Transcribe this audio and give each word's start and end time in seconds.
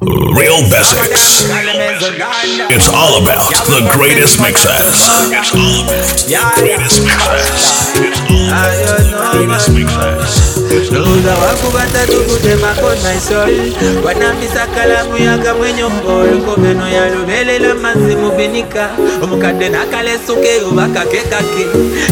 Real 0.00 0.62
Basics. 0.70 1.44
It's 2.72 2.88
all 2.88 3.22
about 3.22 3.50
the 3.66 3.90
greatest 3.92 4.40
mixers. 4.40 5.04
It's 5.28 5.52
all 5.52 5.84
about 5.84 6.24
the 6.24 6.54
greatest 6.56 7.04
mixers. 7.04 7.92
It's 8.00 8.20
all 8.30 8.48
about 8.48 8.96
the 8.96 9.28
greatest 9.32 9.68
mixers. 9.74 10.59
Luza 10.70 11.34
wangu 11.34 11.76
watatu 11.76 12.20
kutemakona 12.24 13.14
isoli 13.14 13.72
Wanambisa 14.04 14.66
kalamu 14.66 15.18
yaka 15.18 15.54
mwenyongolo 15.54 16.38
Komeno 16.46 16.88
ya 16.88 17.10
lubelela 17.10 17.74
mazimu 17.74 18.30
binika. 18.30 18.90
Omukadde 19.22 19.68
nakalesuke 19.68 20.60
obakakekake 20.70 21.66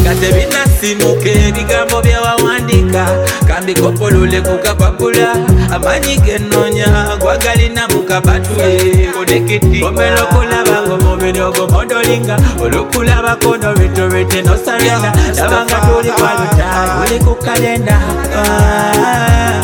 kate 0.05 0.33
binasimuke 0.33 1.31
ebigambo 1.49 2.03
byawawandika 2.03 3.09
kambikopolule 3.49 4.41
ku 4.41 4.59
kapapula 4.59 5.33
amaanyi 5.73 6.17
genoonya 6.17 7.17
gwagalina 7.21 7.89
mukapatule 7.89 9.09
konekiti 9.15 9.85
omelokolabangom 9.85 11.08
byogo 11.19 11.67
modolinga 11.69 12.37
olukulabako 12.63 13.57
nobituwete 13.57 14.43
nosalinga 14.43 15.13
labanga 15.37 15.77
tuli 15.87 16.11
kwalutalo 16.13 16.93
oli 17.03 17.19
ku 17.25 17.35
kalenda 17.35 18.01
ah, 18.37 19.63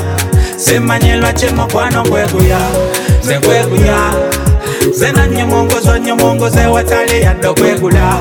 simanye 0.56 1.16
lwaki 1.16 1.46
mukwano 1.46 2.02
nkweguya 2.02 2.58
nze 3.24 3.38
nkweguya 3.38 3.98
nze 4.88 5.12
nanyumunguzo 5.12 6.72
watali 6.72 7.22
yadde 7.22 7.46
okwegula 7.48 8.18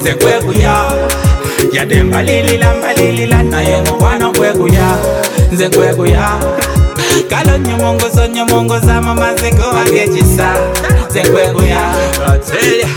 nze 0.00 0.12
nkweguya 0.12 0.74
yadde 1.72 2.02
mbalirira 2.02 2.74
mbalirira 2.74 3.42
naye 3.42 3.82
mukwano 3.82 4.30
nkweguya 4.30 4.96
nze 5.52 5.68
kalo 7.28 7.58
nyomongoso 7.58 8.26
nyomongosa 8.26 9.02
mamazeko 9.02 9.70
agekisa 9.86 10.54
zekwenguya 11.12 11.78
ateya 12.26 12.88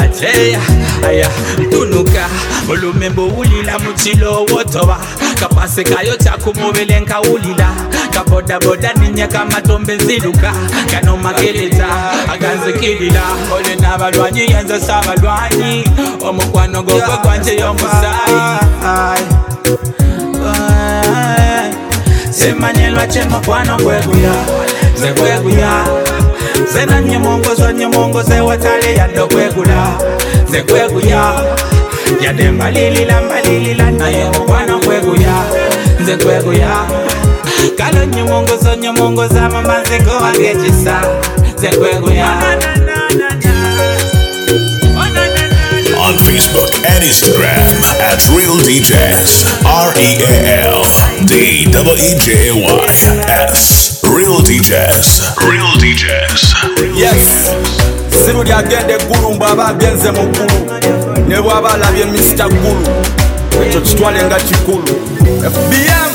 ateya 0.00 0.60
aya 1.08 1.28
ntunuka 1.58 2.28
mulume 2.66 3.08
mbuwulila 3.08 3.78
muchilowo 3.78 4.64
toba 4.64 4.98
kapasi 5.40 5.84
kayo 5.84 6.16
chakumuvile 6.16 7.00
nkawulila 7.00 7.68
kabodaboda 8.10 8.92
ninye 8.92 9.26
kamatombe 9.26 9.96
nziluka 9.96 10.52
kanomakeleta 10.90 11.86
aganzikilila 12.32 13.22
ole 13.54 13.76
n'abalwanyi 13.76 14.40
yenze 14.40 14.80
sabalwanyi 14.80 15.84
omukwano 16.28 16.82
gogwe 16.82 17.16
gwanje 17.22 17.56
y'omusayi 17.56 18.40
semanyelwa 22.44 23.06
chemakwano 23.06 23.76
kweguya 23.76 24.32
zekweguya 25.00 25.84
zenanyemongo 26.72 27.54
zonyemongo 27.54 28.22
zewatale 28.22 28.94
yaddo 28.96 29.26
kwegula. 29.28 29.88
Zekweguya 30.50 31.32
yadde 32.20 32.50
mbalilila 32.50 33.20
mbalilila 33.22 33.90
naye 33.90 34.24
mukwano 34.24 34.78
kweguya 34.78 35.34
nze 36.00 36.16
kweguya 36.16 36.68
kalo 37.78 38.04
nyemongo 38.04 38.56
zonyemongo 38.56 39.26
zamamazigo 39.28 40.10
wagekisa 40.22 41.00
zekweguya 41.56 42.26
On 46.04 46.14
Facebook 46.28 46.68
and 46.84 47.02
Instagram 47.02 47.80
at 48.00 48.20
Real 48.28 48.56
DJs. 48.60 49.64
R 49.64 49.90
E 49.96 50.20
A 50.20 50.68
L 50.68 50.84
D 51.26 51.64
E 51.64 52.18
J 52.20 52.52
Y 52.52 52.86
S. 53.48 54.02
Real 54.04 54.40
DJs. 54.40 55.36
Real 55.48 55.72
DJs. 55.80 56.42
yes 56.94 57.50
siru 58.24 58.42
lyagenda 58.42 58.94
eggulu 58.94 59.34
mbw'aba 59.34 59.66
agenze 59.66 60.10
mu 60.10 60.22
ggulu 60.32 60.58
ne 61.28 61.40
bw'aba 61.40 61.74
alabye 61.74 62.04
misita 62.04 62.48
ggulu 62.48 62.86
ekyo 63.66 63.80
kitwale 63.80 64.24
nga 64.24 64.36
kikulu 64.36 64.94
fbm 65.52 66.12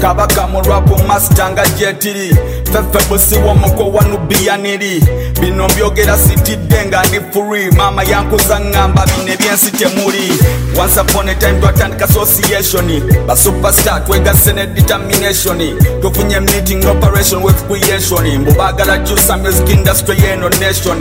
kabaka 0.00 0.46
mu 0.46 0.60
rwapu 0.62 1.02
masita 1.08 1.50
nga 1.50 1.66
gyetiri 1.66 2.36
fefebusi 2.82 3.34
w'omuko 3.38 3.84
wa 3.92 4.04
nubiyaniri 4.04 5.04
bino 5.40 5.68
mbyogera 5.68 6.18
sitidde 6.18 6.84
nga 6.86 7.02
ndi 7.04 7.20
furi. 7.32 7.70
Maama 7.76 8.02
yankuza 8.04 8.58
ŋŋamba 8.60 9.04
bino 9.06 9.32
ebyensi 9.32 9.70
temuli 9.70 10.32
once 10.78 11.00
upon 11.00 11.28
a 11.28 11.34
time 11.34 11.60
twatandika 11.60 12.04
association 12.04 13.02
basuperstar 13.26 14.04
twegasse 14.04 14.52
ne 14.52 14.66
determination 14.66 15.58
tufunye 16.02 16.40
meeting 16.40 16.84
operation 16.86 17.42
with 17.42 17.56
creation 17.68 18.38
mbu 18.38 18.52
baagala 18.52 18.98
jusa 18.98 19.36
music 19.36 19.68
industry 19.68 20.16
yeno 20.22 20.48
nation 20.48 20.98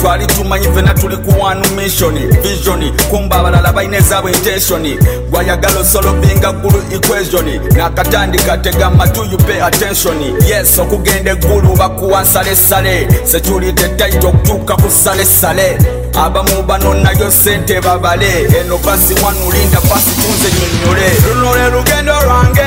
twali 0.00 0.26
tumanyi 0.26 0.68
fena 0.74 0.94
tuli 0.94 1.16
ku 1.16 1.30
one 1.40 1.62
mission 1.76 2.14
vision 2.42 2.80
kumba 3.10 3.36
abalala 3.36 3.72
balina 3.72 3.96
ezaabwe 3.96 4.32
intention. 4.32 4.82
Gwayagala 5.30 5.80
osolovinga 5.80 6.52
gulu 6.52 6.82
equation 6.92 7.46
nakatandika 7.76 8.58
tega 8.62 8.90
matu 8.90 9.24
you 9.24 9.38
pay 9.38 9.60
attention? 9.60 10.18
Yes 10.46 10.78
okugenda 10.78 11.32
eggulu 11.32 11.76
bakuwa 11.76 12.22
nsalesale 12.22 13.08
security 13.24 13.88
tight 13.96 14.24
okutuuka 14.24 14.76
ku 14.76 14.90
salesale 14.90 15.78
abamu 16.16 16.62
bano 16.62 16.94
nayo 16.94 17.30
sente 17.30 17.80
babale. 17.80 18.48
Eno 18.60 18.78
basi 18.78 19.14
wanulinda 19.24 19.80
basi 19.80 20.10
tunze 20.10 20.48
nyonyole 20.58 21.10
luno 21.28 21.54
lwe 21.54 21.70
lugendo 21.70 22.12
lwange 22.12 22.66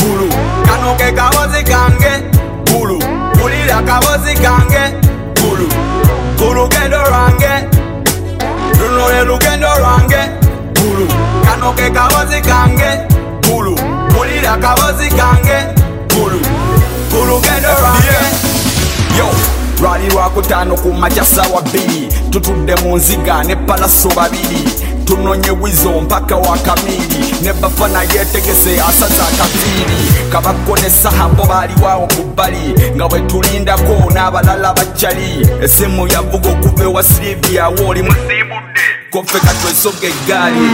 gulu. 0.00 0.28
Kano 0.66 0.94
ke 0.96 1.12
kabozi 1.12 1.64
kange 1.64 2.12
gulu. 2.70 2.98
Wulira 3.42 3.82
kabozi 3.82 4.34
kange 4.34 4.94
gulu 5.40 5.68
lugendo 6.54 6.96
lwange. 7.10 7.68
Luno 8.78 9.08
lwe 9.08 9.24
lugendo 9.24 9.68
lwange. 9.78 10.18
Gulu 10.80 11.06
kano 11.44 11.72
ke 11.72 11.90
kabozi 11.90 12.40
kange. 12.40 12.90
Gulu 13.48 13.78
wulira 14.18 14.56
kabozi 14.56 15.08
kange. 15.08 15.58
Gulu 16.14 16.38
ku 17.10 17.16
lugendo 17.26 17.68
lwange. 17.80 18.18
Yo 19.18 19.26
lwali 19.82 20.08
lwakutaano 20.10 20.74
ku 20.74 20.92
makya 20.92 21.24
sawa 21.24 21.62
bbiri. 21.62 22.08
Tutudde 22.30 22.74
mu 22.82 22.96
nziga 22.96 23.42
ne 23.44 23.56
palaso 23.56 24.08
babiri 24.08 24.64
tunonye 25.04 25.50
wizo 25.50 25.90
mpaka 26.00 26.36
wa 26.36 26.58
kamiri 26.58 27.34
ne 27.42 27.52
bafana 27.52 28.02
yetegese 28.02 28.80
asaza 28.88 29.24
akapiiri 29.28 30.30
kabako 30.32 30.76
ne 30.76 30.90
sahambo 30.90 31.44
baaliwawo 31.44 32.06
ku 32.06 32.22
bbali 32.22 32.74
nga 32.96 33.08
bwe 33.08 33.20
tulindako 33.20 34.12
n'abalala 34.14 34.72
bakyali 34.74 35.48
essimu 35.62 36.08
yavuga 36.08 36.50
okuva 36.50 36.82
ewa 36.84 37.02
silivia 37.02 37.68
wooli 37.68 38.02
musiibudde 38.02 38.80
koffe 39.14 39.38
katwesoga 39.40 40.08
eggaali. 40.08 40.70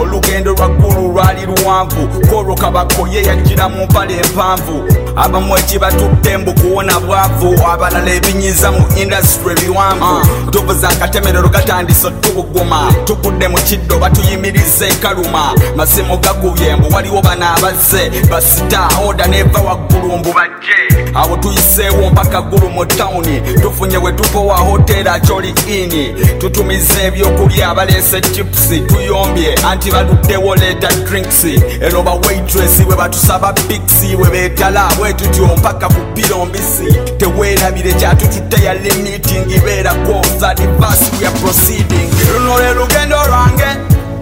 Olugendo 0.00 0.52
lwa 0.52 0.68
ggulu 0.68 1.12
lwali 1.12 1.46
luwanvu. 1.46 2.26
Kolwo 2.30 2.54
kabako 2.54 3.08
ye 3.08 3.22
yajjira 3.22 3.68
mu 3.68 3.84
mpale 3.84 4.14
empanvu 4.16 4.84
abamu 5.16 5.56
ekibatutte 5.58 6.36
mbu 6.36 6.54
kuwona 6.54 7.00
bwavu. 7.00 7.60
Abalala 7.72 8.10
ebinyiza 8.14 8.70
mu 8.72 8.84
indasitule 8.96 9.52
ebiwanvu 9.54 10.26
tuvuza 10.50 10.88
akatemerero 10.88 11.48
gatandise 11.48 12.10
tubuguma 12.10 12.92
tugudde 13.04 13.48
mu 13.48 13.58
kiddo 13.58 13.98
batuyimiriza 13.98 14.86
enkaluma 14.86 15.54
masimu 15.76 16.16
gagubye 16.18 16.76
mbu 16.76 16.94
waliwo 16.94 17.22
bano 17.22 17.46
abazze. 17.56 18.10
Basita 18.30 18.88
oda 19.08 19.26
neva 19.26 19.60
waggulu 19.60 20.18
mbu 20.18 20.32
bajje 20.32 21.03
awo 21.14 21.36
tuyiseewo 21.36 22.10
mpaka 22.10 22.42
ggulu 22.42 22.70
mu 22.70 22.86
tawuni 22.86 23.40
tufunye 23.62 23.96
we 23.96 24.12
tupowa 24.12 24.56
hoteri 24.56 25.08
akyoli 25.08 25.54
ini 25.68 26.14
tutumiza 26.38 27.02
ebyokulya 27.02 27.74
baleese 27.74 28.20
chipusi 28.20 28.80
tuyombye. 28.80 29.54
Anti 29.70 29.90
baluddewo 29.90 30.54
leeta 30.56 30.88
drinks. 30.92 31.44
Eno 31.80 32.02
ba 32.02 32.10
waitress 32.12 32.82
bwe 32.86 32.96
batusaba 32.96 33.52
piksi 33.52 34.16
bwe 34.16 34.30
beetala 34.30 34.88
bwe 34.98 35.12
tutyo 35.12 35.46
mpaka 35.46 35.88
ku 35.88 36.00
piro 36.14 36.44
mbisi 36.44 36.98
teweerabire 37.18 37.92
kyatututte 37.92 38.64
ya 38.64 38.74
limiting 38.74 39.60
beerako 39.64 40.22
zadivasi 40.38 41.24
ya 41.24 41.30
proceeding. 41.30 42.10
Luno 42.34 42.58
lwe 42.58 42.74
lugendo 42.74 43.16
lwange 43.28 43.66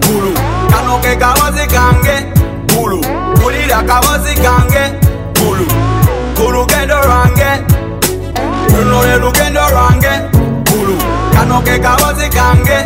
gulu. 0.07 0.33
Kano 0.71 0.97
ke 0.97 1.15
kabozi 1.15 1.67
kange 1.67 2.25
gulu. 2.75 3.05
Kulira 3.43 3.83
kabozi 3.83 4.35
kange 4.35 4.93
lugendo 6.53 6.95
lwange 7.07 7.51
luno 8.71 8.97
lwe 9.03 9.15
lugendo 9.23 9.61
lwange 9.73 10.13
gulu 10.71 10.95
kano 11.33 11.57
ke 11.61 11.75
kabozi 11.79 12.29
kange 12.29 12.77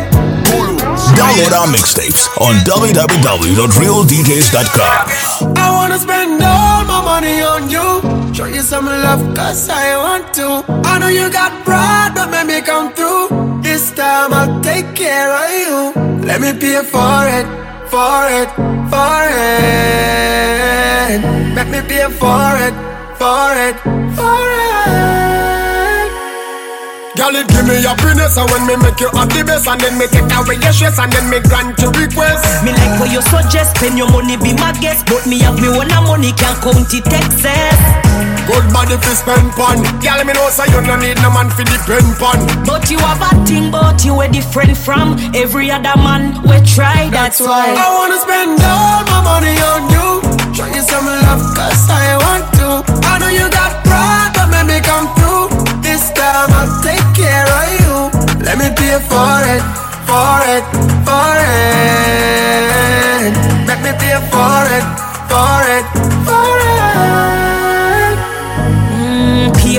gulu 0.50 0.74
Download 1.16 1.52
our 1.52 1.66
mixtapes 1.68 2.28
on 2.40 2.54
www.realdjs.com. 2.64 5.06
I 5.56 5.70
wanna 5.76 5.98
spend 5.98 6.42
all 6.42 6.84
my 6.84 7.00
money 7.10 7.42
on 7.42 7.70
you. 7.70 8.00
Show 8.34 8.46
you 8.46 8.62
some 8.62 8.86
love, 8.86 9.22
cause 9.34 9.68
I 9.68 9.96
want 9.96 10.32
to. 10.34 10.64
I 10.84 10.98
know 10.98 11.08
you 11.08 11.28
got 11.30 11.52
pride, 11.64 12.12
but 12.14 12.30
let 12.30 12.46
me 12.46 12.60
come 12.60 12.92
through. 12.92 13.28
This 13.62 13.90
time 13.92 14.32
I'll 14.32 14.60
take 14.60 14.94
care 14.94 15.30
of 15.42 15.50
you. 15.62 15.92
Let 16.26 16.40
me 16.40 16.52
pay 16.52 16.82
for 16.84 17.26
it, 17.38 17.46
for 17.92 18.28
it, 18.40 18.48
for 18.92 19.24
it. 21.08 21.20
Let 21.56 21.68
me 21.68 21.80
pay 21.88 22.06
for 22.22 22.50
it, 22.66 22.74
for 23.18 23.50
it, 23.66 23.76
for 24.14 24.38
it. 24.46 24.78
Girl, 27.18 27.34
it 27.34 27.50
give 27.50 27.66
me 27.66 27.82
happiness 27.82 28.38
and 28.38 28.46
when 28.54 28.62
me 28.70 28.78
make 28.78 29.00
you 29.02 29.10
have 29.10 29.26
the 29.34 29.42
best 29.42 29.66
and 29.66 29.80
then 29.82 29.98
me 29.98 30.06
take 30.06 30.30
away 30.30 30.54
your 30.62 30.70
stress 30.70 31.02
and 31.02 31.10
then 31.10 31.26
me 31.26 31.42
grant 31.50 31.74
your 31.82 31.90
request. 31.98 32.46
Me 32.62 32.70
like 32.70 32.94
what 33.02 33.10
you 33.10 33.18
suggest, 33.26 33.74
spend 33.74 33.98
your 33.98 34.06
money 34.14 34.38
be 34.38 34.54
my 34.54 34.70
guest, 34.78 35.02
but 35.10 35.26
me 35.26 35.42
have 35.42 35.58
me 35.58 35.66
own 35.66 35.90
money 36.06 36.30
can't 36.38 36.62
count 36.62 36.94
it 36.94 37.06
excess. 37.10 37.74
Good 38.46 38.70
body 38.72 38.96
fi 39.02 39.12
spend 39.12 39.52
pon 39.52 39.82
Girl, 40.00 40.24
me 40.24 40.32
know 40.32 40.48
say 40.48 40.64
so 40.64 40.80
you 40.80 40.86
no 40.86 40.96
need 40.96 41.20
no 41.20 41.28
man 41.28 41.50
fi 41.50 41.64
depend 41.68 42.16
pon 42.16 42.40
But 42.64 42.88
you 42.88 42.96
have 42.98 43.20
a 43.20 43.44
thing 43.44 43.70
but 43.70 44.02
you 44.06 44.14
were 44.16 44.26
different 44.26 44.74
from 44.74 45.18
Every 45.34 45.70
other 45.70 45.92
man 46.00 46.32
we 46.48 46.56
try, 46.64 47.10
that's, 47.12 47.38
that's 47.38 47.40
why 47.44 47.76
I 47.76 47.92
wanna 47.92 48.16
spend 48.16 48.56
all 48.64 49.04
my 49.04 49.20
money 49.20 49.52
on 49.52 49.82
you 49.92 50.27
Show 50.58 50.66
you 50.66 50.82
some 50.82 51.06
love 51.06 51.54
cause 51.54 51.88
I 51.88 52.18
want 52.18 52.42
to. 52.58 52.82
I 53.06 53.18
know 53.20 53.28
you 53.30 53.48
got 53.48 53.78
pride 53.86 54.32
but 54.34 54.50
let 54.50 54.66
me 54.66 54.80
come 54.82 55.06
through. 55.14 55.54
This 55.82 56.10
time 56.10 56.50
I'll 56.50 56.82
take 56.82 57.06
care 57.14 57.46
of 57.46 57.78
you. 57.78 58.10
Let 58.42 58.58
me 58.58 58.66
pay 58.74 58.98
for 59.06 59.38
it, 59.54 59.62
for 60.02 60.42
it, 60.50 60.66
for 61.06 61.30
it. 63.22 63.38
Let 63.70 63.78
me 63.86 63.94
pay 64.02 64.18
for 64.34 64.66
it, 64.74 64.82
for 65.30 65.62
it 65.78 66.07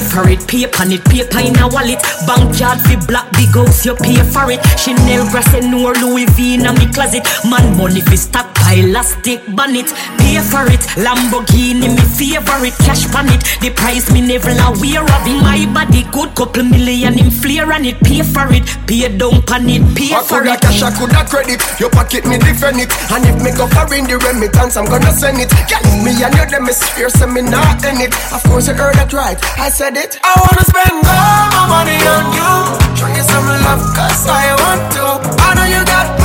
for 0.09 0.27
it, 0.27 0.41
pay 0.47 0.65
on 0.81 0.91
it, 0.91 1.03
paper 1.06 1.39
in 1.39 1.57
a 1.59 1.67
wallet. 1.69 2.01
Bank 2.25 2.57
card 2.57 2.81
fi 2.81 2.95
black 3.06 3.29
big 3.33 3.53
house, 3.53 3.85
you 3.85 3.95
pay 3.95 4.17
for 4.33 4.50
it. 4.51 4.59
Chanel 4.77 5.25
Grasset 5.29 5.63
nor 5.69 5.94
Louis 6.01 6.25
V 6.33 6.56
in 6.56 6.65
a 6.65 6.73
me 6.73 6.88
closet. 6.91 7.23
Man 7.45 7.77
money 7.77 8.01
fi 8.01 8.15
stockpile, 8.15 8.79
elastic 8.85 9.41
bonnet. 9.56 9.88
Pay 10.17 10.41
for 10.41 10.65
it, 10.67 10.81
Lamborghini 10.97 11.94
me 11.94 12.03
favorite. 12.17 12.75
Cash 12.85 13.06
pan 13.13 13.29
it, 13.29 13.44
the 13.61 13.69
price 13.69 14.11
me 14.11 14.21
never 14.21 14.51
aware 14.51 15.03
of 15.06 15.27
in 15.27 15.39
my 15.41 15.65
body. 15.73 16.03
Good 16.11 16.35
couple 16.35 16.63
million 16.63 17.17
in 17.19 17.31
flare 17.31 17.71
on 17.71 17.85
it. 17.85 18.00
Pay 18.01 18.23
for 18.23 18.50
it, 18.53 18.65
pay 18.88 19.06
down 19.15 19.41
pan 19.44 19.69
it, 19.69 19.83
pay 19.95 20.13
I 20.13 20.23
for 20.23 20.41
it. 20.45 20.61
cash, 20.61 20.81
I 20.81 20.91
coulda 20.97 21.25
credit 21.25 21.61
Your 21.79 21.89
pocket 21.89 22.25
me 22.25 22.38
defend 22.38 22.79
it 22.79 22.89
And 23.11 23.25
if 23.25 23.38
me 23.44 23.51
go 23.51 23.67
foreign 23.67 24.06
the 24.07 24.17
remittance 24.17 24.77
I'm 24.77 24.85
gonna 24.85 25.11
send 25.11 25.38
it 25.39 25.50
Girl, 25.69 25.83
me 26.03 26.11
and 26.17 26.33
you 26.33 26.45
them 26.47 26.67
is 26.67 26.81
fierce 26.95 27.21
and 27.21 27.33
me 27.33 27.41
not 27.41 27.83
in 27.85 28.01
it 28.01 28.13
Of 28.33 28.44
course 28.44 28.67
you 28.67 28.73
heard 28.73 28.95
that 28.95 29.11
right, 29.13 29.38
I 29.59 29.69
said 29.69 29.97
it. 30.03 30.19
I 30.23 30.31
wanna 30.39 30.65
spend 30.71 30.95
all 31.03 31.45
my 31.55 31.65
money 31.75 31.99
on 32.15 32.25
you. 32.37 32.51
Show 32.95 33.07
you 33.07 33.23
some 33.23 33.47
love 33.65 33.83
cause 33.95 34.27
I 34.27 34.55
want 34.63 34.83
to. 34.95 35.05
I 35.43 35.49
know 35.55 35.67
you 35.67 35.81
got 35.85 36.19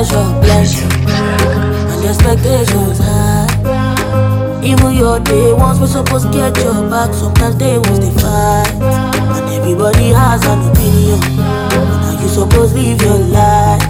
The 0.00 0.06
plenty 0.40 0.80
and 0.80 2.00
the 2.00 2.08
expectations 2.08 2.98
high. 3.04 4.64
Even 4.64 4.96
your 4.96 5.20
day 5.20 5.52
ones 5.52 5.78
were 5.78 5.86
supposed 5.86 6.24
to 6.24 6.32
get 6.32 6.56
your 6.56 6.88
back, 6.88 7.12
sometimes 7.12 7.58
they 7.58 7.76
was 7.76 8.00
they 8.00 8.08
fight. 8.16 8.80
And 8.80 9.52
everybody 9.52 10.08
has 10.08 10.40
an 10.46 10.72
opinion. 10.72 11.20
Now 11.36 12.16
you 12.16 12.28
supposed 12.28 12.74
to 12.76 12.80
live 12.80 13.02
your 13.02 13.18
life. 13.28 13.84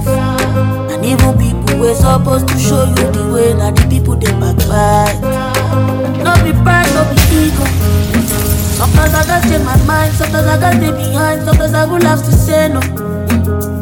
And 0.91 1.07
even 1.07 1.39
people 1.39 1.79
were 1.79 1.95
supposed 1.95 2.49
to 2.49 2.59
show 2.59 2.91
you 2.91 3.07
the 3.15 3.31
way, 3.31 3.55
now 3.55 3.71
the 3.71 3.87
people 3.87 4.17
they 4.17 4.35
backbite. 4.35 5.15
No 6.27 6.35
be 6.43 6.51
pride, 6.67 6.91
no 6.91 7.07
be 7.07 7.23
ego. 7.39 7.63
Sometimes 8.75 9.15
I 9.15 9.23
got 9.31 9.47
in 9.47 9.65
my 9.65 9.79
mind, 9.87 10.13
sometimes 10.15 10.49
I 10.49 10.59
got 10.59 10.75
it 10.75 10.91
behind, 10.91 11.45
sometimes 11.47 11.73
I 11.73 11.85
would 11.87 12.03
have 12.03 12.19
to 12.19 12.33
say 12.33 12.67
no. 12.67 12.81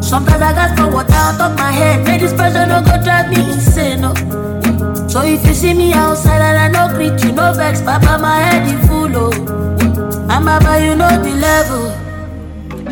Sometimes 0.02 0.42
I 0.42 0.52
got 0.52 0.76
for 0.76 0.92
water 0.92 1.07
out 1.28 1.40
of 1.40 1.58
my 1.58 1.70
head, 1.70 2.04
make 2.06 2.20
this 2.20 2.32
pressure 2.32 2.66
no 2.66 2.80
go 2.82 3.02
drive 3.02 3.28
me 3.28 3.36
insane. 3.52 4.00
No. 4.00 4.14
So 5.08 5.22
if 5.22 5.44
you 5.46 5.54
see 5.54 5.75
me 5.75 5.92
outside 5.92 6.40
and 6.40 6.58
I 6.58 6.69
no 6.69 6.94
greet 6.94 7.22
you, 7.25 7.32
no 7.32 7.52
vex, 7.52 7.82
papa 7.82 8.19
my 8.20 8.38
head 8.40 8.66
is 8.66 8.88
full 8.88 9.14
oh. 9.14 9.32
And 10.32 10.44
baba 10.44 10.80
you 10.84 10.94
know 10.94 11.22
the 11.22 11.32
level. 11.48 11.92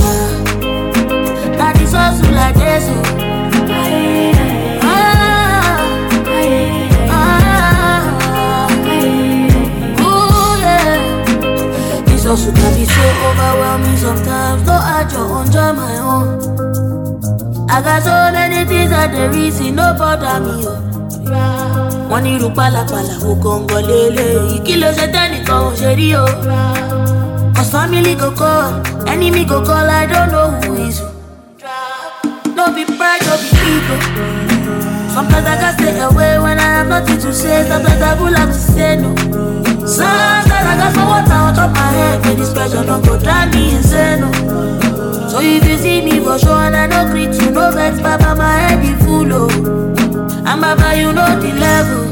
Now 1.58 1.72
this 1.72 1.93
hustle 1.93 2.34
like 2.34 2.54
this. 2.54 3.12
Yeah. 12.32 12.44
This 12.44 12.44
hustle 12.44 12.52
can 12.55 12.75
be 12.79 12.84
so 12.84 13.02
overwhelming 13.29 13.96
sometimes. 13.96 14.67
No, 14.67 14.73
I 14.73 15.02
just 15.05 15.46
enjoy 15.46 15.73
my 15.73 15.99
own. 15.99 17.70
I 17.70 17.81
got 17.82 18.02
so 18.02 18.32
many 18.32 18.64
things 18.69 18.90
that 18.90 19.12
the 19.12 19.31
reason 19.37 19.75
no 19.76 19.94
bother 19.99 20.40
me. 20.40 20.64
Oh. 20.67 20.79
wọ́n 22.12 22.23
ní 22.25 22.31
irú 22.37 22.49
pálapàla 22.58 23.14
wo 23.25 23.32
gangan 23.43 23.82
lélẹ̀ 23.88 24.61
kí 24.67 24.75
ló 24.82 24.88
ṣe 24.99 25.06
tẹ́nìkan 25.14 25.58
ò 25.69 25.70
ṣe 25.81 25.90
rí 25.99 26.08
oh? 26.14 26.29
o. 26.29 26.32
cause 27.56 27.70
family 27.73 28.14
go 28.20 28.29
call 28.40 28.69
enemy 29.12 29.44
go 29.50 29.58
call 29.69 29.88
i 30.00 30.05
don't 30.12 30.28
know 30.32 30.49
who 30.61 30.70
is 30.87 30.99
who. 31.00 31.08
no 32.56 32.64
be 32.75 32.85
pride 32.99 33.25
no 33.28 33.35
be 33.43 33.49
ego. 33.73 33.96
sometimes 35.14 35.46
i 35.52 35.55
gats 35.62 35.76
stay 35.81 35.96
away 36.08 36.32
when 36.44 36.58
i 36.67 36.69
have 36.76 36.88
nothing 36.93 37.19
to 37.25 37.32
say 37.32 37.64
sometimes 37.70 38.02
i 38.08 38.12
go 38.19 38.25
like 38.37 38.50
to 38.52 38.61
say 38.75 38.93
no. 39.02 39.11
sometimes 39.96 40.51
i 40.67 40.76
gats 40.76 40.97
pour 40.97 41.06
water 41.06 41.38
on 41.47 41.55
top 41.55 41.70
my 41.73 41.88
head 41.99 42.25
make 42.25 42.38
this 42.38 42.53
pressure 42.53 42.85
no 42.85 43.00
go 43.00 43.19
drive 43.19 43.53
me 43.55 43.75
insane. 43.76 44.20
No. 44.20 44.31
so 45.29 45.41
if 45.41 45.67
you 45.69 45.76
see 45.79 46.00
me 46.03 46.20
for 46.20 46.38
sure 46.38 46.62
and 46.67 46.76
i 46.76 46.87
no 46.87 47.11
greet 47.11 47.35
you 47.41 47.50
no 47.50 47.70
vex 47.73 48.00
papa 48.00 48.35
my 48.37 48.53
head 48.53 48.85
is 48.85 49.05
full. 49.05 49.32
Oh. 49.32 49.82
And 50.44 50.61
Baba, 50.61 50.99
you 50.99 51.12
know 51.12 51.41
the 51.41 51.53
level. 51.55 52.05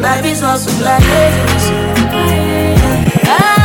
Life 0.00 0.24
is 0.26 0.40
hustle 0.40 0.84
like 0.84 1.02
this. 1.02 1.68
Them 3.24 3.63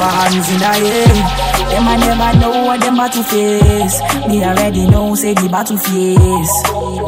your 0.00 0.08
hands 0.08 0.48
in 0.48 0.58
the 0.58 0.72
air. 0.80 1.12
Them 1.68 1.86
I 1.86 1.96
never 2.00 2.32
know 2.40 2.64
what 2.64 2.80
them 2.80 2.96
battle 2.96 3.22
face. 3.22 4.00
Me 4.26 4.42
already 4.44 4.88
know 4.88 5.14
say 5.14 5.34
the 5.34 5.48
battle 5.48 5.76
face. 5.76 6.54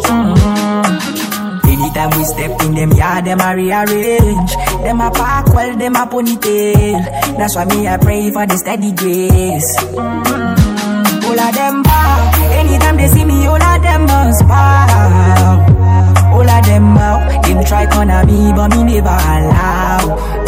Mm-hmm. 0.07 1.69
Anytime 1.73 2.11
we 2.17 2.25
step 2.25 2.53
in 2.63 2.75
them 2.75 2.93
yard, 2.93 3.25
them 3.25 3.41
a 3.41 3.57
rearrange. 3.57 4.53
Them 4.85 5.01
a 5.01 5.11
park 5.11 5.49
well, 5.55 5.77
them 5.77 5.97
a 5.97 6.05
ponytail. 6.07 7.01
That's 7.39 7.57
why 7.57 7.65
me 7.65 7.89
I 7.89 7.97
pray 7.97 8.31
for 8.31 8.47
the 8.47 8.57
steady 8.59 8.93
grace. 8.93 9.77
Mm-hmm. 9.81 11.25
All 11.25 11.41
of 11.41 11.55
them 11.55 11.83
bow. 11.83 12.31
Anytime 12.61 12.97
they 12.99 13.09
see 13.09 13.25
me, 13.25 13.47
all 13.47 13.57
of 13.57 13.83
them 13.83 14.05
must 14.05 14.47
bow. 14.47 15.65
All 16.35 16.49
of 16.49 16.67
them 16.67 16.95
bow. 16.95 17.41
Them 17.43 17.65
try 17.65 17.87
corner 17.91 18.25
me, 18.27 18.53
but 18.53 18.69
me 18.69 18.85
never 18.85 19.09
allow. 19.09 20.42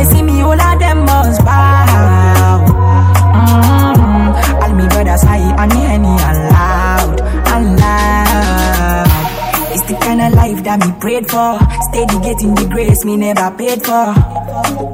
They 0.00 0.14
see 0.14 0.22
me, 0.22 0.40
all 0.40 0.60
of 0.60 0.78
them 0.78 1.04
must 1.04 1.44
bow. 1.44 2.64
Mm-hmm. 3.36 4.62
All 4.62 4.72
me 4.74 4.88
brothers 4.88 5.22
high 5.22 5.62
and 5.62 5.72
me 5.74 5.80
henny 5.80 6.16
aloud, 6.30 7.20
aloud. 7.56 9.08
It's 9.72 9.84
the 9.84 9.96
kind 10.00 10.20
of 10.22 10.32
life 10.32 10.64
that 10.64 10.80
me 10.80 10.92
prayed 11.00 11.28
for. 11.30 11.58
Steady 11.90 12.18
getting 12.24 12.54
the 12.54 12.66
grace 12.72 13.04
me 13.04 13.16
never 13.16 13.50
paid 13.56 13.82
for. 13.84 14.39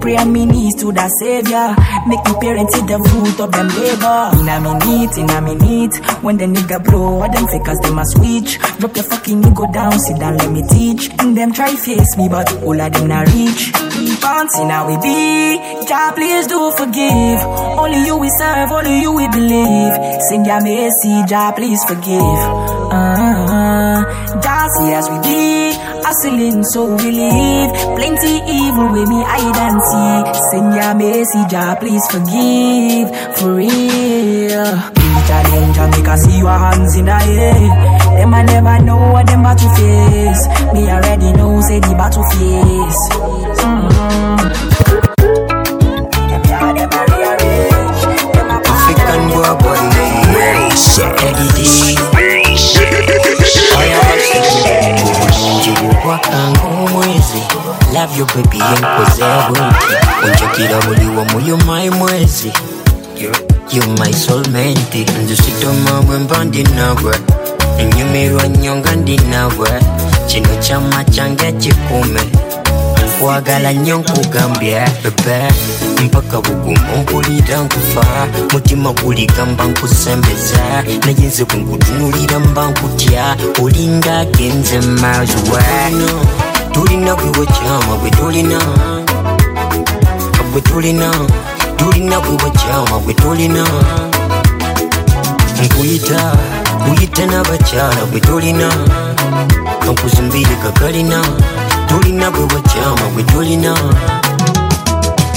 Pray 0.00 0.16
on 0.16 0.32
me 0.32 0.46
knees 0.46 0.74
to 0.76 0.92
the 0.92 1.08
savior. 1.18 1.74
Make 2.06 2.24
me 2.24 2.34
parents 2.40 2.74
see 2.74 2.86
the 2.86 2.98
fruit 3.08 3.40
of 3.40 3.50
them 3.52 3.68
labor. 3.68 4.30
Inna 4.38 4.56
me 4.60 4.72
neat, 4.86 5.18
inna 5.18 5.40
me 5.40 5.54
neat. 5.54 5.94
When 6.22 6.36
the 6.36 6.46
nigga 6.46 6.82
blow, 6.84 7.22
all 7.22 7.30
them 7.30 7.46
fakers 7.48 7.78
them 7.80 7.98
a 7.98 8.04
switch. 8.06 8.58
Drop 8.78 8.94
your 8.94 9.04
fucking 9.04 9.44
ego 9.44 9.66
down, 9.72 9.98
sit 9.98 10.18
down, 10.18 10.36
let 10.36 10.50
me 10.52 10.62
teach. 10.68 11.10
And 11.18 11.36
them 11.36 11.52
try 11.52 11.74
face 11.74 12.16
me, 12.16 12.28
but 12.28 12.52
all 12.62 12.80
of 12.80 12.92
them 12.92 13.08
not 13.08 13.26
reach. 13.34 13.72
Fancy 14.20 14.64
now 14.64 14.86
we 14.86 14.96
be. 14.98 15.58
Jah 15.86 16.12
please 16.14 16.46
do 16.46 16.70
forgive. 16.76 17.40
Only 17.78 18.06
you 18.06 18.16
we 18.16 18.28
serve, 18.30 18.70
only 18.70 19.00
you 19.00 19.12
we 19.12 19.26
believe. 19.28 19.94
Sing 20.28 20.44
your 20.44 20.60
mercy, 20.62 21.24
Jah 21.26 21.52
please 21.54 21.82
forgive. 21.84 22.40
Uh, 22.92 23.66
see 24.74 24.92
as 24.92 25.08
we 25.08 25.18
be, 25.22 25.65
hustling 26.06 26.62
so 26.62 26.94
we 26.94 27.10
live. 27.10 27.70
Plenty 27.98 28.34
evil 28.46 28.88
with 28.94 29.08
me 29.08 29.20
hide 29.26 29.58
and 29.66 29.78
see. 29.88 30.14
Send 30.50 30.70
your 30.78 30.94
message, 30.94 31.54
ah, 31.54 31.74
please 31.80 32.06
forgive, 32.14 33.10
for 33.36 33.54
real. 33.58 34.70
Each 35.02 35.30
danger 35.50 35.86
make 35.90 36.08
us 36.08 36.22
see 36.22 36.38
your 36.38 36.58
hands 36.64 36.96
in 36.96 37.06
the 37.06 37.18
air. 37.18 37.58
Them 38.18 38.34
I 38.34 38.42
never 38.42 38.78
know 38.84 39.02
what 39.12 39.26
them 39.26 39.40
about 39.40 39.58
to 39.58 39.68
face. 39.74 40.42
Me 40.72 40.82
already 40.94 41.32
know 41.32 41.60
say 41.60 41.80
the 41.80 41.94
battle 41.98 42.24
face. 42.30 43.02
Mm-hmm. 43.66 44.36
Them 46.30 46.42
yeah, 46.46 46.72
them 46.76 46.90
a 46.98 47.02
rearrange. 47.10 48.02
Them 48.34 48.50
a 48.54 48.58
African 48.62 49.22
boy 49.34 49.52
boy 49.58 49.80
Wilson. 50.34 52.05
Yo 58.18 58.26
baby 58.34 58.58
yankozea 58.58 59.48
bwenti 59.50 59.86
onjokira 60.24 60.80
buli 60.86 61.06
wamu 61.16 61.40
you 61.48 61.56
my 61.56 61.90
mwezi 61.90 62.52
yo 63.72 63.82
my 63.98 64.12
solmenti 64.12 65.06
nzisitoma 65.24 66.02
bwe 66.02 66.18
mba 66.18 66.44
ndi 66.44 66.62
nawe 66.62 67.16
nyumirwa 67.96 68.42
nnyo 68.48 68.76
nga 68.76 68.96
ndi 68.96 69.16
nawe 69.16 69.68
kino 70.26 70.48
kyama 70.48 71.04
kyange 71.04 71.52
kikume 71.52 72.20
nkwagala 73.18 73.72
nnyo 73.72 73.98
nkugambye 73.98 74.82
bebe 75.02 75.48
mpaka 76.04 76.40
bugumu 76.40 76.96
mpulira 77.02 77.58
nkufa 77.60 78.26
mutima 78.52 78.92
guligamba 78.92 79.64
nkusembeza 79.64 80.58
naye 81.04 81.26
nze 81.26 81.44
bwe 81.44 81.56
nkutunulira 81.58 82.38
mba 82.38 82.66
nkutya 82.70 83.36
olinga 83.62 84.24
genze 84.24 84.78
miles 84.80 85.34
no. 85.92 86.20
Tulina 86.76 87.14
gwewe 87.14 87.46
kyama 87.46 87.96
bwe 88.00 88.10
tulina 88.10 88.58
bwe 90.52 90.60
tulina 90.60 91.10
tulina 91.76 92.20
gwewe 92.20 92.50
kyama 92.50 92.98
bwe 92.98 93.14
tulina 93.14 93.64
nkuyita 95.64 96.32
uyite 96.90 97.26
n'abakyala 97.26 98.04
bwe 98.10 98.20
tulina 98.20 98.68
nkuzimbire 99.90 100.56
kakalina 100.62 101.22
tulina 101.88 102.30
bwe 102.30 102.40
wakyama 102.42 103.06
bwe 103.14 103.22
tulina 103.22 103.74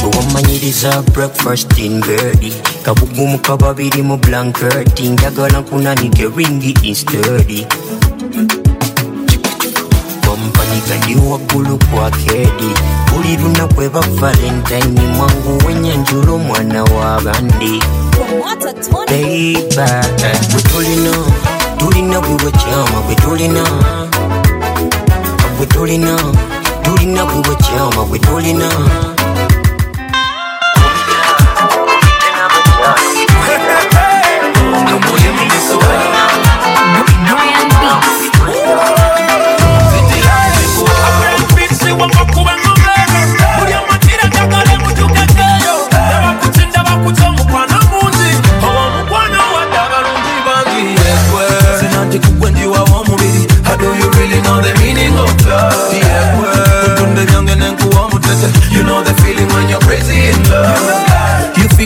bwewamanyiriza 0.02 1.02
breakfast 1.02 1.78
in 1.78 2.02
bedi 2.02 2.54
kabugumu 2.84 3.40
kababiri 3.40 4.02
mu 4.02 4.18
blanketi 4.18 5.10
njagala 5.10 5.60
nkunanike 5.60 6.28
ringi 6.38 6.78
instedi 6.82 7.68
wampanika 10.80 11.06
ndi 11.06 11.16
waggulu 11.30 11.78
kwa 11.78 12.12
kedi 12.12 12.74
buli 13.14 13.38
lunaku 13.38 13.82
eba 13.82 14.00
valentine 14.02 15.02
mwangu 15.16 15.68
wenyanjula 15.68 16.32
omwana 16.32 16.84
w'abandi 16.84 17.84
beiba 19.10 20.06
bwe 20.52 20.62
tulina 20.62 21.12
tulina 21.78 22.20
bwe 22.22 22.32
wakyama 22.46 23.02
bwe 23.06 23.16
tulina 23.16 23.64
bwe 25.58 25.66
tulina 25.66 26.18
tulina 26.84 27.26
bwe 27.26 27.50
wakyama 27.50 28.06
bwe 28.06 28.20
tulina 28.20 28.70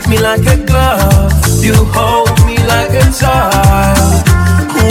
fit 0.03 0.09
me 0.09 0.17
like 0.19 0.45
a 0.45 0.57
glove. 0.65 1.31
You 1.63 1.73
hold 1.93 2.29
me 2.45 2.57
like 2.67 2.91
a 2.91 3.11
child. 3.11 4.27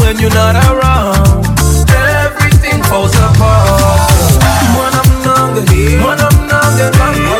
When 0.02 0.18
you're 0.18 0.30
not 0.30 0.56
around, 0.56 1.46
everything 1.88 2.82
falls 2.84 3.14
apart. 3.14 4.10
When 4.76 4.92
I'm 5.00 5.68
here, 5.68 6.02
when 6.04 6.18
I'm 6.20 6.46
not 6.48 7.31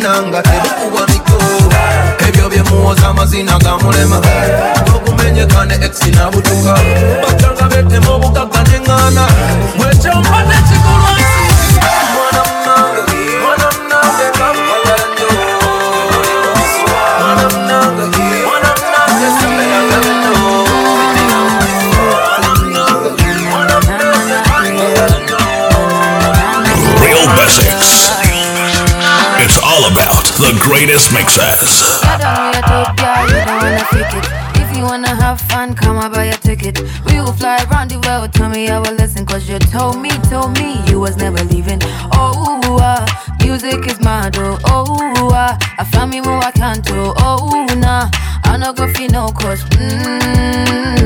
waliyo 0.00 0.22
bubinanga 0.22 0.42
tebukubwa 0.42 1.06
miko 1.06 1.38
ebyo 2.28 2.48
byemuwoza 2.48 3.08
amazina 3.08 3.58
ga 3.58 3.76
mulema. 3.78 4.20
Gokumenyekane 4.86 5.74
ex 5.74 6.06
nabutuka 6.14 6.74
batanga 7.22 7.64
betema 7.68 8.10
obugagga 8.14 8.60
neŋŋaana 8.68 9.24
bwekyompa 9.78 10.38
nekikulwansi 10.48 10.99
the 30.40 30.52
greatest 30.62 31.12
mixes. 31.12 32.00
You 32.02 32.18
don't 33.44 33.60
wanna 33.60 33.84
fake 33.92 34.14
it. 34.18 34.26
If 34.62 34.76
you 34.76 34.84
wanna 34.84 35.14
have 35.14 35.40
fun, 35.40 35.74
come 35.74 35.98
and 35.98 36.12
buy 36.12 36.24
a 36.24 36.36
ticket. 36.36 36.80
We 37.06 37.20
will 37.20 37.32
fly 37.32 37.62
around 37.70 37.90
the 37.90 37.98
world, 38.06 38.32
tell 38.32 38.48
me 38.48 38.68
I 38.68 38.78
will 38.78 38.94
listen. 38.94 39.26
Cause 39.26 39.48
you 39.48 39.58
told 39.58 39.98
me, 40.00 40.10
told 40.30 40.58
me 40.58 40.80
you 40.88 40.98
was 40.98 41.16
never 41.16 41.44
leaving. 41.44 41.80
Oh, 42.12 42.78
uh, 42.80 43.06
music 43.44 43.86
is 43.86 44.00
my 44.00 44.30
door. 44.30 44.58
Oh, 44.64 45.30
uh, 45.32 45.58
I 45.78 45.84
found 45.84 46.10
me 46.10 46.20
more 46.22 46.42
I 46.42 46.50
can't 46.52 46.82
do. 46.84 47.12
Oh, 47.18 47.66
nah, 47.76 48.08
I 48.44 48.56
no 48.56 48.72
go 48.72 48.88
feel 48.94 49.10
no 49.10 49.28
cause. 49.28 49.62
Mmm, 49.64 51.00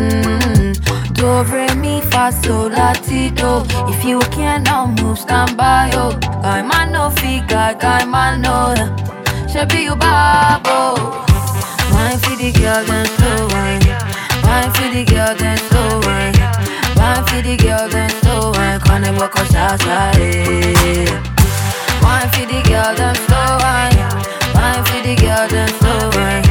do, 1.15 1.43
re, 1.53 1.75
mi, 1.75 2.01
fa, 2.03 2.31
sol, 2.31 2.69
la, 2.71 2.93
ti, 2.93 3.31
do. 3.31 3.65
If 3.93 4.05
you 4.05 4.21
can 4.31 4.63
now 4.63 4.87
move, 4.87 5.19
stand 5.19 5.57
by, 5.57 5.91
oh. 5.95 6.17
Guy, 6.43 6.63
man, 6.63 6.93
no 6.93 7.11
figure, 7.11 7.75
guy, 7.81 8.05
man, 8.05 8.41
no. 8.43 8.75
Should 9.55 9.69
be 9.69 9.83
you, 9.85 9.95
babo. 9.95 10.99
Wine 11.95 12.19
for 12.19 12.35
the 12.35 12.51
girl, 12.59 12.85
then 12.85 13.07
slow 13.07 13.47
wine. 13.55 13.87
Wine 14.43 14.73
for 14.75 14.91
the 14.91 15.05
girl, 15.07 15.33
then 15.37 15.57
slow 15.71 16.01
wine. 16.03 16.35
Wine 16.99 17.23
for 17.23 17.41
the 17.41 17.57
girl, 17.57 17.89
then 17.89 18.11
slow 18.19 18.51
wine. 18.51 18.81
Kone 18.81 19.17
boko 19.17 19.45
sasa, 19.45 20.11
eh. 20.19 21.07
Wine 22.03 22.29
for 22.35 22.47
the 22.51 22.63
girl, 22.67 22.97
then 22.99 23.15
slow 23.15 23.59
wine. 23.63 23.95
Wine 24.59 24.83
for 24.87 25.01
the 25.07 25.15
girl, 25.23 25.47
then 25.47 25.69
slow 25.79 26.11
wine. 26.19 26.43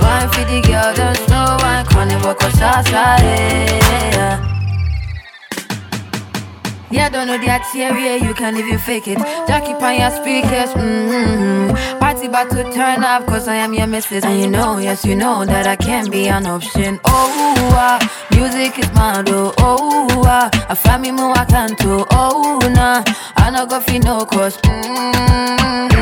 Wine 0.00 0.28
for 0.32 0.44
the 0.48 0.62
girl, 0.64 0.94
then 0.96 1.16
slow 1.28 1.58
wine. 1.60 1.84
Kone 1.84 2.16
boko 2.22 2.48
sasa, 2.48 3.18
eh. 3.20 4.57
Yeah, 6.90 7.10
don't 7.10 7.26
know 7.26 7.36
that 7.36 7.70
area, 7.76 8.16
you 8.16 8.32
can't 8.32 8.56
even 8.56 8.78
fake 8.78 9.08
it. 9.08 9.18
Jackie 9.46 9.74
on 9.74 9.98
your 10.00 10.10
speakers, 10.10 10.72
mm-hmm. 10.72 11.98
Party 11.98 12.26
about 12.28 12.48
to 12.50 12.62
turn 12.72 13.04
up, 13.04 13.26
cause 13.26 13.46
I 13.46 13.56
am 13.56 13.74
your 13.74 13.86
missus. 13.86 14.24
And 14.24 14.40
you 14.40 14.46
know, 14.48 14.78
yes, 14.78 15.04
you 15.04 15.14
know 15.14 15.44
that 15.44 15.66
I 15.66 15.76
can't 15.76 16.10
be 16.10 16.28
an 16.28 16.46
option. 16.46 16.98
Oh, 17.04 17.54
ah, 17.74 17.98
music 18.34 18.78
is 18.78 18.90
my 18.94 19.22
do. 19.22 19.52
Oh, 19.58 20.22
ah, 20.24 20.48
I 20.70 20.74
find 20.74 21.02
me 21.02 21.10
more 21.10 21.36
I 21.36 21.44
can 21.44 21.74
do. 21.74 22.06
Oh, 22.10 22.58
nah, 22.72 23.04
I 23.36 23.50
no 23.50 23.66
go 23.66 23.80
feel 23.80 24.00
no 24.00 24.24
cause. 24.24 24.56
Mm-hmm. 24.56 25.98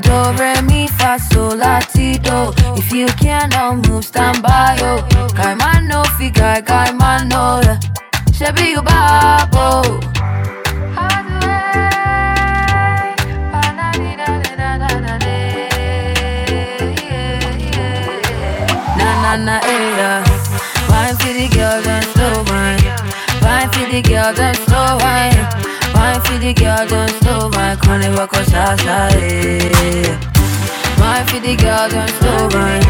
Do, 0.00 0.42
re, 0.42 0.62
mi, 0.62 0.88
fa, 0.88 1.18
sol, 1.18 1.54
la, 1.56 1.80
ti, 1.80 2.16
do. 2.18 2.52
If 2.78 2.92
you 2.92 3.08
cannot 3.20 3.86
move, 3.86 4.06
stand 4.06 4.42
by, 4.42 4.78
yo. 4.80 5.02
Guy 5.34 5.54
man 5.54 5.86
no 5.86 6.02
figure, 6.16 6.62
guy 6.64 6.92
man 6.92 7.28
no. 7.28 7.60
Shebi 7.60 8.05
you 8.68 8.82
babo. 8.82 9.98
Na 18.98 19.36
na 19.36 19.56
eh 19.64 19.96
yeah. 19.96 20.24
Wine 20.90 21.16
for 21.16 21.32
the 21.32 21.48
girl, 21.48 21.80
then 21.82 22.02
slow 22.12 22.44
wine. 22.48 22.84
Wine 23.42 23.70
for 23.72 23.86
the 23.88 24.02
girl, 24.02 24.32
then 24.34 24.54
slow 24.68 24.98
wine. 25.00 25.46
Wine 25.94 26.20
for 26.20 26.36
the 26.38 26.52
girl, 26.52 26.86
sha 28.76 29.08
eh. 29.16 30.35
Wine 30.98 31.26
for 31.26 31.40
the 31.40 31.56
girl, 31.56 31.88
then 31.88 32.08
slow 32.18 32.48
wine. 32.54 32.84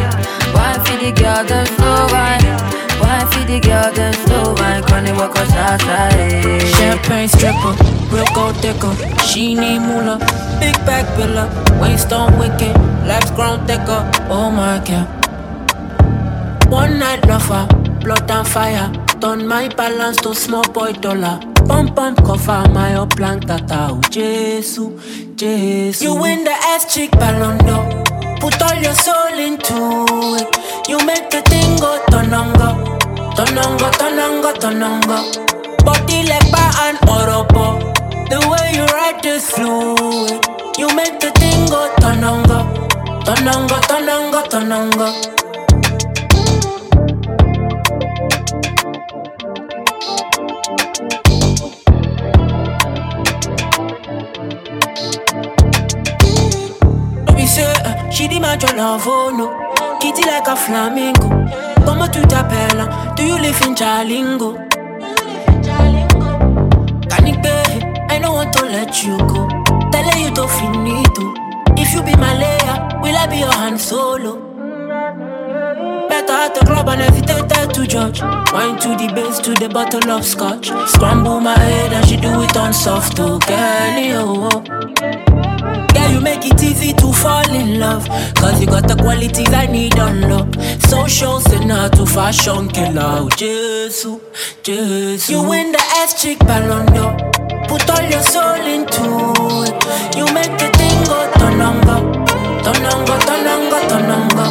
Wine 0.55 0.81
for 0.85 0.97
the 1.03 1.13
girl, 1.13 1.45
then 1.45 1.67
slow 1.77 2.07
wine. 2.13 2.45
Wine 3.01 3.27
for 3.31 3.45
the 3.47 3.61
girl, 3.61 3.93
then 3.93 4.15
slow 4.27 4.55
wine. 4.55 4.83
Carnival 4.85 5.29
cause 5.29 5.49
sha 5.51 5.77
eh. 6.13 6.59
Champagne 6.77 7.29
stripper, 7.29 7.75
broke 8.11 8.37
out 8.37 8.57
thicker. 8.63 8.95
She 9.23 9.55
need 9.55 9.81
moolah, 9.81 10.19
big 10.61 10.77
back 10.87 11.07
pillar. 11.17 11.49
Waist 11.81 12.13
on 12.13 12.39
wicked, 12.39 12.75
legs 13.07 13.31
grown 13.33 13.67
thicker. 13.67 14.01
Oh 14.29 14.51
my 14.51 14.79
god. 14.87 15.07
One 16.71 16.99
night 16.99 17.27
lover, 17.27 17.67
blood 18.01 18.31
and 18.31 18.47
fire. 18.47 19.06
Turn 19.21 19.49
my 19.49 19.69
balance 19.69 20.19
to 20.19 20.35
small 20.35 20.63
boy 20.73 20.93
dollar. 20.93 21.41
Pump 21.67 21.97
pump 21.97 22.19
cover 22.25 22.69
my 22.73 22.95
upland 22.95 23.47
tata. 23.47 23.89
Oh, 23.91 24.01
Jesus, 24.11 24.79
Jesus. 25.35 26.03
You 26.03 26.15
win 26.15 26.45
the 26.45 26.51
ass 26.53 26.93
chick 26.95 27.11
ballon. 27.13 27.59
Put 28.41 28.61
all 28.63 28.75
your 28.77 28.95
soul 28.95 29.39
into 29.39 30.07
it. 30.39 30.89
You 30.89 30.99
make 31.05 31.31
the 31.31 31.43
thing 31.43 31.77
go 31.79 31.99
tonongo, 32.11 32.97
tonongo, 33.35 33.91
tonongo, 34.01 34.53
tonongo. 34.55 35.19
Body 35.85 36.23
like 36.29 36.51
bar 36.53 36.73
and 36.87 36.99
oropo. 37.09 37.81
The 38.29 38.39
way 38.49 38.73
you 38.77 38.85
ride 38.87 39.23
this 39.23 39.51
fluid. 39.51 40.45
You 40.79 40.95
make 40.95 41.19
the 41.21 41.31
thing 41.33 41.67
go 41.69 41.91
tonongo, 42.01 42.59
tonongo, 43.25 43.81
tonongo, 43.89 44.43
tonongo. 44.51 45.37
Say 57.57 57.73
uh, 57.85 58.11
she 58.11 58.29
demand 58.29 58.63
your 58.63 58.75
love, 58.77 59.03
oh 59.07 59.31
no. 59.39 59.47
Kitty 60.01 60.23
like 60.27 60.47
a 60.47 60.57
flamingo. 60.57 61.29
Comment 61.85 62.09
tu 62.13 62.21
t'appelles? 62.33 62.87
Do 63.17 63.23
you 63.25 63.39
live 63.39 63.61
in 63.67 63.75
Jalingo? 63.75 64.51
Canique, 67.11 67.57
I 68.11 68.19
don't 68.19 68.35
want 68.35 68.53
to 68.57 68.65
let 68.67 69.03
you 69.05 69.17
go. 69.33 69.49
Tell 69.91 70.09
you 70.23 70.31
to 70.37 70.47
finito. 70.57 71.27
If 71.83 71.95
you 71.95 72.03
be 72.03 72.15
my 72.17 72.33
layer, 72.43 72.77
will 73.01 73.17
I 73.17 73.27
be 73.27 73.39
your 73.39 73.53
hand 73.53 73.81
solo? 73.81 74.33
Better 76.11 76.33
at 76.33 76.55
the 76.55 76.63
club 76.67 76.89
and 76.89 77.01
hesitate 77.01 77.75
to 77.75 77.87
judge. 77.87 78.21
Wine 78.53 78.79
to 78.81 78.91
the 79.01 79.11
base 79.15 79.39
to 79.41 79.55
the 79.55 79.69
bottle 79.69 80.11
of 80.11 80.25
scotch. 80.25 80.67
Scramble 80.89 81.41
my 81.41 81.59
head 81.59 81.93
and 81.93 82.07
she 82.07 82.17
do 82.17 82.43
it 82.43 82.57
on 82.57 82.73
soft, 82.75 83.19
oh 83.19 83.39
girl, 83.39 84.51
oh. 84.53 85.36
Yeah, 86.07 86.13
you 86.13 86.21
make 86.21 86.47
it 86.47 86.63
easy 86.63 86.93
to 86.93 87.13
fall 87.13 87.49
in 87.51 87.81
love. 87.81 88.09
Cause 88.37 88.61
you 88.61 88.67
got 88.67 88.87
the 88.87 88.95
qualities 88.95 89.53
I 89.53 89.67
need 89.67 89.99
on 89.99 90.21
lock. 90.31 90.55
Social 90.87 91.41
sinner 91.41 91.89
to 91.91 92.07
fashion 92.07 92.69
killer. 92.69 93.27
Oh, 93.27 93.29
Jesus, 93.37 94.07
Jesus. 94.63 95.29
You 95.31 95.43
win 95.43 95.73
the 95.73 95.83
ass 95.99 96.23
chick 96.23 96.39
ballon 96.41 96.87
d'or. 96.95 97.11
Put 97.67 97.91
all 97.91 98.03
your 98.07 98.23
soul 98.23 98.63
into 98.63 99.03
it. 99.67 99.75
You 100.15 100.27
make 100.33 100.55
the 100.63 100.71
thing 100.79 100.99
go 101.11 101.19
tonongo. 101.43 102.23
Tonongo, 102.63 103.17
tonongo, 103.27 103.79
tonongo. 103.91 104.47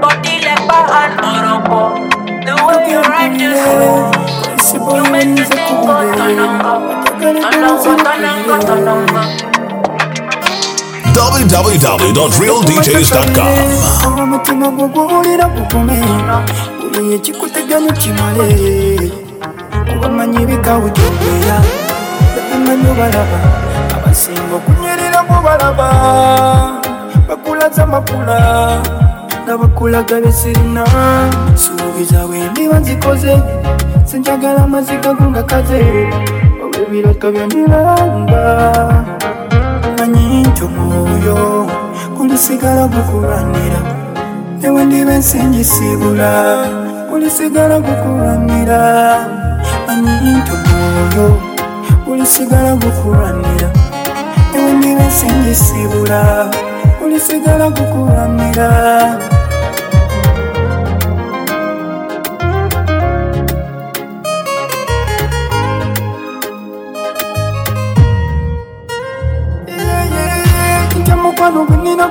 Body 0.00 0.34
like 0.46 0.62
bar 0.68 0.86
and 0.94 1.18
oropo. 1.26 2.06
The 2.46 2.54
way 2.54 2.90
you 2.90 3.00
ride 3.02 3.34
this 3.40 4.70
You 4.94 5.02
make 5.10 5.34
the 5.34 5.44
thing 5.44 5.74
go 5.82 5.96
tonongo. 6.14 6.74
Tonongo, 7.18 7.96
tonongo, 7.98 8.56
tonongo. 8.62 9.63
www.realdjs.com 11.14 13.54
aba 14.06 14.26
mutima 14.26 14.68
gwo 14.70 14.88
guhurira 14.88 15.44
gukomeye 15.48 16.04
uriye 16.86 17.18
kikuteganya 17.18 17.88
ukimare 17.92 18.48
kubamanyi 19.92 20.46
bikawujyogera 20.46 21.60
batamanya 22.36 22.90
ubaraba 22.92 23.38
abasingo 23.96 24.58
kunywerera 24.64 25.22
mu 25.22 25.42
baraba 25.44 25.88
bakulaza 27.28 27.82
amakula 27.84 28.38
n'abakulaga 29.46 30.20
besirina 30.20 30.84
subiza 31.54 32.24
wendi 32.26 32.68
banzikoze 32.68 33.38
sinjagala 34.04 34.64
amaziga 34.64 35.14
gungakaze 35.14 35.80
wowe 36.60 36.84
birotobyo 36.90 37.46
niramba 37.46 38.42
ekyo 40.54 40.68
mwoyo 40.68 41.66
gulisigala 42.16 42.86
gukulwanira 42.86 43.80
newendiba 44.62 45.12
ensingi 45.18 45.64
siibula 45.64 46.30
gulisigala 47.10 47.76
gukulwanira 47.86 48.78
manyi 49.86 50.30
nti 50.38 50.50
omwoyo 50.56 51.26
gulisigala 52.06 52.70
gukulwanira 52.82 53.68
newendiba 54.52 55.02
ensingi 55.04 55.54
siibula 55.54 56.20
gulisigala 57.00 57.66
gukulwanira 57.76 58.68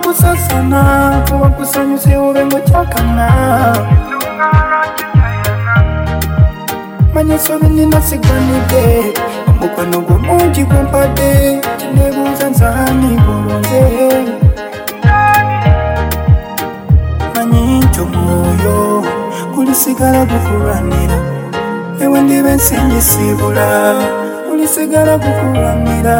kukusasana 0.03 1.23
kuba 1.29 1.47
kusanyuse 1.49 2.17
ube 2.17 2.43
mukyakana 2.43 3.27
manya 7.13 7.35
esobi 7.35 7.67
ninasiganidde 7.67 9.13
omukwano 9.49 9.97
gwo 10.01 10.17
mungi 10.19 10.63
gwempadde 10.63 11.61
kinebuuza 11.77 12.49
nsaani 12.49 13.09
gulonze 13.23 13.83
manyi 17.35 17.79
nti 17.79 17.99
omwoyo 18.01 19.03
gulisigala 19.55 20.25
gukulwanira 20.25 21.17
ewe 22.03 22.21
ndiba 22.21 22.49
ensingi 22.49 23.01
siibula 23.01 23.67
gulisigala 24.49 25.17
gukulwanira 25.17 26.15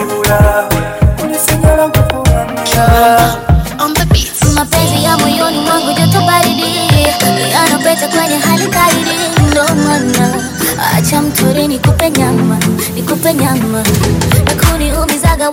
ensingisibula 0.00 0.68
gulisigala 1.18 1.86
gukulwanira 1.88 2.86
mapenzi 4.54 5.04
ya 5.04 5.18
moyoni 5.18 5.58
mwangu 5.60 5.92
joto 5.92 6.20
baridi 6.26 6.74
nyama 12.10 12.58
nikupe 12.94 13.34
nyama. 13.34 13.82
Nakuniumizaga 14.46 15.50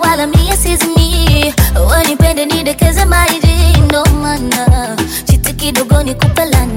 wanipende 1.90 2.44
nidekeze 2.46 3.04
maidi 3.04 3.78
ndo 3.86 4.04
maana 4.22 4.96
chiti 5.24 5.52
kidogo 5.54 6.02
nikupe 6.02 6.44
lana 6.44 6.71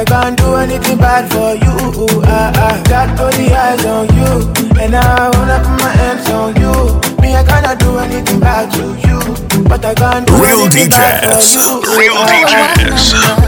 I 0.00 0.04
can't 0.06 0.34
do 0.38 0.54
anything 0.54 0.96
bad 0.96 1.30
for 1.30 1.52
you. 1.60 2.08
Ah, 2.24 2.50
ah. 2.56 2.82
Got 2.88 3.20
eyes 3.20 3.84
on 3.84 4.08
you, 4.16 4.48
and 4.80 4.96
I 4.96 5.28
wanna 5.28 5.58
put 5.60 5.76
my 5.84 5.90
hands 5.92 6.26
on 6.30 6.56
you. 6.56 6.72
Me, 7.20 7.36
I 7.36 7.44
cannot 7.44 7.78
do 7.78 7.98
anything 7.98 8.40
bad 8.40 8.72
to 8.76 8.96
you, 9.06 9.20
but 9.68 9.84
I 9.84 9.92
can't 9.94 10.26
do 10.26 10.32
Real 10.42 10.60
anything 10.60 10.88
DJs. 10.88 10.96
bad 10.96 11.20
for 11.20 11.42
you. 11.52 11.84
Ah, 11.84 11.98
Real 12.00 12.16
DJs. 12.32 13.39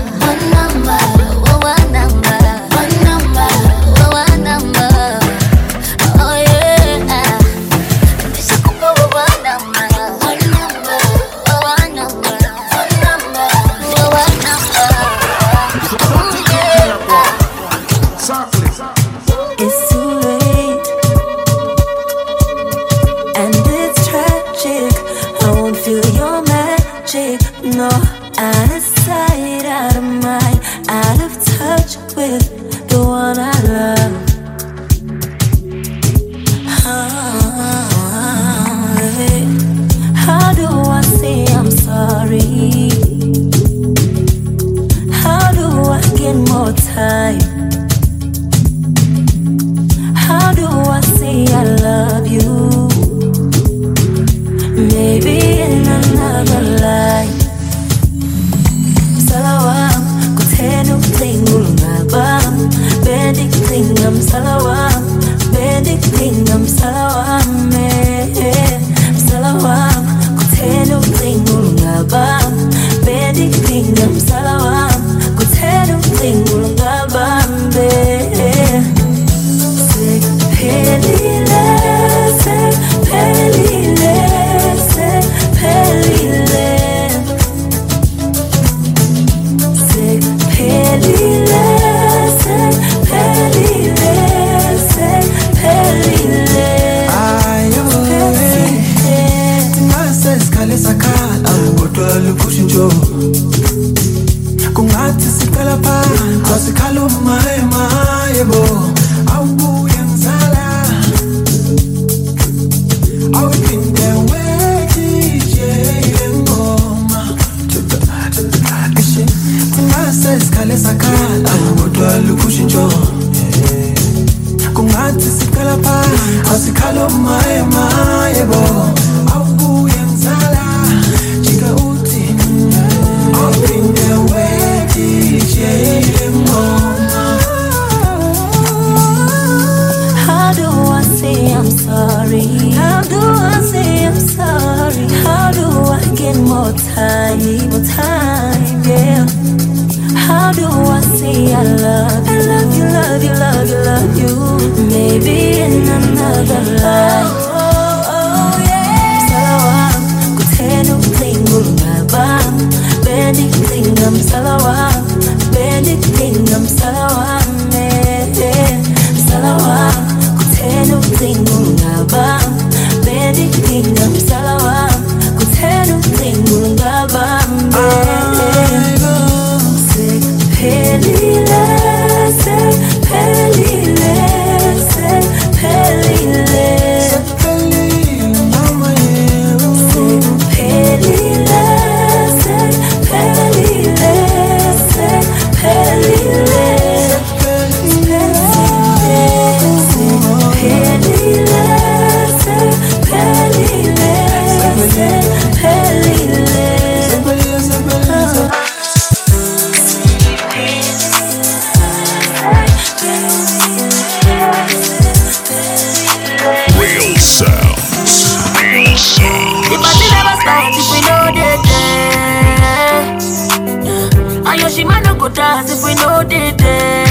go 225.23 225.29
dance 225.29 225.71
if 225.71 225.85
we 225.85 225.95
know 225.95 226.19
the 226.25 226.51
day. 226.59 227.05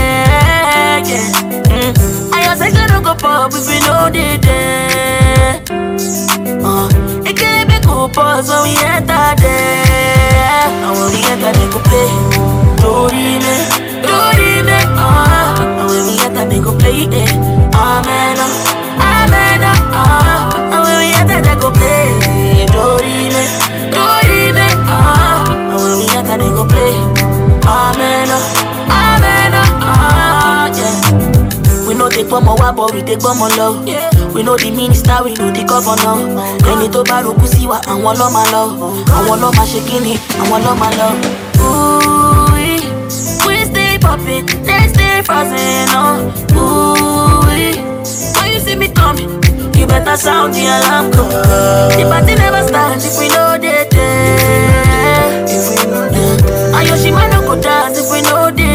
Yeah. 1.08 1.32
Mm. 1.72 2.34
I 2.34 2.44
just 2.44 2.60
say 2.60 2.72
go 2.72 3.16
pop 3.16 3.54
if 3.54 3.66
we 3.72 3.80
know 3.88 4.12
the 4.12 4.38
day. 4.48 5.64
Uh, 6.60 6.90
it 7.30 7.38
can't 7.38 7.70
be 7.70 7.78
cool 7.88 8.10
pause 8.10 8.50
when 8.50 8.64
we 8.64 8.76
enter 8.84 9.28
there. 9.40 10.68
And 10.84 10.94
when 10.98 11.08
we 11.14 11.22
enter, 11.32 11.54
they 11.58 11.68
go 11.72 11.80
play. 11.88 12.12
Dorine, 12.82 13.54
Dorine, 14.04 14.80
uh. 15.00 15.80
And 15.80 15.88
when 15.90 16.04
we 16.08 16.20
enter, 16.20 16.46
they 16.50 16.60
go 16.60 16.78
play. 16.78 17.08
Eh. 17.08 17.32
Amen. 17.74 18.41
Bọ̀ 32.78 32.92
we 32.94 33.02
dey 33.02 33.16
gbọ́mọ 33.16 33.48
lọ. 33.58 33.68
We 34.34 34.44
know 34.44 34.56
the 34.56 34.72
minister, 34.72 35.18
we 35.24 35.34
know 35.34 35.52
the 35.52 35.64
governor. 35.64 36.18
Ẹni 36.72 36.88
tó 36.94 37.04
bá 37.10 37.22
rògbò 37.22 37.46
sí 37.54 37.68
wa, 37.68 37.78
àwọn 37.92 38.16
lọ́ 38.20 38.30
máa 38.36 38.46
lọ. 38.54 38.64
Àwọn 39.18 39.40
lọ́ 39.42 39.52
máa 39.58 39.66
ṣe 39.72 39.80
kíni, 39.90 40.14
àwọn 40.42 40.60
lọ́ 40.66 40.74
máa 40.82 40.92
lọ. 41.00 41.10
Ooh, 41.62 42.52
we 43.46 43.56
stay 43.66 43.98
popping, 44.00 44.46
they 44.68 44.88
stay 44.94 45.22
frozen. 45.28 45.90
Oh. 45.94 46.32
Ooh, 46.56 47.46
when 47.46 48.48
you 48.54 48.60
see 48.60 48.76
me 48.76 48.88
coming, 48.90 49.30
you 49.76 49.86
better 49.86 50.16
sound 50.18 50.54
the 50.54 50.66
alarm 50.66 51.12
call. 51.12 51.30
The 51.98 52.04
party 52.10 52.36
never 52.36 52.64
starts 52.68 53.06
if 53.06 53.18
we 53.20 53.28
know 53.30 53.58
they 53.64 53.86
there. 53.92 55.46
If 55.48 55.70
we 55.70 55.92
know 55.92 56.08
they 56.10 56.30
there. 56.44 56.74
Ayoshima 56.78 57.24
no 57.32 57.42
go 57.48 57.62
dance 57.62 58.00
if 58.00 58.10
we 58.12 58.22
know 58.22 58.50
they 58.52 58.71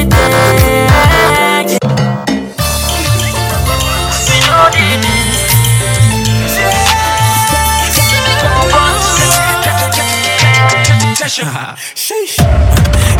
Sheesh. 11.26 12.38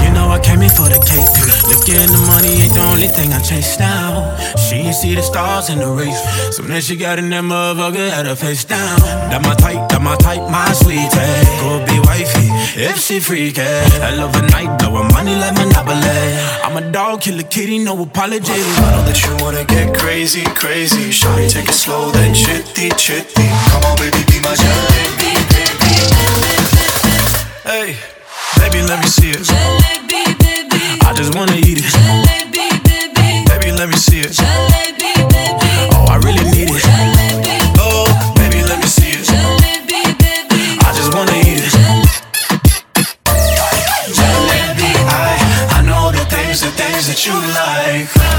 You 0.07 0.13
know 0.15 0.29
I 0.31 0.39
came 0.39 0.63
in 0.63 0.71
for 0.71 0.87
the 0.87 1.03
cake. 1.03 1.27
Looking 1.67 2.07
the 2.07 2.23
money 2.31 2.63
ain't 2.63 2.75
the 2.75 2.81
only 2.87 3.09
thing 3.09 3.33
I 3.33 3.41
chase 3.43 3.81
now. 3.81 4.37
She 4.55 4.77
ain't 4.77 4.95
see 4.95 5.17
the 5.17 5.23
stars 5.23 5.71
in 5.71 5.81
the 5.81 5.91
race. 5.91 6.23
So 6.55 6.63
then 6.63 6.81
she 6.81 6.95
got 6.95 7.19
in 7.19 7.31
that 7.31 7.43
motherfucker, 7.43 8.09
had 8.11 8.27
her 8.27 8.37
face 8.37 8.65
down. 8.65 9.01
That 9.31 9.43
my 9.43 9.55
type, 9.55 9.89
that 9.89 10.01
my 10.01 10.15
type, 10.17 10.49
my 10.49 10.73
sweetie. 10.73 11.11
Could 11.59 11.83
be 11.91 11.99
wifey 12.07 12.47
if 12.79 12.97
she 12.97 13.19
freaky. 13.19 13.63
I 13.63 14.15
love 14.15 14.37
a 14.37 14.43
night, 14.55 14.79
blowing 14.79 15.11
money 15.13 15.35
like 15.35 15.55
Monopoly. 15.59 16.39
I'm 16.63 16.77
a 16.77 16.93
dog, 16.93 17.23
kill 17.23 17.41
a 17.41 17.43
kitty, 17.43 17.81
no 17.81 18.01
apology. 18.01 18.53
I 18.55 18.91
know 18.95 19.03
that 19.03 19.19
you 19.19 19.35
wanna 19.43 19.65
get 19.65 19.99
crazy, 19.99 20.45
crazy. 20.55 21.11
Shawty, 21.11 21.51
take 21.51 21.69
it 21.69 21.75
slow, 21.75 22.13
then 22.13 22.33
chitty, 22.33 22.91
chitty. 22.95 23.51
Come 23.75 23.83
on, 23.83 23.99
baby, 23.99 24.23
be 24.31 24.39
my 24.47 24.55
jalebi, 24.55 25.35
baby. 25.51 26.66
Hey, 27.67 27.97
baby, 28.61 28.81
let 28.87 29.01
me 29.01 29.09
see 29.09 29.31
it. 29.31 29.43
I 31.03 31.13
just 31.17 31.35
wanna 31.35 31.57
eat 31.57 31.83
it. 31.83 31.93
Baby, 33.49 33.73
let 33.73 33.89
me 33.89 33.97
see 33.97 34.21
it. 34.21 34.39
Oh, 35.91 36.07
I 36.09 36.15
really 36.23 36.45
need 36.45 36.71
it. 36.71 36.83
Oh, 37.81 38.07
baby, 38.37 38.63
let 38.63 38.79
me 38.79 38.87
see 38.87 39.19
it. 39.19 39.27
I 40.79 40.93
just 40.95 41.13
wanna 41.13 41.33
eat 41.43 41.59
it. 41.59 41.73
Jalebi, 44.15 44.93
I, 45.11 45.79
I 45.79 45.83
know 45.83 46.13
the 46.13 46.25
things, 46.27 46.61
the 46.61 46.71
things 46.71 47.09
that 47.09 47.27
you 47.27 47.35
like. 47.35 48.36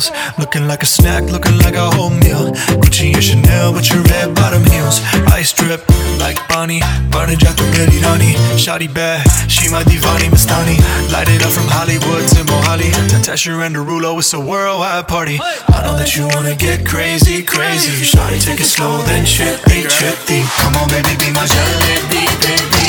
Reals. 0.00 0.38
Looking 0.38 0.66
like 0.66 0.82
a 0.82 0.86
snack, 0.86 1.24
looking 1.30 1.58
like 1.58 1.74
a 1.74 1.90
whole 1.90 2.10
meal. 2.10 2.52
Gucci 2.80 3.14
and 3.14 3.22
Chanel 3.22 3.72
with 3.72 3.90
your 3.90 4.02
red 4.04 4.34
bottom 4.34 4.64
heels. 4.64 5.00
Ice 5.32 5.52
drip 5.52 5.82
like 6.18 6.36
Bonnie. 6.48 6.80
Burning 7.10 7.38
jack 7.38 7.56
to 7.56 7.64
ready 7.76 8.00
honey. 8.00 8.34
Shotty 8.56 8.92
bad, 8.92 9.26
she 9.50 9.70
my 9.70 9.82
divani 9.84 10.28
Mastani. 10.30 10.78
Light 11.12 11.28
it 11.28 11.42
up 11.44 11.52
from 11.52 11.68
Hollywood 11.68 12.28
to 12.28 12.44
Mohali. 12.44 12.90
Tesher 13.24 13.64
and 13.64 13.74
Derulo, 13.76 14.18
it's 14.18 14.32
a 14.32 14.40
worldwide 14.40 15.08
party. 15.08 15.38
I 15.40 15.82
know 15.84 15.96
that 15.96 16.16
you 16.16 16.28
wanna 16.28 16.54
get 16.54 16.86
crazy, 16.86 17.42
crazy. 17.42 17.92
Shotty, 18.04 18.42
take 18.44 18.60
it 18.60 18.64
slow, 18.64 18.98
then 19.02 19.24
trippy, 19.24 19.84
trippy. 19.84 20.40
Come 20.60 20.76
on, 20.76 20.88
baby, 20.88 21.12
be 21.18 21.32
my 21.32 21.44
jalebi, 21.44 22.24
baby. 22.40 22.84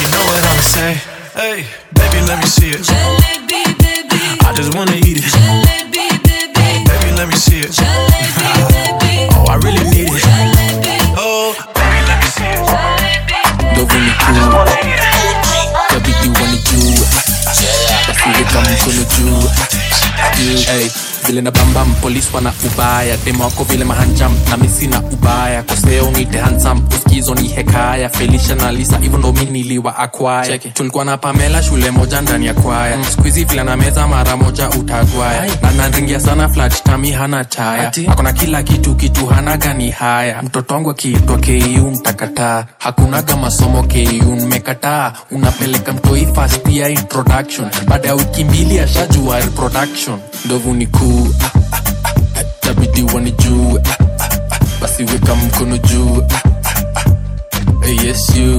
You 0.00 0.08
know 0.12 0.24
what 0.30 0.42
I'ma 0.44 0.62
say? 0.62 0.92
Hey, 1.34 1.66
baby, 1.94 2.20
let 2.26 2.38
me 2.40 2.46
see 2.46 2.70
it. 2.70 2.88
I 4.48 4.52
just 4.54 4.74
wanna 4.74 4.96
eat 4.96 5.18
it. 5.18 5.32
Baby, 5.32 5.77
me 7.28 7.36
see 7.36 7.60
it. 7.60 7.74
Oh, 9.34 9.44
I 9.48 9.56
really 9.56 9.84
need 9.90 10.08
it. 10.12 10.24
Oh, 11.16 11.54
baby, 11.74 12.00
let 12.08 12.18
me 12.22 12.28
see 12.30 12.44
it. 12.44 12.58
Ndovuni 13.72 14.10
cool 14.18 14.68
Kabidi 15.88 16.28
wanijue 16.40 17.06
Basiwe 18.08 18.44
kama 18.52 18.70
mkono 18.70 19.04
juu 19.18 19.50
Juu, 20.38 20.58
Hey, 20.66 20.90
vile 21.28 21.40
na 21.42 21.50
bambam 21.50 21.94
polisi 22.00 22.28
wana 22.34 22.52
ubaya. 22.66 23.16
Demo 23.24 23.44
wako 23.44 23.64
vile 23.64 23.84
mahanjam 23.84 24.32
na 24.50 24.56
misi 24.56 24.86
na 24.86 25.00
ubaya. 25.02 25.62
Koseo 25.62 26.10
nite 26.10 26.38
hansam 26.38 26.88
uskizo 26.88 27.34
ni 27.34 27.48
hekaya. 27.48 28.08
Felisha 28.08 28.54
na 28.54 28.72
lisa 28.72 28.98
hivyo 28.98 29.18
ndo 29.18 29.32
mi 29.32 29.44
niliwa 29.44 29.96
akwaya 29.98 30.58
tulikuwa 30.58 31.04
na 31.04 31.16
pamela 31.18 31.62
shule 31.62 31.90
moja 31.90 32.20
ndani 32.20 32.46
ya 32.46 32.54
kwaya. 32.54 32.96
Mm. 32.96 33.04
skuizi 33.12 33.44
vile 33.44 33.62
na 33.64 33.76
meza 33.76 34.08
mara 34.08 34.36
moja 34.36 34.68
utagwaya. 34.70 35.46
Na 35.62 35.70
nanringia 35.70 36.20
sana 36.20 36.48
flat 36.48 36.82
tami 36.82 37.10
hana 37.10 37.44
taya. 37.44 37.92
Akona 38.08 38.32
kila 38.32 38.62
kitu 38.62 38.94
kitu 38.94 39.26
hana 39.26 39.56
gani 39.56 39.90
haya. 39.90 40.42
Mtoto 40.42 40.74
wangu 40.74 40.90
akiitwa 40.90 41.36
ku 41.38 41.90
mtakataa. 41.90 42.64
Hakunaga 42.78 43.36
masomo 43.36 43.82
ku 43.82 44.32
mmekataa 44.32 45.12
unapeleka 45.30 45.92
mtoi 45.92 46.26
fast 46.34 46.68
ya 46.70 46.88
introduction. 46.88 47.68
Baada 47.86 48.08
ya 48.08 48.14
wiki 48.14 48.44
mbili 48.44 48.80
ashajua 48.80 49.40
reproduction. 49.40 50.18
Ndovu 50.44 50.74
ni 50.74 50.86
kuu 50.86 51.17
tabidi 52.60 53.02
wanijue 53.14 53.82
basi 54.80 55.02
weka 55.04 55.34
mkono 55.34 55.78
juu. 55.78 56.22
Hey, 57.82 57.96
yes 58.06 58.36
you 58.36 58.52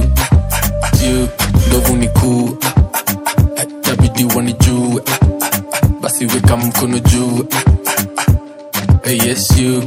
you 1.06 1.28
ndovu 1.68 1.96
ni 1.96 2.08
kuu. 2.08 2.56
Tabidi 3.82 4.24
wanijue 4.36 5.02
basi 6.00 6.26
weka 6.26 6.56
mkono 6.56 6.98
juu. 6.98 7.46
Hey, 9.02 9.18
yes 9.28 9.50
you 9.58 9.82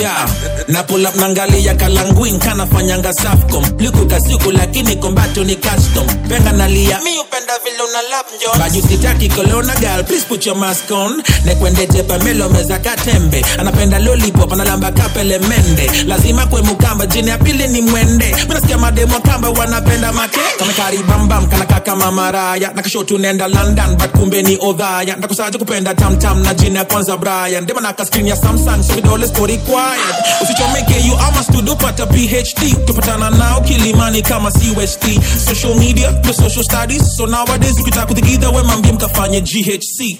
yeah. 0.00 0.26
Na 0.68 0.82
pull 0.82 1.06
up 1.06 1.14
nangalia 1.14 1.74
kalanguin 1.74 2.38
kanafanyanga 2.38 3.12
safcom. 3.12 3.64
Likuka 3.78 4.20
siku 4.20 4.50
lakini 4.52 4.96
kombato 4.96 5.44
ni 5.44 5.56
custom. 5.56 6.06
Penga 6.28 6.52
nalia 6.52 7.00
mi 7.04 7.18
upenda 7.18 7.52
vile 7.64 7.82
una 7.82 8.02
lap 8.10 8.26
njo. 8.36 8.58
Bajusitaki 8.58 9.28
kolona 9.28 9.74
girl 9.80 10.04
please 10.04 10.24
put 10.26 10.46
your 10.46 10.56
mask 10.56 10.90
on. 10.90 11.22
Nekwende 11.44 11.86
tepa 11.86 12.18
melo 12.18 12.48
meza 12.48 12.78
katembe. 12.78 13.44
Anapenda 13.58 13.98
lollipop 13.98 14.52
analamba 14.52 14.92
kapele 14.92 15.38
mende. 15.38 15.90
Lazima 16.06 16.46
kwe 16.46 16.62
mukamba 16.62 17.06
jini 17.06 17.28
ya 17.28 17.38
pili 17.38 17.68
ni 17.68 17.80
mwende. 17.82 18.36
Minasikia 18.48 18.78
mademo 18.78 19.20
kamba 19.20 19.50
wanapenda 19.50 20.12
make. 20.12 20.40
Kamekaribambam 20.58 21.46
kanaka 21.46 21.80
kama 21.80 22.10
maraya 22.12 22.70
nakashotu 22.74 23.18
nenda 23.18 23.48
london 23.48 23.96
but 23.96 24.10
kumbe 24.10 24.42
ni 24.42 24.58
odhaya. 24.60 25.16
Ndakusaje 25.16 25.58
kupenda 25.58 25.94
tamtam 25.94 26.42
na 26.42 26.54
jini 26.54 26.76
ya 26.76 26.84
kwanza 26.84 27.16
brian. 27.16 27.66
Demanaka 27.66 28.04
screen 28.06 28.26
ya 28.26 28.36
samsung 28.36 28.82
so 28.82 28.94
vidole 28.94 29.26
siko 29.26 29.46
required 29.84 30.14
usichomeke 30.42 31.06
you 31.06 31.14
amas 31.18 31.46
tudupata 31.46 32.06
phd 32.06 32.84
tupatana 32.86 33.30
nao 33.30 33.60
kilimani 33.60 34.22
kama 34.22 34.50
cust 34.50 35.04
social 35.48 35.74
media 35.74 36.12
the 36.22 36.32
social 36.32 36.62
studies. 36.64 37.16
So 37.16 37.26
nowadays 37.26 37.78
ukitaka 37.80 38.06
kuthigidha 38.06 38.50
we 38.50 38.62
mambie 38.62 38.92
mkafanye 38.92 39.40
ghc 39.40 40.18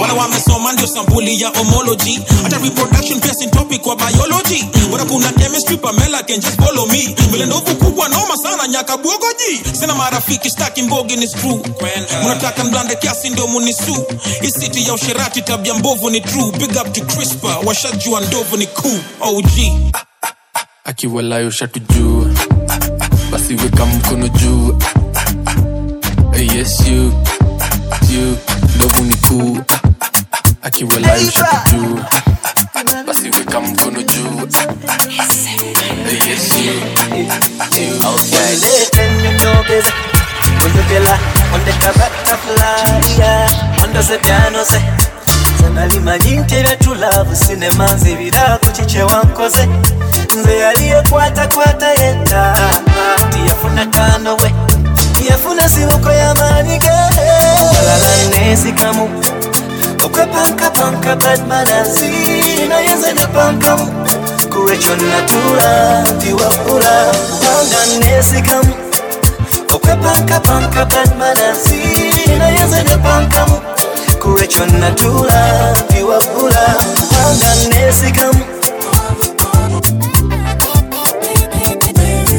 wala 0.00 0.14
wamesoma 0.14 0.72
ndio 0.72 0.86
sampuli 0.86 1.40
ya 1.42 1.48
homology. 1.48 2.18
Hata 2.42 2.58
reproduction 2.58 3.20
pia 3.20 3.34
si 3.34 3.46
topic 3.46 3.80
kwa 3.82 3.96
biology. 3.96 4.64
Bora 4.90 5.04
kuna 5.04 5.32
chemistry 5.32 5.76
pamela 5.76 6.22
can 6.22 6.40
just 6.40 6.56
follow 6.60 6.86
me. 6.86 7.14
Vile 7.30 7.46
ndovu 7.46 7.74
kubwa 7.76 8.08
noma 8.08 8.36
sana 8.36 8.68
nyaka 8.68 8.96
bwogoji 8.96 9.60
sina 9.80 9.94
marafiki 9.94 10.50
staki 10.50 10.82
mbogi 10.82 11.16
ni 11.16 11.28
screw. 11.28 11.60
Mnataka 12.24 12.64
mblande 12.64 12.94
kiasi 12.96 13.30
ndio 13.30 13.46
munisu. 13.46 14.04
Isiti 14.42 14.86
ya 14.86 14.94
usherati 14.94 15.42
tabia 15.42 15.74
mbovu 15.74 16.10
ni 16.10 16.20
true. 16.20 16.50
Big 16.58 16.70
up 16.76 16.92
to 16.92 17.00
crispa 17.04 17.56
washajua 17.64 18.20
ndovu 18.20 18.56
ni 18.56 18.66
cool 18.66 18.91
og 19.20 19.44
akiwalayo 20.84 21.50
shatujua 21.50 22.26
basi 23.32 23.54
weka 23.54 23.86
mkono 23.86 24.28
juu 24.28 24.78
hey, 26.32 26.46
yes 26.58 26.80
you. 26.86 27.12
You. 28.10 28.36
Ndovu 28.76 29.02
ni 29.04 29.16
kuu 29.16 29.58
akiwalayo 30.62 31.30
shatujua 31.30 32.10
basi 33.06 33.30
weka 33.30 33.60
mkono 33.60 34.02
juu 34.02 34.48
yes 36.26 36.50
you. 36.56 36.74
You 37.82 38.00
ondokela 40.64 41.18
analima 45.66 46.18
jintire 46.18 46.76
tulavu 46.76 47.36
sinemanzi 47.36 48.14
birago 48.14 48.66
kicewa 48.72 49.22
nkoze. 49.24 49.68
Nze 50.40 50.58
yali 50.58 50.88
ekwatakwata 50.88 51.88
yetta 51.90 52.54
tiyafuna 53.30 53.86
kano 53.86 54.36
we. 54.36 54.54
Yafuna 55.30 55.68
sibuko 55.68 56.10
y'amaanyi 56.12 56.78
ge 56.78 56.88
olala 56.88 58.10
neesigamu 58.30 59.22
okwepankapanka 60.04 61.16
badmanasi 61.16 62.10
naye 62.68 62.94
nze 62.94 63.12
nepankamu 63.12 64.06
kulwekyo 64.52 64.96
natula 64.96 66.02
ndiwakula 66.16 66.90
kubanga 67.30 67.86
neesigamu 68.06 68.74
okwepankapanka 69.74 70.84
badmanasi 70.84 71.82
naye 72.38 72.64
nze 72.64 72.82
nepankamu 72.82 73.60
decoration 74.22 74.70
na 74.80 74.90
tula 74.90 75.74
viwa 75.90 76.18
pula 76.18 76.66
anga 77.26 77.54
nesikam 77.68 78.34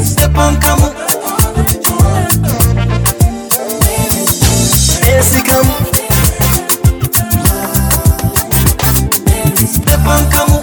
Stepan 0.05 0.55
kamu. 0.59 0.87
Nesikam 5.03 5.65
Stepan 9.75 10.23
kamu. 10.29 10.59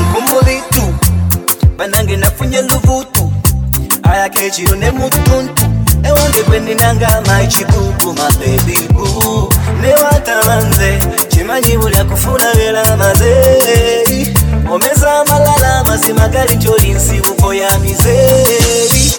Mkumbuli 0.00 0.62
tu. 0.70 0.94
Nafunye 2.16 2.62
luvutu 2.62 3.32
Aya 4.02 4.28
kechiro 4.28 4.76
ewandipendinanga 6.08 7.22
maichikuku 7.26 8.12
mabebiku 8.12 9.52
newatalanze 9.80 10.98
chimanyibulya 11.28 12.04
kufuna 12.04 12.54
bela 12.54 12.96
mazeyi 12.96 14.36
omeza 14.72 15.20
amalala 15.20 15.84
mazima 15.84 16.28
gali 16.28 16.56
njolinsibuko 16.56 17.54
ya 17.54 17.78
mizeyi 17.78 19.12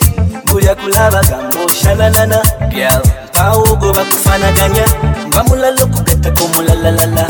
bulya 0.46 0.76
kulaba 0.76 1.24
gamboshalalala 1.24 2.44
byal 2.70 3.02
mpawugo 3.28 3.94
bakufanaganya 3.94 4.86
mba 5.28 5.44
mulala 5.44 5.84
okugatako 5.84 6.48
mulalalala. 6.48 7.26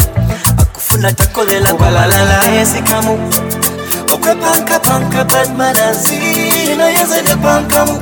Akufuna 0.57 1.11
takolela 1.11 1.73
kwalalala 1.73 2.43
yesikamu 2.55 3.31
okwepankapanka 4.13 5.23
badmanazi 5.23 6.19
noyezede 6.77 7.35
pankamu 7.35 8.01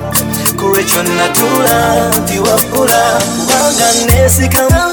kurecho 0.62 1.04
natula 1.04 2.12
tiwakula 2.28 3.22
wanganesikama 3.50 4.92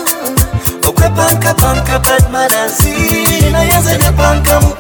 okwepankapanka 0.89 1.99
badmanansi 1.99 2.93
nayenze 3.53 3.97
nepankamu 3.99 4.77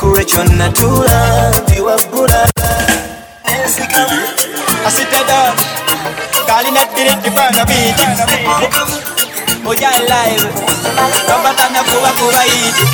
kurecho 0.00 0.44
natula 0.44 1.52
tiwakula 1.74 2.46
nesikama 3.44 4.18
asitada 4.86 5.52
kalina 6.46 6.80
diritifanga 6.96 7.64
biiti 7.64 8.06
oja 9.66 9.90
live 9.90 10.48
babatana 11.28 11.82
kubakuba 11.84 12.44
yiti 12.44 12.86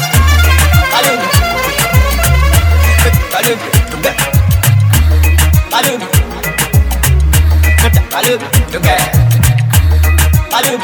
kalimu 0.93 1.23
kalimu 3.33 3.61
kalimu 5.71 6.07
Balub, 8.11 8.41
du 8.73 8.79
guerre. 8.81 9.11
Balub, 10.51 10.81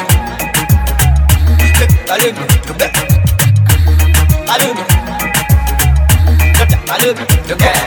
Balub, 6.86 7.18
du 7.48 7.54
guerre. 7.56 7.86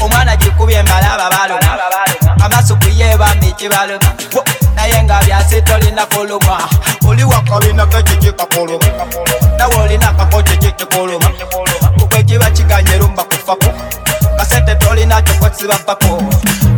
Omwana 0.00 0.36
jikubya 0.36 0.78
embalaba 0.80 1.30
baluga. 1.30 1.78
Amasuku 2.44 2.88
yeeba 2.88 3.34
miki. 3.40 3.68
Naye 4.74 5.02
nga 5.04 5.20
byasi 5.26 5.62
tolina 5.62 6.06
kulumwa. 6.06 6.58
Oli. 7.08 7.22
Nawe 9.58 9.74
olina 9.76 10.12
kakokikikikkuluma. 10.12 11.30
Okwekiba 12.02 12.50
kiganyerumba 12.50 13.24
kufako 13.24 13.72
abalina 14.96 15.22
kifo 15.22 15.50
kibabbako 15.50 16.22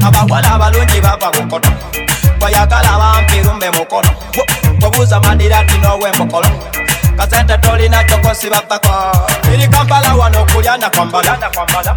abawala 0.06 0.54
abalungi 0.54 1.00
bava 1.00 1.30
bukono 1.30 1.70
bwayagala 2.38 2.98
bampirumbe 2.98 3.70
mukono. 3.70 4.10
Obuuza 4.82 5.20
madira 5.20 5.64
tinowemukolo 5.64 6.48
kasente 7.16 7.58
tolina 7.58 8.04
kyokosibabbako 8.04 8.90
iri 9.54 9.68
kampala 9.68 10.14
wano 10.14 10.42
okulyana 10.42 10.90
kwambala 10.90 11.38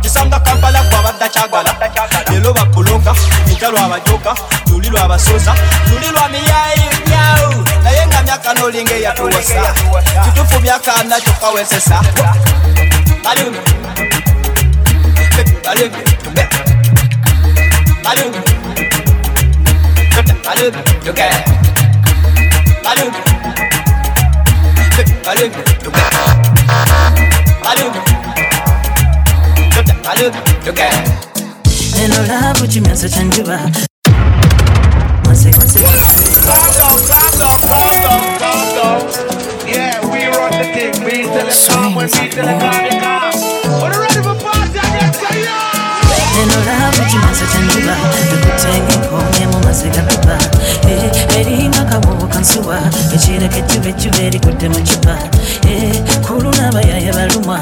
kisanga 0.01 0.39
kampala 0.39 0.84
gwabadda 0.84 1.29
kyagala. 1.29 1.75
Eluba 2.36 2.65
kulunga 2.65 3.15
entalo 3.49 3.77
abajuka 3.79 4.36
luli 4.69 4.89
lwabasuza 4.89 5.55
luli 5.89 6.07
lwa 6.12 6.29
miyayi 6.29 6.86
myawu. 7.07 7.65
Naye 7.84 8.07
nga 8.07 8.23
myaka 8.23 8.53
nolinga 8.53 8.93
eyatuwesa. 8.95 9.73
Kitufu 10.25 10.60
myaka 10.60 11.03
nakyokwawesesa 11.03 12.01
Valeu, 13.23 13.53
valeu. 15.63 16.11
Kimyanso 32.72 33.10
kyanjuba 33.10 33.60
Calm 36.42 36.74
down, 36.78 36.98
calm 37.08 37.32
down, 37.40 37.60
calm 37.70 37.94
down, 38.04 38.40
calm 38.40 38.68
down. 38.76 39.02
Yeah, 39.68 40.00
we 40.12 40.26
run 40.28 40.52
the 40.52 40.66
thing. 40.74 41.06
We 41.06 41.24
tell 41.24 41.48
it 41.48 41.68
calm 41.70 41.96
when 41.96 42.06
we 42.08 42.30
tell 42.30 42.48
it 42.48 42.60
calm, 42.60 42.86
it 42.86 43.02
calm. 43.02 43.20
Neno 46.41 46.60
lavo 46.65 47.04
kimyanso 47.10 47.45
kyanjuba 47.51 47.95
ekutengeko 48.34 49.17
amazzi 49.62 49.89
gakuba 49.89 50.38
eringa 51.39 51.78
eh, 51.78 51.82
akabubu 51.82 52.28
kansuwa 52.28 52.78
ekireka 53.15 53.58
ejjuba 53.58 53.89
ejjuba 53.89 54.19
erigudde 54.28 54.67
mu 54.69 54.80
kiba. 54.88 55.15
Eh, 55.69 55.95
Kulunaba 56.26 56.82
yaya 56.82 57.13
balumwa 57.13 57.60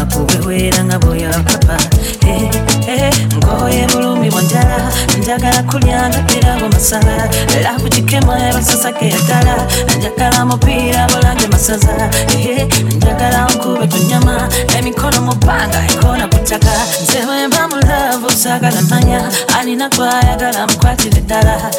akubeweera 0.00 0.84
nga 0.84 0.98
bweyakapa 0.98 1.76
eh, 2.26 3.12
ngoye 3.36 3.86
bulumi 3.92 4.30
bwa 4.30 4.42
njala 4.42 4.78
njagala 5.18 5.62
kulyanga 5.62 6.18
birabo 6.28 6.68
masala. 6.68 7.28
Laku 7.62 7.88
kikema 7.88 8.38
ebasasaka 8.48 9.04
eddala 9.06 9.54
njagala 9.98 10.44
mupiira 10.46 11.06
bulange 11.08 11.46
masaza. 11.46 12.10
Njagala 12.96 13.46
nkube 13.54 13.86
kunyama 13.86 14.48
emikono 14.78 15.20
mu 15.22 15.34
bbanga 15.34 15.78
ekona 15.92 16.26
ku 16.28 16.38
ttaka. 16.44 16.72
Nze 17.02 17.20
bwe 17.26 17.46
mba 17.48 17.68
mulavu 17.68 18.30
saagala 18.30 18.82
manya 18.90 19.20
anina 19.58 19.88
kwayagala 19.90 20.66
mukwatire 20.66 21.20
ddala 21.30 21.70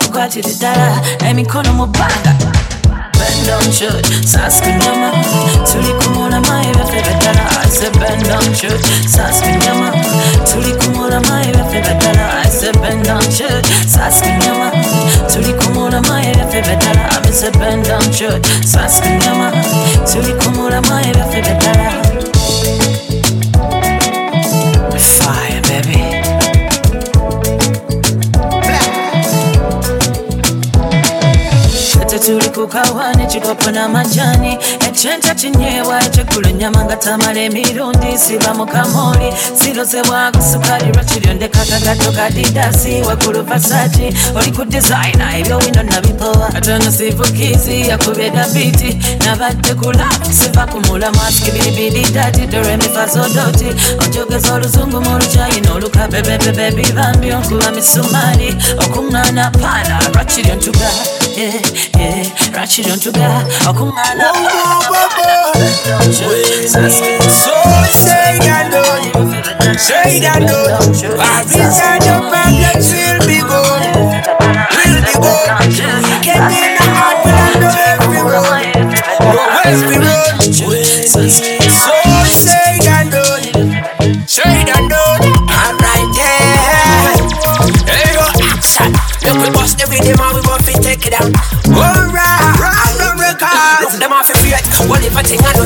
mukwatire 0.00 0.50
ddala 0.54 0.86
emikono 1.28 1.68
eh, 1.68 1.74
eh, 1.74 1.76
mu 1.76 1.86
bbanga 1.86 2.32
bend 3.18 3.48
on 3.50 3.72
shoot 3.72 4.04
saskinyama 4.26 5.10
tuli 5.66 5.92
kumulama 5.98 6.54
ebyaffe 6.70 7.00
beddala 7.06 7.44
ase 7.62 7.90
bend 7.98 8.30
on 8.30 8.54
shoot 8.54 8.82
saskinyama 9.14 9.90
tuli 10.46 10.72
kumulama 10.78 11.42
ebyaffe 11.48 11.80
beddala 11.86 12.24
ase 12.42 12.70
bend 12.82 13.08
on 13.10 13.26
shoot 13.36 13.66
saskinyama 13.94 14.70
tuli 15.32 15.52
kumulama 15.58 16.22
ebyaffe 16.22 16.62
beddala 16.62 17.04
ase 17.26 17.50
bend 17.58 17.90
on 17.90 18.12
shoot 18.12 18.42
saskinyama 18.74 19.50
tuli 20.12 20.32
kumulama 20.42 21.02
ebyaffe 21.10 21.40
beddala 21.42 21.90
fire 24.98 25.60
baby 25.68 26.21
tuli 32.26 32.48
ku 32.54 32.68
kawaani 32.68 33.26
kikopo 33.26 33.70
n'amajaani 33.70 34.52
ekyenca 34.86 35.34
kinyewa 35.34 35.96
ekyekula 36.06 36.48
ennyama 36.50 36.84
tamala 36.96 37.40
emirundi 37.40 38.18
sibamukamoli 38.18 39.28
silozebwa 39.58 40.30
kusukali 40.30 40.32
sirozebwako 40.32 40.42
sukali 40.42 40.92
lwakiryondekaka 40.92 41.78
gato 41.84 42.12
kadidasi 42.12 43.02
waggulu 43.08 43.44
pasaki 43.44 44.06
oli 44.36 44.50
ebyowino 45.38 45.82
nabipowa 45.82 46.48
katono 46.52 46.92
sivukizi 46.92 47.88
yakubye 47.88 48.30
nabadde 49.24 49.74
kula 49.74 50.08
siva 50.30 50.66
ku 50.66 50.78
doremifazodoti 52.46 53.68
onjogeza 54.02 54.54
oluzungu 54.54 55.00
mu 55.00 55.18
lukyayina 55.18 55.72
olukabebebebe 55.74 56.82
misumali 57.72 58.48
okuŋŋaana 58.84 59.50
paala 59.60 59.96
lwakiryo 60.12 60.54
ntuga 60.54 60.90
yeah, 61.36 61.60
yeah, 61.98 62.52
lwakiryo 62.54 62.96
ntuga 62.96 63.28
okuŋŋaana 63.68 64.28
So 67.42 67.54
say 68.04 68.38
that 68.46 68.66
no, 68.72 68.82
say 69.76 70.20
that 70.20 70.40
no. 70.48 70.58
I 71.18 71.42
wish 71.48 72.41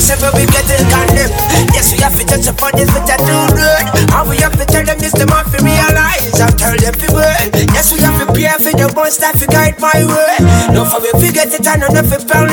different 0.00 0.34
thing, 0.34 0.36
I 0.36 0.36
know 0.36 0.36
several 0.36 0.36
we 0.36 0.46
get 0.46 0.68
it 0.68 0.84
condemned. 0.88 1.32
Yes, 1.72 1.92
we 1.92 1.98
have 2.00 2.16
to 2.16 2.24
touch 2.24 2.46
upon 2.48 2.72
this 2.76 2.92
with 2.92 3.08
a 3.08 3.16
do 3.16 3.38
good. 3.56 3.84
And 4.12 4.28
we 4.28 4.36
have 4.38 4.56
to 4.56 4.64
tell 4.64 4.84
them 4.84 4.98
this, 4.98 5.12
the 5.12 5.26
man 5.26 5.44
to 5.48 5.58
realize. 5.64 6.40
I 6.40 6.50
tell 6.52 6.76
them 6.76 6.94
work. 7.12 7.72
Yes, 7.72 7.92
we 7.92 8.00
have 8.00 8.20
to 8.20 8.32
pay 8.32 8.48
for 8.60 8.72
the 8.76 8.92
bones 8.92 9.16
that 9.18 9.38
to 9.38 9.46
guide 9.46 9.78
my 9.80 9.96
way. 10.04 10.36
No 10.72 10.84
for 10.84 11.00
we 11.00 11.10
forget 11.16 11.52
it, 11.52 11.66
and 11.66 11.82
enough 11.82 12.08
for 12.08 12.20
pound 12.26 12.50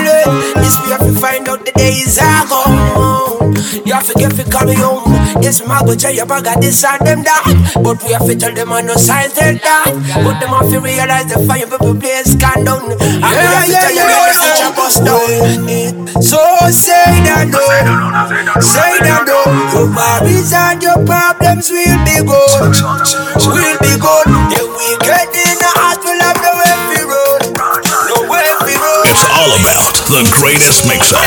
This 0.56 0.76
we 0.84 0.91
have 0.91 1.04
to 1.04 1.14
find 1.20 1.48
out 1.50 1.66
the 1.66 1.72
days 1.76 2.18
are 2.20 2.48
gone. 2.48 3.56
You 3.86 3.94
have 3.94 4.08
to 4.08 4.14
get 4.16 4.34
for 4.34 4.48
coming 4.50 4.80
home. 4.80 5.04
Yes, 5.41 5.66
my 5.66 5.82
go 5.84 5.96
tell 5.96 6.14
you 6.14 6.24
about 6.24 6.44
this 6.62 6.84
and 6.84 7.00
them 7.06 7.24
that. 7.24 7.44
But 7.84 8.00
we 8.04 8.14
have 8.14 8.26
to 8.26 8.36
tell 8.36 8.54
them 8.54 8.72
on 8.72 8.86
no 8.88 8.96
sign 8.96 9.30
tell 9.32 9.56
that. 9.56 9.86
But 10.24 10.39
them 10.39 10.56
have 10.56 10.70
to 10.72 10.80
realize 10.80 11.28
the 11.28 11.44
fire 11.44 11.68
people 11.68 11.96
place 12.00 12.36
can 12.39 12.64
down. 12.64 12.91
And 12.91 13.00
we 13.20 13.28
have 13.28 13.68
to 13.68 13.74
tell 13.74 13.94
you 13.94 14.06
when 14.08 14.43
the 14.54 14.60
future 14.60 14.74
bust 14.76 15.01
down. 15.06 16.22
So 16.22 16.39
say 16.70 17.22
that 17.26 17.49
no, 17.49 17.64
say 18.62 18.93
that 19.01 19.26
no. 19.26 19.39
Your 19.74 19.89
worries 19.89 20.54
and 20.54 20.82
your 20.82 20.99
problems 21.06 21.70
will 21.70 21.97
be 22.06 22.22
good, 22.22 22.74
will 23.49 23.78
be 23.82 23.93
good. 23.97 24.28
If 24.54 24.68
we 24.78 24.89
get 25.01 25.30
in 25.34 25.58
the 25.58 25.72
we'll 26.04 26.22
have 26.22 26.38
no 26.41 26.51
way 26.54 26.76
we 26.89 26.99
road, 27.06 27.41
no 27.58 28.18
way 28.30 28.47
we 28.66 28.74
road. 28.78 29.06
It's 29.10 29.26
all 29.34 29.51
about 29.58 29.93
the 30.10 30.22
greatest 30.38 30.86
mixes. 30.86 31.18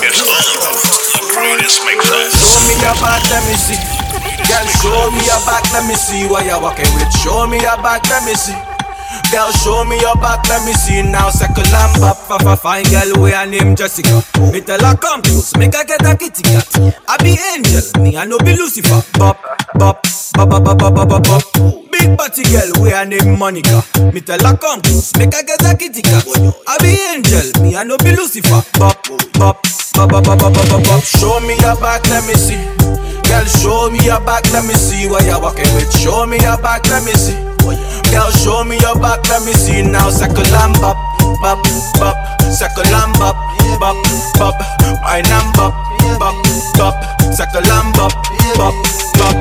It's 0.00 0.22
all 0.24 0.48
about 0.56 0.78
the 0.80 1.24
greatest 1.36 1.84
mixes. 1.84 2.32
Show 2.32 2.60
me 2.68 2.74
your 2.80 2.96
back, 3.00 3.22
let 3.28 3.42
me 3.48 3.56
see. 3.56 3.80
Girl, 4.48 4.66
show 4.80 5.10
me 5.12 5.20
your 5.24 5.42
back, 5.44 5.64
let 5.72 5.84
me 5.86 5.94
see 5.94 6.26
what 6.26 6.44
you're 6.44 6.60
walking 6.60 6.88
with. 6.96 7.10
Show 7.20 7.46
me 7.46 7.60
your 7.60 7.76
back, 7.84 8.04
let 8.08 8.24
me 8.24 8.34
see. 8.34 8.71
Girl, 9.32 9.50
show 9.50 9.82
me 9.84 9.98
your 9.98 10.14
back, 10.16 10.46
let 10.46 10.60
me 10.66 10.74
see 10.74 11.00
now. 11.00 11.30
Second 11.30 11.72
lamp 11.72 12.02
up, 12.02 12.18
fa 12.28 12.54
fine 12.54 12.84
girl, 12.92 13.24
we 13.24 13.30
her 13.30 13.46
name 13.46 13.74
Jessica. 13.74 14.22
Me 14.52 14.60
tell 14.60 14.78
her 14.84 14.94
come 14.94 15.22
close, 15.22 15.56
make 15.56 15.74
her 15.74 15.84
get 15.84 16.04
a 16.04 16.14
kitty 16.14 16.42
cat. 16.42 16.68
I 17.08 17.16
be 17.16 17.38
angel, 17.56 18.02
me 18.02 18.14
I 18.14 18.26
no 18.26 18.36
be 18.38 18.54
Lucifer. 18.54 19.00
Bop, 19.18 19.40
bop, 19.74 20.04
bop, 20.34 20.48
bop, 20.50 20.64
bop, 20.64 20.78
bop, 20.78 21.08
bop, 21.08 21.24
bop. 21.24 21.42
Big 21.90 22.14
body 22.14 22.44
girl, 22.44 22.84
we 22.84 22.90
her 22.90 23.06
name 23.06 23.38
Monica. 23.38 23.82
Me 24.12 24.20
tell 24.20 24.38
her 24.38 24.54
come 24.54 24.82
close, 24.82 25.16
make 25.16 25.32
her 25.32 25.42
get 25.42 25.64
a 25.64 25.74
kitty 25.78 26.02
cat. 26.02 26.28
I 26.68 26.76
be 26.84 26.92
angel, 27.16 27.62
me 27.62 27.74
I 27.74 27.84
no 27.84 27.96
be 27.96 28.14
Lucifer. 28.14 28.60
Bop, 28.78 29.00
bop, 29.40 29.64
bop, 29.96 30.10
bop, 30.12 30.24
bop, 30.24 30.38
bop, 30.38 30.52
bop, 30.52 30.84
bop. 30.84 31.02
Show 31.02 31.40
me 31.40 31.56
your 31.56 31.76
back, 31.80 32.04
let 32.12 32.20
me 32.28 32.34
see. 32.34 32.60
Girl, 33.24 33.46
show 33.48 33.88
me 33.88 34.04
your 34.04 34.20
back, 34.20 34.44
let 34.52 34.66
me 34.68 34.74
see 34.74 35.08
what 35.08 35.24
you're 35.24 35.40
walking 35.40 35.72
with. 35.72 35.88
Show 35.96 36.26
me 36.26 36.36
your 36.36 36.58
back, 36.60 36.84
let 36.92 37.02
me 37.02 37.12
see. 37.16 37.48
Girl, 38.12 38.30
show 38.30 38.62
me 38.62 38.76
your 38.76 38.94
back, 39.00 39.26
let 39.30 39.42
me 39.46 39.52
see 39.52 39.80
now. 39.80 40.10
Circle 40.10 40.44
lamp 40.52 40.76
bop, 40.80 40.96
bop, 41.40 41.62
bop. 41.98 42.16
Circle 42.52 42.86
and 42.94 43.12
bop, 43.18 43.36
bop, 43.80 43.96
bop. 44.38 44.56
Wine 45.04 45.26
and 45.26 45.52
bop, 45.54 45.74
bop, 46.18 46.36
bop. 46.76 46.94
Circle 47.32 47.64
and 47.70 47.94
bop, 47.94 48.12
bop, 48.56 48.74
bop. 49.18 49.36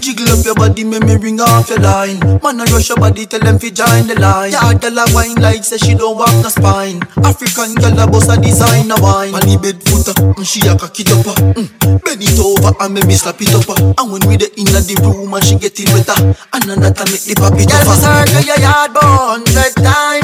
Jiggle 0.00 0.28
up 0.36 0.44
your 0.44 0.54
body, 0.54 0.82
make 0.84 1.04
me 1.04 1.16
ring 1.16 1.40
off 1.40 1.68
your 1.70 1.78
line. 1.78 2.18
Man, 2.42 2.60
I 2.60 2.64
rush 2.72 2.88
your 2.88 2.98
body, 2.98 3.26
tell 3.26 3.40
them 3.40 3.58
fi 3.58 3.70
join 3.70 4.06
the 4.08 4.18
line. 4.18 4.50
Yeah, 4.52 4.74
girl 4.74 4.98
a 4.98 5.04
wine 5.14 5.36
like 5.36 5.62
say 5.64 5.76
she 5.78 5.94
don't 5.94 6.18
walk 6.18 6.32
no 6.42 6.48
spine. 6.48 7.00
African 7.24 7.74
girl 7.76 7.98
a 8.00 8.06
boss 8.06 8.28
a 8.28 8.36
designer 8.40 8.96
wine. 9.00 9.32
On 9.34 9.40
the 9.40 9.56
bed 9.56 9.80
footer, 9.86 10.12
mm, 10.12 10.44
she 10.44 10.60
a 10.66 10.76
cock 10.76 10.98
it 10.98 11.08
up. 11.12 11.24
uh, 11.24 11.34
Mm. 11.54 12.02
Bend 12.04 12.20
it 12.22 12.38
over 12.40 12.74
and 12.80 12.92
make 12.92 13.06
me 13.06 13.14
slap 13.14 13.40
it 13.40 13.54
up. 13.54 13.68
uh. 13.70 13.94
And 14.02 14.12
when 14.12 14.20
we 14.28 14.36
the 14.36 14.50
inna 14.58 14.80
the 14.82 14.96
room 15.00 15.32
and 15.32 15.44
she 15.44 15.54
get 15.56 15.78
it 15.78 15.88
wetter, 15.94 16.16
and 16.52 16.64
another 16.68 17.04
make 17.08 17.24
the 17.24 17.34
pop 17.38 17.54
it 17.56 17.70
Girl, 17.70 17.94
circle 17.96 18.44
your 18.44 18.58
yard 18.60 18.92
hundred 18.98 19.72
time. 19.78 20.23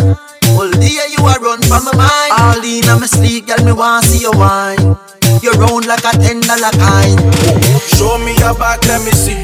All 0.57 0.71
day 0.81 0.99
you 1.13 1.21
a 1.25 1.35
run 1.39 1.61
from 1.63 1.85
my 1.85 1.95
mind. 1.95 2.33
All 2.37 2.65
in 2.65 2.87
my 3.01 3.07
sleep, 3.07 3.47
girl, 3.47 3.65
me 3.65 3.73
want 3.73 4.05
see 4.05 4.23
you 4.23 4.33
wine. 4.33 4.97
You 5.43 5.53
round 5.53 5.87
like 5.87 6.05
a 6.05 6.13
ten 6.19 6.41
dollar 6.41 6.73
kind. 6.77 7.19
Show 7.95 8.19
me 8.19 8.35
your 8.39 8.55
back, 8.55 8.83
let 8.89 9.05
me 9.05 9.13
see. 9.13 9.39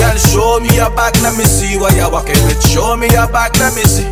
Girl, 0.00 0.16
show 0.18 0.60
me 0.60 0.74
your 0.74 0.90
back, 0.96 1.14
let 1.22 1.36
me 1.38 1.44
see 1.44 1.78
what 1.78 1.94
you're 1.94 2.10
walking 2.10 2.40
with. 2.44 2.60
Show 2.66 2.96
me 2.96 3.08
your 3.12 3.28
back, 3.28 3.54
let 3.60 3.74
me 3.74 3.82
see. 3.84 4.08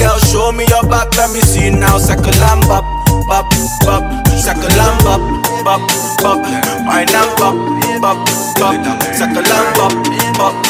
Girl, 0.00 0.18
show 0.32 0.52
me 0.52 0.64
your 0.68 0.82
back, 0.88 1.14
let 1.16 1.30
me 1.32 1.40
see 1.40 1.70
now. 1.70 1.98
Circle 1.98 2.32
and 2.32 2.62
bop, 2.64 2.84
bop, 3.28 3.50
bop. 3.84 4.02
Circle 4.32 4.72
and 4.72 4.98
bop, 5.04 5.20
bop, 5.64 5.82
bop. 6.22 6.40
Wine 6.86 7.10
and 7.10 7.32
bop, 7.36 7.54
bop, 8.00 8.18
bop. 8.56 9.02
Circle 9.12 9.44
and 9.44 9.70
bop, 9.76 9.92
bop. 10.38 10.69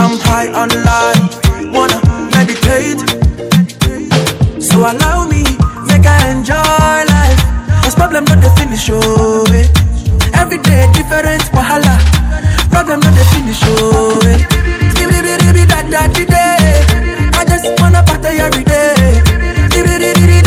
I'm 0.00 0.18
high 0.20 0.48
on 0.52 0.68
life, 0.86 1.72
wanna 1.74 1.98
meditate. 2.32 3.02
So 4.62 4.78
allow 4.78 5.26
me, 5.28 5.42
make 5.86 6.06
I 6.06 6.30
enjoy 6.30 6.54
life. 6.54 7.42
Not 8.24 8.40
the 8.40 8.50
finish, 8.56 8.88
oh 8.90 9.44
eh. 9.52 9.66
Every 10.40 10.58
day 10.58 10.86
different 10.92 11.42
wahala. 11.52 11.98
Problem 12.70 13.00
not 13.00 13.14
the 13.14 13.24
finish, 13.32 13.60
oh 13.64 14.20
eh. 14.24 14.38
I 17.38 17.44
just 17.44 17.66
wanna 17.80 18.02
party 18.02 18.38
every 18.40 18.64
day. 18.64 19.20
Skibidi 19.70 20.12
bidi 20.20 20.42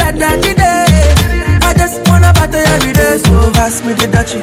I 1.81 1.87
just 1.87 2.07
wanna 2.07 2.31
party 2.33 2.61
every 2.77 2.93
day. 2.93 3.17
So 3.17 3.49
pass 3.57 3.81
me 3.83 3.93
the 3.93 4.05
dutchie. 4.05 4.37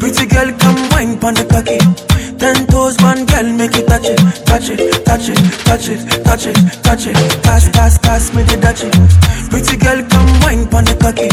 Pretty 0.00 0.24
girl, 0.24 0.48
come 0.56 0.80
wine 0.96 1.20
pon 1.20 1.34
the 1.34 1.44
cocky. 1.44 1.76
Ten 2.40 2.56
toes, 2.72 2.96
one 3.04 3.26
girl, 3.28 3.44
make 3.52 3.76
it 3.76 3.84
touch 3.84 4.08
it, 4.08 4.16
touch 4.48 4.70
it, 4.72 5.04
touch 5.04 5.28
it, 5.28 5.36
touch 5.68 5.92
it, 5.92 6.00
touch 6.24 6.46
it, 6.48 6.56
touch 6.80 7.06
it. 7.06 7.42
Pass, 7.44 7.68
pass, 7.68 7.98
pass 7.98 8.32
me 8.32 8.44
the 8.48 8.56
dutchie. 8.56 8.88
Pretty 9.52 9.76
girl, 9.76 10.00
come 10.08 10.32
wine 10.40 10.64
pon 10.72 10.88
the 10.88 10.96
cocky. 10.96 11.28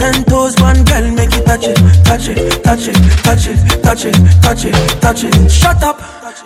Ten 0.00 0.24
toes, 0.24 0.56
one 0.56 0.80
girl, 0.88 1.04
make 1.12 1.36
it 1.36 1.44
touch 1.44 1.68
it, 1.68 1.76
touch 2.08 2.32
it, 2.32 2.64
touch 2.64 2.88
it, 2.88 2.96
touch 3.20 3.44
it, 3.44 3.60
touch 3.84 4.04
it, 4.08 4.16
touch 4.40 4.64
it, 4.64 4.74
touch 5.04 5.24
it. 5.24 5.50
Shut 5.52 5.82
up 5.84 6.00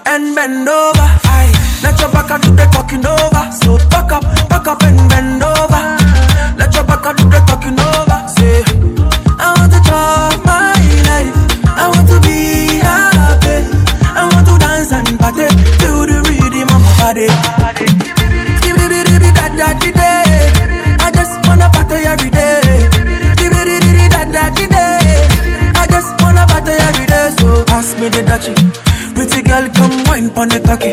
and 0.05 0.35
bend 0.35 0.67
over. 0.67 1.09
Aye, 1.31 1.55
let 1.87 1.95
your 2.01 2.11
back 2.11 2.27
do 2.43 2.51
the 2.59 2.67
talking 2.75 3.07
over. 3.07 3.45
So 3.55 3.79
back 3.87 4.11
up 4.11 4.32
pon 30.43 30.49
the 30.49 30.61
cocky. 30.67 30.93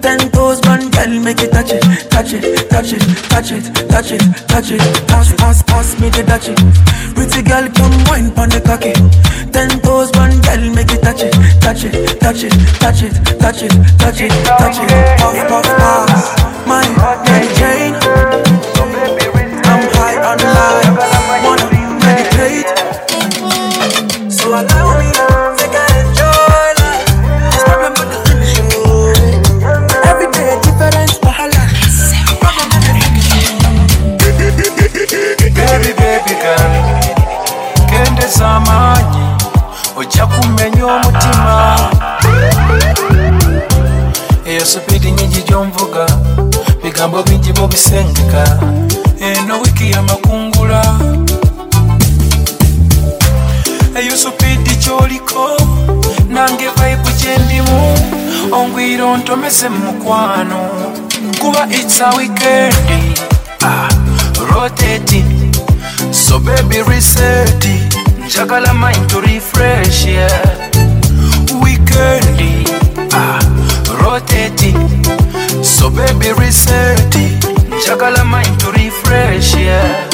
Ten 0.00 0.18
toes, 0.32 0.60
one 0.66 0.90
girl, 0.90 1.20
make 1.24 1.40
it 1.40 1.52
touch 1.52 1.72
it, 1.72 1.82
touch 2.10 2.32
it, 2.32 2.68
touch 2.68 2.92
it, 2.92 3.02
touch 3.30 3.52
it, 3.52 3.88
touch 3.88 4.12
it, 4.12 4.48
touch 4.48 4.70
it. 4.70 4.91
Mu 59.68 59.78
mukwano 59.92 60.58
kuba 61.38 61.66
its 61.70 62.00
a 62.00 62.10
weekend. 62.16 62.74
Ah, 63.62 63.88
rotating 64.50 65.52
so 66.12 66.38
baby 66.38 66.82
reset 66.82 67.64
njagala 68.26 68.72
mind 68.74 69.08
to 69.08 69.20
refresh 69.20 70.04
yeah. 70.06 70.70
weekend. 71.62 72.68
Ah, 73.12 73.38
rotating 74.02 74.76
so 75.62 75.90
baby 75.90 76.32
reset 76.38 77.14
njagala 77.84 78.24
mind 78.24 78.58
to 78.58 78.70
refresh 78.72 79.54
yeah. 79.54 80.08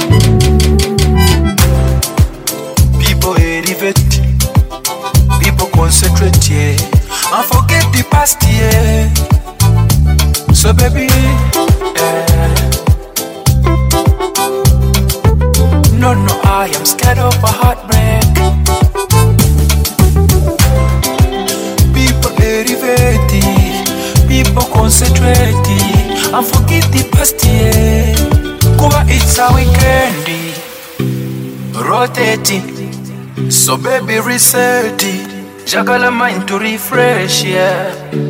People 2.99 3.34
elevate. 3.40 4.20
People 5.40 5.66
concentrate 5.72 6.51
yeah. 6.51 6.76
And 7.32 7.44
forget 7.44 7.84
the 7.92 8.05
past 8.11 8.42
yeah 8.42 9.09
so 10.68 10.74
baby 10.74 11.06
yeah. 11.96 12.54
no 15.98 16.12
no 16.12 16.34
i 16.44 16.70
am 16.76 16.84
scared 16.84 17.18
of 17.18 17.34
a 17.42 17.52
heartbreak. 17.60 18.34
People 21.96 22.32
elevate 22.42 23.32
people 24.28 24.66
concentrate 24.76 25.68
and 26.36 26.46
forget 26.46 26.84
the 26.92 27.02
past 27.12 27.42
yeah 27.46 28.14
kuba 28.78 29.00
it's 29.08 29.38
a 29.38 29.48
weekend. 29.56 30.26
Rotating 31.88 33.50
so 33.50 33.78
baby 33.78 34.20
reset 34.20 35.02
it. 35.02 35.28
Jagala 35.64 36.12
mind 36.12 36.46
to 36.48 36.58
refresh 36.58 37.44
yeah 37.44 38.27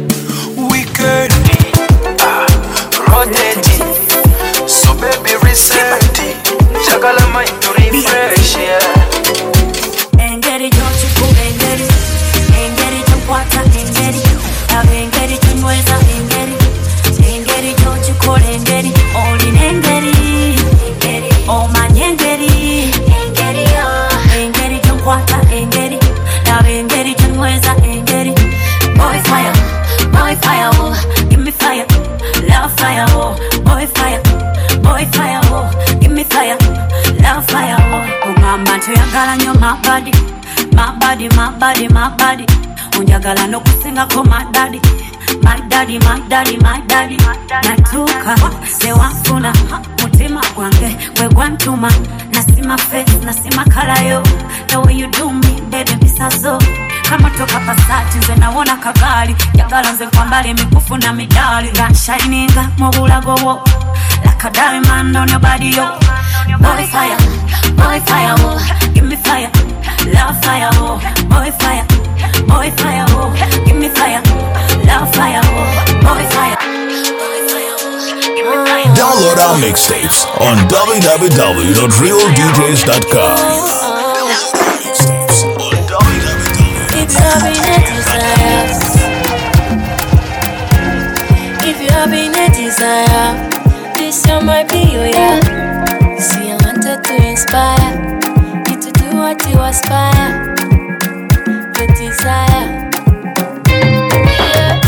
onjagala 43.28 43.46
n'okusingako 43.46 44.24
madadi 44.24 44.80
madadi 45.42 45.98
madadi 45.98 46.56
madadi 46.56 47.16
natuka 47.68 48.36
sewafuna 48.78 49.52
mutima 50.02 50.40
gwange 50.54 50.96
gwegwantuma 51.16 51.90
nasima 52.32 52.78
face 52.78 53.18
nasima 53.24 53.64
kalayo 53.64 54.22
the 54.68 54.76
way 54.76 54.94
you 54.94 55.08
mpisazo 55.96 56.58
kamotoka 57.10 57.60
pasati 57.60 58.18
nze 58.18 58.34
nawona 58.34 58.76
kagali 58.76 59.36
jagala 59.54 59.92
nze 59.92 60.06
kwambala 60.06 60.48
emikufu 60.48 60.96
na 60.96 61.12
midali. 61.12 61.70
Nga 61.70 61.94
shininga 61.94 62.68
mu 62.78 62.90
bulago 62.90 63.34
like 64.24 64.48
boy 67.76 68.00
fire 70.40 70.70
boy 71.28 71.50
fire 71.52 71.84
boy 72.48 72.70
fire 72.80 73.04
oh. 73.10 73.32
Give 73.66 73.76
me 73.76 73.88
fire. 73.88 74.22
Love 74.84 75.14
fire 75.14 75.40
oh. 75.44 75.48
Boy 76.02 76.24
fire. 76.34 76.56
Oh. 76.60 76.64
Oh. 78.40 78.94
Download 78.98 79.38
our 79.38 79.56
mixtapes 79.60 80.26
on 80.40 80.56
www.realdjs.com. 80.68 83.38
If 87.00 87.14
you 87.14 87.20
have 87.20 87.42
been 87.42 87.68
a 87.68 87.70
desire, 87.86 88.66
if 91.64 91.80
you 91.80 91.88
have 91.90 92.10
been 92.10 92.34
a 92.34 92.48
desire, 92.54 93.48
this 93.94 94.26
year 94.26 94.40
might 94.40 94.68
be 94.70 94.78
your 94.92 95.06
year. 95.06 95.40
See, 96.18 96.50
I 96.50 96.56
wanted 96.64 97.04
to 97.04 97.14
inspire. 97.28 97.92
You 98.68 98.76
to 98.80 98.90
do 98.92 99.16
what 99.16 99.44
you 99.48 99.60
aspire, 99.60 100.54
your. 102.28 102.90
Yeah. 104.28 104.80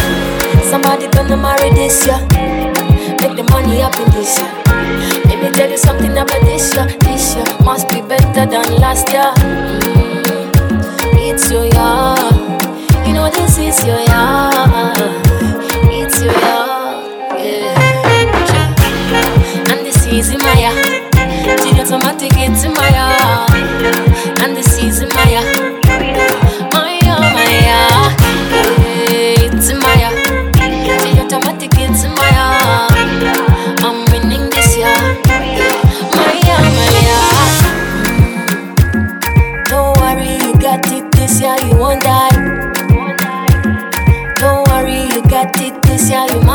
Somebody 0.71 1.09
gonna 1.09 1.37
marry 1.37 1.71
this 1.71 2.07
year, 2.07 2.21
make 3.21 3.35
the 3.37 3.45
money 3.51 3.81
happen 3.81 4.11
this 4.13 4.39
year. 4.39 4.53
Let 5.27 5.39
me 5.43 5.49
tell 5.51 5.71
you 5.71 5.79
something 5.79 6.13
about 6.13 6.41
this 6.45 6.75
year. 6.75 6.87
This 7.01 7.35
year 7.35 7.45
must 7.65 7.89
be 7.89 8.01
better 8.03 8.45
than 8.47 8.67
last 8.77 9.09
year. 9.13 9.33
Mm. 9.39 9.81
It's 11.17 11.51
your 11.51 11.65
year. 11.65 12.17
You 13.07 13.13
know 13.15 13.29
this 13.31 13.59
is 13.59 13.79
your 13.87 13.99
year. 13.99 14.51
It's 15.99 16.21
your 16.23 16.33
year. 16.33 16.65
Yeah. 17.41 18.11
And 19.71 19.81
this 19.87 20.07
is 20.07 20.29
my 20.43 20.55
year. 20.63 20.77
Till 21.57 21.81
automatic 21.81 22.33
it's 22.37 22.65
my 22.67 22.89
year. 22.89 23.20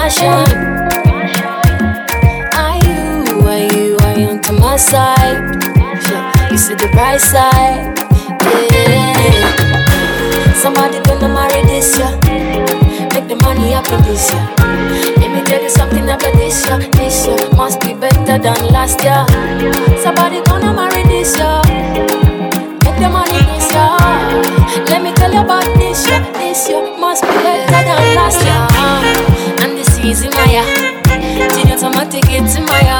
Shine. 0.10 0.46
Are 2.54 2.78
you, 2.86 3.42
are 3.48 3.58
you, 3.74 3.98
are 4.02 4.18
you 4.20 4.28
onto 4.30 4.54
my 4.54 4.78
side? 4.78 5.42
You 6.52 6.58
see 6.58 6.76
the 6.76 6.90
bright 6.94 7.20
side. 7.22 7.98
Yeah. 8.72 10.54
Somebody 10.54 11.00
gonna 11.04 11.30
marry 11.30 11.62
this 11.66 11.98
year. 11.98 12.10
Make 13.14 13.28
the 13.28 13.36
money 13.44 13.72
happen 13.72 14.02
this 14.04 14.32
year. 14.32 14.46
Let 15.18 15.32
me 15.34 15.42
tell 15.44 15.62
you 15.62 15.70
something 15.70 16.04
about 16.04 16.34
this 16.34 16.66
year. 16.68 16.80
This 16.94 17.26
year 17.28 17.38
must 17.56 17.82
be 17.82 17.94
better 17.94 18.38
than 18.38 18.68
last 18.72 19.04
year. 19.04 19.26
Somebody 20.02 20.42
gonna 20.44 20.74
marry 20.74 21.04
this 21.04 21.38
year. 21.38 21.62
Make 22.84 22.98
the 23.02 23.10
money 23.10 23.40
this 23.52 23.72
year. 23.72 24.86
Let 24.90 25.02
me 25.04 25.12
tell 25.14 25.34
you 25.34 25.42
about 25.42 25.66
this 25.78 26.08
year. 26.08 26.22
This 26.34 26.70
year 26.70 26.82
must 26.98 27.24
be 27.24 27.30
better 27.30 27.84
than 27.84 28.16
last 28.16 28.42
year. 28.46 29.35
And 30.16 31.52
this 31.52 32.56
is 32.56 32.60
my 32.60 32.95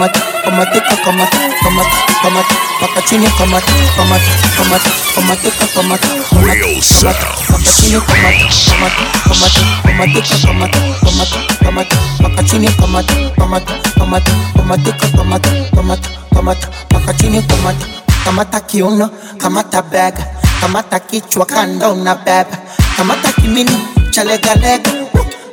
kamata 0.00 0.20
kamata 0.44 0.44
kamatika 0.44 0.96
kamata 1.04 1.38
kamata 1.62 1.96
kamata 2.22 2.54
paka 2.80 3.02
chini 3.02 3.26
kamata 3.38 3.72
kamata 3.96 4.30
kamata 4.56 4.90
kamatika 5.14 5.66
kamata 5.74 6.08
Real 6.42 6.80
sound. 6.80 7.16
paka 7.48 7.70
chini 7.72 8.00
kamata 8.00 8.48
kamata 8.64 9.02
kamata 9.28 9.60
kamatika 9.84 10.36
kamata 10.46 10.78
kamata 11.04 11.38
kamata 11.64 11.96
paka 12.22 12.42
chini 12.42 12.68
kamata 12.68 13.14
kamata 13.36 13.74
kamata 13.98 14.32
kamatika 14.56 15.06
kamata 15.08 15.50
kamata 15.76 16.08
kamata 16.34 16.68
paka 16.88 17.14
chini 17.14 17.42
kamata 17.42 17.86
kamata 18.24 18.60
kiuno 18.60 19.10
kamata 19.38 19.82
bega 19.82 20.24
kamata 20.60 20.98
kichwa 21.00 21.46
kando 21.46 21.94
na 21.94 22.14
beba 22.14 22.56
kamata 22.96 23.32
kimini 23.32 23.76
cha 24.10 24.24
legalega 24.24 24.90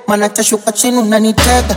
mana 0.08 0.30
tashuka 0.30 0.72
chini 0.72 0.98
unanitega 0.98 1.76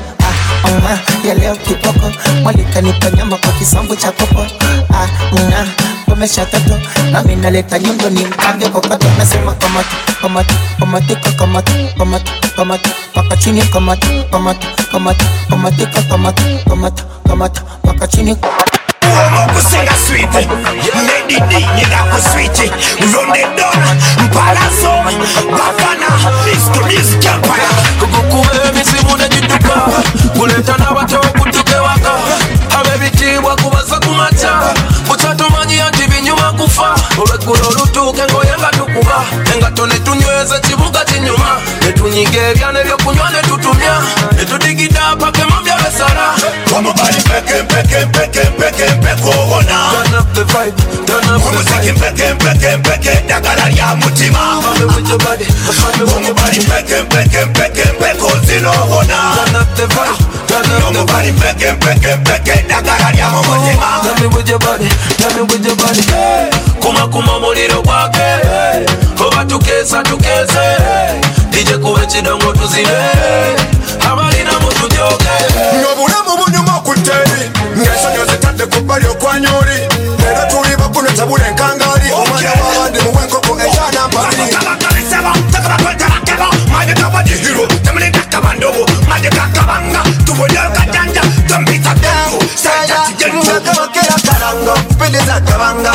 ah, 0.65 0.93
ah, 0.93 1.27
ya 1.29 1.35
leo 1.35 1.57
kiboko 1.57 2.13
mwalikanipa 2.43 3.11
nyama 3.11 3.37
kwa 3.37 3.53
kisambu 3.53 3.97
cha 3.97 4.13
kopo 4.13 4.47
ah, 4.95 5.07
na 5.51 5.67
komesha 6.09 6.47
toto 6.47 6.81
nami 7.13 7.37
naleta 7.37 7.79
nyundo 7.79 8.11
ni 8.11 8.25
mkange 8.25 8.69
kokoto 8.69 9.07
nasema 9.19 9.53
kamata 9.55 9.97
kamata 10.23 10.55
kamatika 10.79 11.31
kamata 11.33 11.73
kamata 11.99 12.33
kamata 12.57 12.91
paka 13.15 13.37
chini 13.37 13.63
kamata 13.63 14.07
kamata 14.31 14.67
kamata 14.93 15.25
kamatika 15.51 16.03
kamata 16.03 16.43
kamata 16.69 17.05
kamata 17.29 17.61
paka 17.83 18.07
chini 18.07 18.37
Uomo 19.07 19.53
kusenga 19.55 19.93
sweet 20.07 20.35
Nedidi 21.07 21.67
nyina 21.77 21.97
kuswiti 22.05 22.73
Ronde 23.15 23.47
don 23.57 23.99
Mpalazo 24.25 24.93
Bafana 25.51 26.35
Disco 26.45 26.81
music 26.87 27.25
empire 27.25 27.69
Kukukube 28.01 28.73
mizimu 28.75 29.17
nejiduka 29.17 29.75
Kuleta 30.39 30.77
na 30.79 30.91
wate 30.91 31.17
wakutuke 31.17 31.75
waka 31.75 32.11
Habebitibwa 32.77 33.57
kubaza 33.57 34.01
kumata 34.01 34.61
Uchatumanyi 35.15 35.81
anti 35.81 36.07
binyuma 36.07 36.53
kufa 36.53 36.95
Olweggulo 37.19 37.69
olutuuka 37.69 38.23
engoye 38.23 38.51
nga 38.59 38.69
tukuba 38.71 39.25
Engato 39.55 39.87
netunyweza 39.87 40.57
ekibuga 40.57 41.05
kinyuma 41.05 41.61
Netunyiga 41.87 42.49
ebya 42.49 42.73
nebyokunywa 42.73 43.31
netutumya 43.31 44.01
Netudigida 44.37 45.17
paka 45.21 45.43
emabya 45.43 45.70
sana 45.91 46.35
Kama 46.71 46.93
bali 46.93 47.21
peke 47.23 47.63
mpeke 47.63 48.07
mpeke 48.07 48.41
mpeke 48.51 48.85
mpeko 48.95 49.31
ona 49.57 49.79
Turn 49.93 50.15
up 50.21 50.35
the 50.35 50.45
vibe, 50.45 50.77
turn 51.07 51.29
up 51.31 51.43
the 51.43 51.59
vibe 51.59 51.93
mpeke 51.93 52.35
mpeke 52.35 52.77
mpeke 52.77 53.23
dagala 53.29 53.69
lya 53.71 53.95
mutima 53.97 54.39
Mame 54.63 54.87
with 54.97 55.09
your 55.09 55.19
body, 55.19 55.45
mame 55.45 56.05
with 56.07 56.27
your 56.27 56.35
body 56.35 56.61
mpeke 56.61 57.03
mpeke 57.03 57.45
mpeke 57.45 57.85
mpeko 57.93 58.31
zino 58.47 58.71
ona 58.99 59.19
Turn 59.37 59.57
up 59.57 59.69
the 59.77 59.87
vibe, 59.87 60.19
turn 60.49 60.71
up 60.71 60.93
the 60.93 61.05
vibe 61.05 61.13
Mame 61.13 61.33
mpeke 61.33 61.73
mpeke 61.73 62.17
mpeke 62.17 62.65
dagala 62.69 63.11
lya 63.13 63.29
mutima 63.31 64.03
Mame 64.05 64.27
with 64.37 64.49
your 64.49 64.59
body, 64.59 64.89
mame 65.21 65.43
with 65.47 65.67
your 65.67 65.77
body 65.77 66.03
Kuma 66.81 67.09
kuma 67.09 67.39
muliro 67.41 67.83
gwake 67.83 68.21
Oba 69.27 69.45
tukesa 69.45 70.03
tukese 70.03 70.67
DJ 71.51 71.73
kuwe 71.83 72.07
chidongo 72.07 72.53
tuzibe 72.53 72.99
abalina 74.13 74.53
mututyoke 74.61 75.35
ngaobulamu 75.79 76.33
bunyuma 76.41 76.75
ku 76.85 76.93
tteri 76.95 77.43
ngaensonyo 77.79 78.25
zitadde 78.31 78.65
ku 78.67 78.79
bbali 78.83 79.07
okwanyuli 79.07 79.79
era 80.29 80.45
tuli 80.51 80.75
baguno 80.81 81.11
tabula 81.19 81.47
enkangaali 81.49 82.09
omwana 82.13 82.51
wabandi 82.61 82.99
muwa 83.05 83.23
enkoko 83.25 83.53
eyanampaliri 83.65 84.57
majekabajihiro 86.73 87.67
temulikakabandobo 87.85 88.83
majekakabanga 89.09 90.01
tubulyokajanjambisa 90.27 91.93
senjakijenzo 92.63 93.55
mpiliza 94.91 95.41
kabanga. 95.41 95.93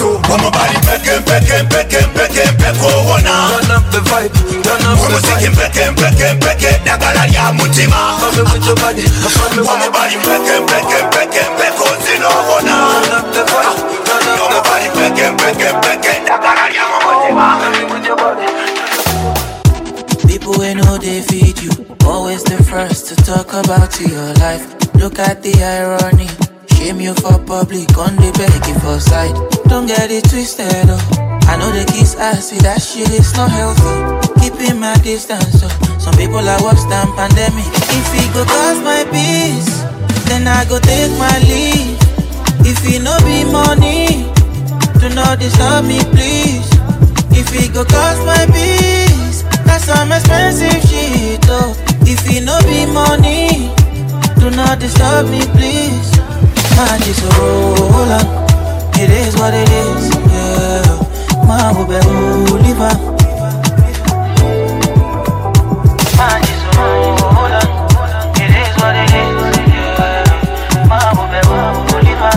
Ku 0.00 0.08
palaso 0.24 0.34
Omubali 0.34 0.76
mpeke 0.82 1.12
mpeke 1.20 1.56
mpeke 1.62 1.98
mpeke 2.08 2.42
mpeke 2.52 2.84
owona 2.96 3.34
Turn 3.52 3.70
up 3.76 3.84
the 3.92 4.00
vibe, 4.08 4.32
turn 4.64 4.80
up 4.88 4.96
the 4.96 5.04
Omuziki 5.06 5.48
vibe 5.48 5.52
mpeke 5.52 5.84
mpeke 5.90 6.26
mpeke 6.34 6.70
ddagala 6.84 7.26
lya 7.26 7.52
mutima 7.52 8.00
Tell 8.20 8.32
me 8.32 8.42
with 8.52 8.66
your 8.66 8.76
body, 8.76 9.02
tell 9.04 9.50
me 9.52 9.60
with 9.60 9.66
your 9.66 9.66
Omubali 9.74 10.16
mpeke 10.16 10.54
mpeke 10.64 10.98
mpeke 11.06 11.42
mpeke 11.52 11.82
ozina 11.90 12.28
owona 12.28 12.76
Turn 12.90 13.12
up 13.18 13.26
the 13.34 13.42
vibe, 13.50 13.78
turn 14.06 14.24
up 14.24 14.36
the 14.36 14.42
Omubali 14.44 14.88
mpeke 14.94 15.24
mpeke 15.30 15.68
mpeke 15.78 16.12
ddagala 16.24 16.64
lya 16.72 16.84
mu 16.90 16.98
mutima 17.06 17.46
People 20.26 20.54
wey 20.58 20.74
no 20.74 20.96
dey 20.98 21.20
feed 21.20 21.58
you, 21.60 21.70
always 22.06 22.42
the 22.44 22.56
first 22.64 23.08
to 23.08 23.16
talk 23.24 23.52
about 23.52 24.00
your 24.00 24.32
life. 24.40 24.64
Look 24.94 25.18
at 25.18 25.42
the 25.42 25.52
irony. 25.62 26.28
Shame 26.80 27.02
you 27.02 27.12
for 27.12 27.36
public, 27.44 27.92
on 28.00 28.16
the 28.16 28.32
beg 28.40 28.56
for 28.80 28.96
side. 28.98 29.36
Don't 29.68 29.84
get 29.84 30.10
it 30.10 30.24
twisted, 30.24 30.88
oh. 30.88 30.96
I 31.44 31.60
know 31.60 31.68
the 31.76 31.84
kiss 31.84 32.16
ass, 32.16 32.48
see 32.48 32.56
that 32.64 32.80
shit 32.80 33.12
is 33.12 33.36
not 33.36 33.52
healthy. 33.52 33.92
Keeping 34.40 34.80
my 34.80 34.96
distance, 35.04 35.60
oh. 35.60 35.68
Some 36.00 36.16
people 36.16 36.40
are 36.40 36.62
worse 36.64 36.88
than 36.88 37.12
pandemic. 37.12 37.68
If 37.68 38.08
it 38.16 38.32
go 38.32 38.48
cause 38.48 38.80
my 38.80 39.04
peace, 39.12 39.84
then 40.24 40.48
I 40.48 40.64
go 40.64 40.80
take 40.80 41.12
my 41.20 41.36
leave. 41.44 42.00
If 42.64 42.80
it 42.88 43.04
no 43.04 43.12
be 43.28 43.44
money, 43.44 44.32
do 45.04 45.12
not 45.12 45.36
disturb 45.36 45.84
me, 45.84 46.00
please. 46.16 46.64
If 47.36 47.52
it 47.60 47.76
go 47.76 47.84
cost 47.84 48.24
my 48.24 48.48
peace, 48.48 49.44
that's 49.68 49.84
some 49.84 50.16
expensive 50.16 50.80
shit, 50.88 51.44
oh. 51.52 51.76
If 52.08 52.24
it 52.24 52.40
no 52.40 52.56
be 52.64 52.88
money, 52.88 53.68
do 54.40 54.48
not 54.48 54.80
disturb 54.80 55.28
me, 55.28 55.44
please. 55.52 56.19
Man, 56.76 56.98
just 57.02 57.22
roll 57.38 58.12
on. 58.12 58.26
It 59.02 59.10
is 59.10 59.34
what 59.36 59.54
it 59.54 59.68
is, 59.68 60.10
yeah. 60.32 60.98
Man, 61.46 61.74
will 61.76 61.86
be 61.86 61.96
Oliver. 61.96 62.94
Man, 66.16 66.38
just 66.42 66.64
roll 66.76 67.24
on. 67.24 67.52
It 68.42 68.52
is 68.62 68.74
what 68.80 68.96
it 68.96 69.12
is, 69.22 69.40
yeah. 69.74 70.88
Man, 70.88 71.08
will 71.16 71.28
be 71.32 71.38
Oliver. 71.48 72.34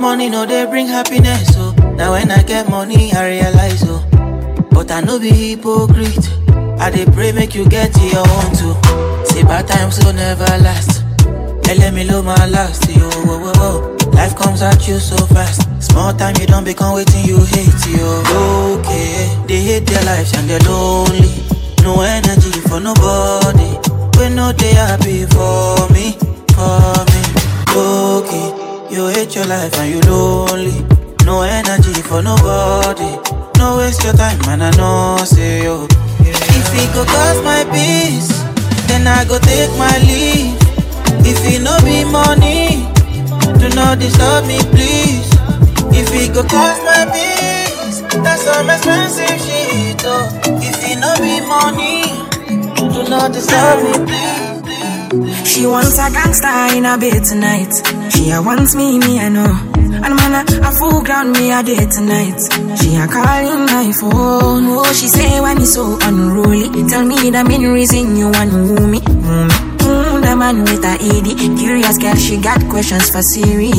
Money 0.00 0.28
no 0.30 0.46
they 0.46 0.64
bring 0.66 0.86
happiness, 0.86 1.52
oh. 1.56 1.74
Now 1.96 2.12
when 2.12 2.30
I 2.30 2.42
get 2.42 2.68
money, 2.70 3.12
I 3.12 3.28
realize, 3.28 3.82
oh. 3.84 4.04
But 4.70 4.90
I 4.90 5.00
no 5.00 5.18
be 5.18 5.30
hypocrite. 5.30 6.28
I 6.80 6.90
dey 6.90 7.04
pray 7.06 7.32
make 7.32 7.54
you 7.54 7.68
get 7.68 7.94
your 8.00 8.24
own 8.26 8.54
too. 8.54 8.74
Say 9.38 9.44
bad 9.44 9.68
times 9.68 10.04
will 10.04 10.14
never 10.14 10.50
last. 10.66 11.04
Hey, 11.64 11.78
let 11.78 11.94
me 11.94 12.02
low 12.02 12.22
my 12.22 12.46
last, 12.46 12.90
yo. 12.90 13.08
Whoa, 13.22 13.38
whoa, 13.38 13.52
whoa. 13.54 14.10
Life 14.10 14.34
comes 14.34 14.62
at 14.62 14.88
you 14.88 14.98
so 14.98 15.14
fast. 15.26 15.62
Small 15.80 16.12
time 16.12 16.34
you 16.40 16.46
don't 16.48 16.64
become 16.64 16.96
waiting 16.96 17.24
you 17.24 17.38
hate, 17.44 17.86
yo. 17.86 18.08
Okay, 18.82 19.30
they 19.46 19.60
hate 19.62 19.86
their 19.86 20.02
lives 20.02 20.34
and 20.34 20.50
they're 20.50 20.58
lonely. 20.66 21.30
No 21.86 22.00
energy 22.00 22.50
for 22.66 22.80
nobody. 22.80 23.78
When 24.18 24.34
no 24.34 24.50
they 24.50 24.74
happy 24.74 25.24
for 25.26 25.86
me, 25.94 26.18
for 26.58 26.98
me. 27.06 27.22
Okay, 27.78 28.50
you 28.90 29.06
hate 29.06 29.36
your 29.36 29.46
life 29.46 29.72
and 29.78 29.88
you 29.94 30.00
lonely. 30.10 30.82
No 31.24 31.42
energy 31.42 32.02
for 32.02 32.22
nobody. 32.22 33.14
No 33.56 33.76
waste 33.78 34.02
your 34.02 34.14
time, 34.14 34.40
man. 34.46 34.62
I 34.62 34.70
know, 34.72 35.16
say 35.22 35.62
yo. 35.62 35.86
If 36.18 36.74
it 36.74 36.92
could 36.92 37.06
cost 37.06 37.44
my 37.44 37.62
peace, 37.70 38.47
then 38.88 39.06
I 39.06 39.24
go 39.24 39.38
take 39.38 39.70
my 39.78 39.92
leave. 40.02 40.56
If 41.24 41.38
it 41.44 41.62
no 41.62 41.76
be 41.84 42.04
money, 42.04 42.88
do 43.60 43.68
not 43.74 43.98
disturb 43.98 44.46
me, 44.46 44.58
please. 44.74 45.28
If 45.92 46.08
it 46.14 46.34
go 46.34 46.42
cost 46.42 46.82
my 46.84 47.04
peace, 47.12 48.00
that's 48.24 48.42
some 48.42 48.70
expensive 48.70 49.38
shit, 49.40 50.02
oh. 50.04 50.28
If 50.60 50.78
it 50.90 50.98
no 50.98 51.12
be 51.20 51.40
money, 51.46 52.02
do 52.92 53.08
not 53.08 53.32
disturb 53.32 53.82
me, 53.84 54.06
please. 54.06 54.57
She 55.08 55.64
wants 55.66 55.98
a 55.98 56.10
gangster 56.12 56.76
in 56.76 56.84
a 56.84 56.98
bed 56.98 57.24
tonight. 57.24 57.72
She 58.12 58.30
a 58.30 58.42
wants 58.42 58.74
me, 58.74 58.98
me 58.98 59.18
I 59.18 59.30
know. 59.30 59.48
And 59.74 60.14
man, 60.14 60.44
a, 60.46 60.68
a 60.68 60.70
full 60.72 61.02
ground 61.02 61.32
me 61.32 61.50
a 61.50 61.62
day 61.62 61.86
tonight. 61.86 62.36
She 62.76 62.94
a 62.96 63.08
calling 63.08 63.64
my 63.64 63.90
phone. 63.92 64.68
Oh, 64.68 64.92
she 64.92 65.08
say 65.08 65.40
why 65.40 65.54
me 65.54 65.64
so 65.64 65.98
unruly. 66.02 66.68
Tell 66.88 67.06
me 67.06 67.30
the 67.30 67.42
main 67.42 67.66
reason 67.72 68.16
you 68.16 68.26
want 68.28 68.52
woo 68.52 68.86
me. 68.86 69.00
Woo 69.00 69.44
me. 69.48 69.56
Mm, 69.88 70.20
the 70.20 70.36
man 70.36 70.60
with 70.60 70.84
a 70.84 71.00
ED. 71.00 71.58
Curious 71.58 71.96
girl, 71.96 72.14
she 72.14 72.36
got 72.36 72.60
questions 72.68 73.08
for 73.08 73.22
Siri. 73.22 73.72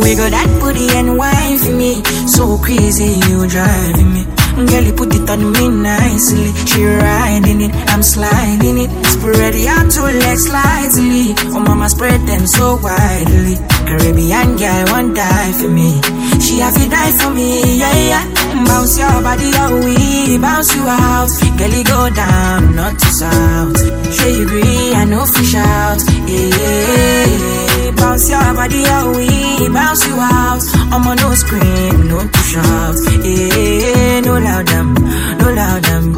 We 0.00 0.16
got 0.16 0.32
that 0.32 0.48
booty 0.60 0.88
and 0.96 1.12
for 1.60 1.72
me. 1.72 2.02
So 2.26 2.56
crazy, 2.56 3.20
you 3.28 3.46
driving 3.46 4.14
me. 4.14 4.43
Girl, 4.54 4.84
you 4.84 4.92
put 4.92 5.14
it 5.14 5.28
on 5.28 5.52
me 5.52 5.68
nicely. 5.68 6.52
She 6.66 6.84
riding 6.84 7.60
it, 7.60 7.74
I'm 7.90 8.02
sliding 8.02 8.78
it. 8.78 8.90
Spread 9.06 9.54
your 9.54 9.82
two 9.90 10.06
legs 10.22 10.46
slightly. 10.46 11.34
Oh, 11.54 11.60
mama, 11.60 11.88
spread 11.88 12.20
them 12.22 12.46
so 12.46 12.76
widely. 12.82 13.56
Caribbean 13.86 14.56
girl, 14.56 14.84
won't 14.92 15.16
die 15.16 15.52
for 15.52 15.68
me. 15.68 16.00
She 16.40 16.58
have 16.60 16.74
to 16.74 16.88
die 16.88 17.12
for 17.18 17.30
me, 17.30 17.78
yeah, 17.78 17.98
yeah. 18.10 18.64
Bounce 18.64 18.98
your 18.98 19.10
body, 19.22 19.50
oh, 19.54 19.82
we 19.84 20.38
bounce 20.38 20.74
you 20.74 20.82
out. 20.86 21.30
Girl, 21.58 21.70
you 21.70 21.84
go 21.84 22.10
down, 22.10 22.74
not 22.76 22.98
to 22.98 23.06
south. 23.06 23.78
Sure 24.14 24.30
you 24.30 24.46
agree, 24.46 24.94
I 24.94 25.04
know 25.04 25.26
fish 25.26 25.54
out, 25.56 25.98
yeah, 26.30 26.48
yeah. 26.56 27.90
Bounce 27.96 28.28
your 28.30 28.54
body, 28.54 28.82
oh, 28.86 29.12
we 29.16 29.68
bounce 29.68 30.06
you 30.06 30.14
out. 30.14 30.62
I'm 30.94 31.08
on 31.08 31.16
no 31.16 31.34
scream, 31.34 32.06
no 32.06 32.22
to 32.22 32.38
shout, 32.38 32.94
yeah. 33.26 34.20
No 34.20 34.38
loud 34.38 34.68
them, 34.68 34.94
no 34.94 35.50
loud 35.50 35.82
them. 35.82 36.14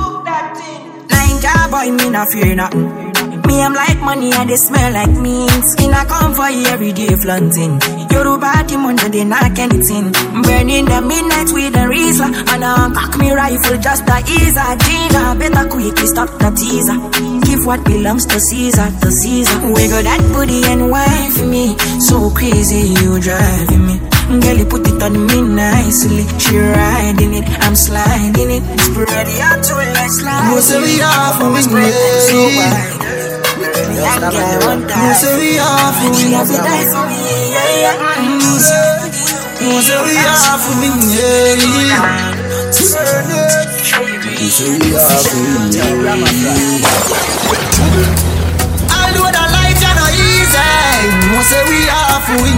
Ninja 1.09 1.71
boy, 1.71 1.91
me 1.97 2.11
not 2.11 2.29
fear 2.29 2.55
nothing. 2.55 2.85
Me, 3.47 3.63
I'm 3.63 3.73
like 3.73 3.99
money 4.01 4.35
and 4.35 4.51
they 4.51 4.57
smell 4.57 4.93
like 4.93 5.09
mint. 5.09 5.65
Skin 5.65 5.95
I 5.95 6.05
come 6.05 6.35
for 6.35 6.51
you 6.51 6.67
every 6.67 6.93
day 6.93 7.09
flaunting. 7.17 7.81
Yoruba 8.11 8.65
demon 8.69 9.01
and 9.01 9.15
they 9.15 9.25
knock 9.25 9.59
anything. 9.59 10.13
Burning 10.45 10.85
the 10.85 11.01
midnight 11.01 11.51
with 11.57 11.73
the 11.73 11.89
Rizla. 11.89 12.29
And 12.53 12.63
I 12.63 12.91
cock 12.93 13.17
me 13.17 13.33
rifle 13.33 13.79
just 13.79 14.07
to 14.07 14.17
ease 14.29 14.61
Gina. 14.85 15.37
Better 15.41 15.69
quickly 15.71 16.07
stop 16.07 16.29
the 16.37 16.51
teaser. 16.53 17.01
Give 17.47 17.65
what 17.65 17.83
belongs 17.87 18.27
to 18.27 18.39
Caesar, 18.39 18.91
to 19.01 19.11
Caesar. 19.11 19.73
Wiggle 19.73 20.03
that 20.03 20.21
booty 20.35 20.65
and 20.69 20.91
wine 20.91 21.31
for 21.31 21.47
me. 21.47 21.79
So 21.99 22.29
crazy, 22.31 22.93
you 23.01 23.19
driving 23.21 23.87
me. 23.87 24.16
Girl, 24.27 24.57
you 24.59 24.67
put 24.67 24.87
it 24.89 25.03
on 25.03 25.15
me 25.27 25.41
nicely. 25.41 26.27
She 26.39 26.59
riding 26.59 27.35
it, 27.35 27.47
I'm 27.63 27.77
sliding 27.77 28.51
it. 28.51 28.63
Spread 28.81 29.29
your 29.31 29.55
two 29.63 29.79
legs 29.95 30.19
slide. 30.21 30.51
You 30.53 30.61
say 30.61 30.81
we 30.83 31.01
are 31.01 31.33
for 31.39 31.49
me, 31.55 31.63
so 31.63 31.71
wide. 32.59 32.91
That 33.97 34.19
girl 34.35 34.59
won't 34.67 34.89
die. 34.89 34.99
You 34.99 35.15
say 35.15 35.33
we 35.39 35.59
are 35.59 35.93
for 35.95 36.11
me, 36.11 36.19
She 36.19 36.33
have 36.35 36.49
to 36.51 36.59
die 36.59 36.87
for 36.91 37.07
me, 37.07 37.23
yeah, 37.55 37.87
yeah. 37.87 37.95
You 39.63 39.79
say 39.81 39.99
we 40.03 40.19
are 40.19 40.59
for 40.59 40.75
me, 40.83 40.89
yeah, 41.15 41.55
yeah. 41.87 42.35
You 42.67 44.51
say 44.51 44.75
we 44.75 44.91
are 44.95 45.23
for 45.23 45.47
me, 45.55 45.71
yeah. 45.71 45.97
Although 48.91 49.31
the 49.31 49.45
life 49.55 49.81
are 49.87 49.97
not 49.97 50.13
easy, 50.13 50.67
you 51.31 51.41
say 51.47 51.63
we 51.71 51.81
are 51.89 52.21
for 52.27 52.43
me, 52.43 52.51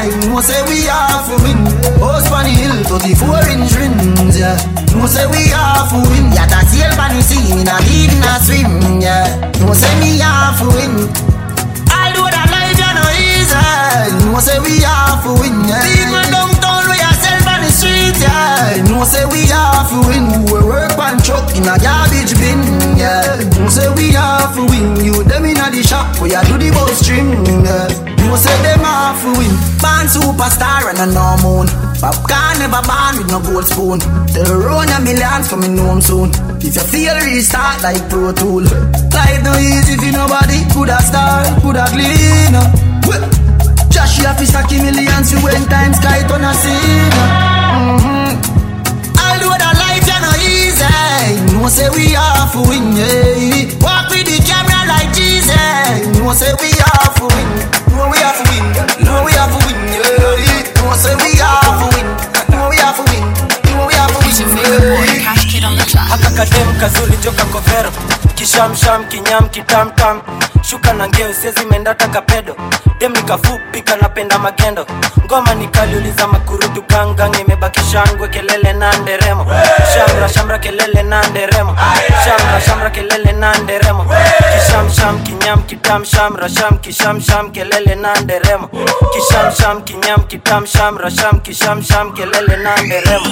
time. 0.00 0.20
No 0.28 0.40
say 0.40 0.60
we 0.68 0.88
are 0.88 1.20
for 1.24 1.38
win. 1.44 1.60
Host 2.00 2.32
on 2.32 2.44
the 2.44 2.52
hill, 2.52 2.76
34 2.84 3.52
inch 3.52 3.72
rims, 3.76 4.38
yeah. 4.38 4.56
No 4.96 5.06
say 5.06 5.26
we 5.28 5.52
are 5.52 5.84
for 5.88 6.02
win. 6.08 6.32
Yeah, 6.32 6.46
that's 6.46 6.72
the 6.72 6.84
help 6.84 6.98
on 6.98 7.16
the 7.16 7.22
sea, 7.22 7.54
me 7.54 7.64
not 7.64 7.84
even 7.88 8.22
a 8.24 8.34
swim, 8.40 9.00
yeah. 9.00 9.52
No 9.60 9.72
say 9.74 9.92
me 10.00 10.20
are 10.22 10.54
for 10.56 10.68
win. 10.72 10.94
Although 11.92 12.30
that 12.32 12.48
life, 12.48 12.78
you 12.80 12.92
no 12.96 13.06
easy. 13.20 14.32
No 14.32 14.38
say 14.40 14.58
we 14.60 14.84
are 14.84 15.20
for 15.22 15.34
win, 15.40 15.68
yeah. 15.68 16.10
my 16.10 16.24
downtown 16.30 16.79
yeah. 18.20 18.84
No 18.88 19.04
say 19.04 19.24
we 19.26 19.46
have 19.48 19.88
to 19.90 19.98
win. 20.06 20.44
We 20.52 20.60
work 20.64 20.96
and 20.98 21.18
truck 21.24 21.48
in 21.56 21.64
a 21.64 21.76
garbage 21.80 22.36
bin, 22.38 22.60
yeah. 22.96 23.40
No 23.58 23.68
say 23.68 23.88
we 23.96 24.12
have 24.12 24.54
to 24.54 24.62
win. 24.68 25.02
You 25.04 25.24
them 25.24 25.44
in 25.44 25.58
a 25.58 25.70
the 25.70 25.82
shop 25.82 26.16
where 26.20 26.30
you 26.30 26.42
do 26.46 26.54
the 26.58 26.70
bow 26.70 26.86
string, 26.94 27.32
yeah. 27.64 27.88
No 28.28 28.36
say 28.36 28.54
them 28.62 28.84
have 28.84 29.20
to 29.24 29.30
win. 29.38 29.52
Band 29.80 30.08
superstar 30.08 30.86
and 30.90 31.00
a 31.00 31.06
no 31.10 31.36
moon. 31.42 31.66
Popcorn 32.00 32.56
never 32.60 32.80
band 32.86 33.18
with 33.18 33.30
no 33.32 33.40
gold 33.40 33.66
spoon. 33.66 33.98
Tell 34.32 34.48
Ron 34.56 34.88
a 34.88 35.00
millions 35.00 35.48
coming 35.48 35.76
home 35.76 36.00
soon. 36.00 36.30
If 36.60 36.76
you 36.76 36.84
feel 36.84 37.16
restart 37.24 37.82
like 37.82 38.08
Pro 38.08 38.32
Tool. 38.32 38.64
Life 38.64 39.42
no 39.42 39.52
easy 39.58 39.96
if 39.96 40.12
nobody. 40.12 40.64
Coulda 40.72 41.00
star, 41.02 41.44
coulda 41.60 41.84
cleaner. 41.88 42.64
Joshua 43.90 44.34
fi 44.34 44.44
saki 44.44 44.80
millions, 44.80 45.32
you 45.32 45.38
when 45.40 45.66
time 45.66 45.92
sky 45.92 46.22
turn 46.28 46.44
a 46.44 46.54
sinner. 46.54 47.59
Easy, 50.80 51.56
no 51.56 51.68
say 51.68 51.88
we 51.90 52.12
have 52.16 52.52
to 52.52 52.60
win. 52.68 52.92
Yeah. 52.96 53.68
Walk 53.80 54.10
with 54.10 54.26
the 54.26 54.38
camera 54.44 54.80
like 54.88 55.12
Jesus, 55.12 56.06
no 56.18 56.32
say 56.32 56.52
we 56.60 56.70
have 56.80 57.14
to 57.20 57.26
win. 57.28 57.48
No 57.96 58.08
we 58.08 58.18
have 58.18 58.36
to 58.38 58.44
win, 58.50 58.64
no 59.04 59.24
we 59.24 59.32
have 59.32 59.50
to 59.52 59.58
win. 59.66 59.78
Yeah. 59.92 60.80
No 60.80 60.94
say 60.96 61.14
we 61.16 61.36
have 61.38 61.78
to 61.80 61.86
win, 61.94 62.06
no 62.54 62.68
we 62.70 62.76
have 62.80 62.96
to 62.96 63.04
win, 63.10 63.24
no 63.76 63.86
we 63.86 63.94
have 63.94 64.10
to 64.12 64.18
win. 64.24 64.30
Yeah. 64.30 65.34
haka 66.08 66.30
kadem 66.30 66.78
kazuri 66.80 67.16
joka 67.22 67.44
kovero 67.44 67.90
kishamsham 68.34 69.04
kinyam 69.08 69.48
kitamtam 69.48 70.22
shuka 70.62 70.92
na 70.92 71.08
ngeo 71.08 71.34
siezi 71.34 71.64
mendata 71.70 72.08
kapedo 72.08 72.56
dem 73.00 73.12
nikafupi 73.12 73.82
kanapenda 73.82 74.38
magendo. 74.38 74.86
Ngoma 75.24 75.54
nikaliuliza 75.54 76.26
makurutu 76.26 76.82
gangang 76.88 77.40
imebakishangwe 77.40 78.28
kelele 78.28 78.72
na 78.72 78.92
nderemo. 78.98 79.46
Shamra 79.94 80.28
shamra 80.28 80.58
kelele 80.58 81.02
na 81.02 81.28
nderemo. 81.28 81.76
Shamra 82.24 82.60
shamra 82.66 82.90
kelele 82.90 83.32
na 83.32 83.54
nderemo. 83.58 84.06
Kishamsham 84.54 85.22
kinyam 85.22 85.62
kitam 85.62 86.04
shamra 86.04 86.48
sham 86.48 86.78
kishamsham 86.78 87.50
kelele 87.50 87.94
na 87.94 88.14
nderemo. 88.20 88.68
Kishamsham 89.12 89.82
kinyam 89.82 90.22
kitam 90.28 90.66
shamra 90.66 91.10
sham 91.10 91.40
kishamsham 91.40 92.12
kelele 92.12 92.56
na 92.56 92.76
nderemo. 92.76 93.26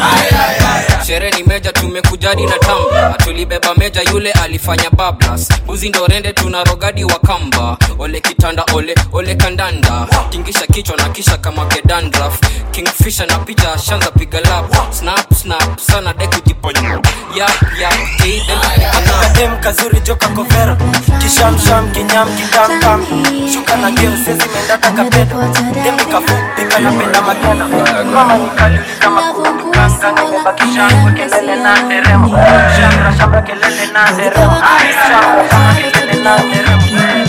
Sherehe 1.06 1.36
ni 1.36 1.42
meja 1.42 1.72
tumekujadi 1.72 2.46
na 2.46 2.58
tamba 2.58 3.14
tulibeba 3.24 3.74
meja 3.74 4.02
yule 4.02 4.32
alifanya 4.32 4.90
bablas. 4.90 5.48
Buzi 5.66 5.88
ndo 5.88 6.08
tuna 6.34 6.64
rogadi 6.64 7.04
wa 7.04 7.18
kamba. 7.18 7.76
Ole 7.98 8.20
kitanda 8.20 8.64
ole 8.74 8.94
ole 9.12 9.34
kandanda 9.62 10.06
tingisha 10.30 10.66
kichwa 10.66 10.96
na 10.96 11.08
kisha 11.08 11.36
kama 11.38 11.66
kedandraf 11.66 12.38
kingfisha 12.70 13.26
na 13.26 13.38
picha 13.38 13.78
shanza 13.78 14.10
piga 14.10 14.40
lap. 14.40 14.66
Snap 14.94 15.34
snap 15.34 15.80
sana 15.80 16.12
dekujiponya 16.14 17.00
yap 17.34 17.50
yap 17.80 17.94
kadem 19.20 19.58
kazuri 19.60 20.00
joka 20.00 20.28
kovera. 20.28 20.76
Kishamsham 21.20 21.90
kinyam 21.92 22.28
kikamkam 22.36 23.00
shuka 23.52 23.76
na 23.76 23.90
ngeo 23.90 24.12
siezi 24.24 24.48
mendata 24.54 24.90
kapedo 24.90 25.36
dem 25.84 25.96
nikafupi 25.96 26.62
kanapenda 26.68 27.22
magendo 27.22 27.64
ngoma 28.06 28.36
nikaliuliza 28.38 29.10
makurutu 29.10 29.70
gangang 29.70 30.18
imebaki 30.28 30.62
shangwe 30.74 31.12
kelele 31.12 31.56
na 31.56 31.82
nderemo 31.82 32.28
shamra 32.28 33.16
shamra 33.18 33.42
kelele 33.42 33.86
na 33.92 34.10
nderemo 34.10 34.56
shamra 35.08 35.48
shamra 35.50 35.74
kelele 35.92 36.22
na 36.22 36.38
nderemo 36.38 37.27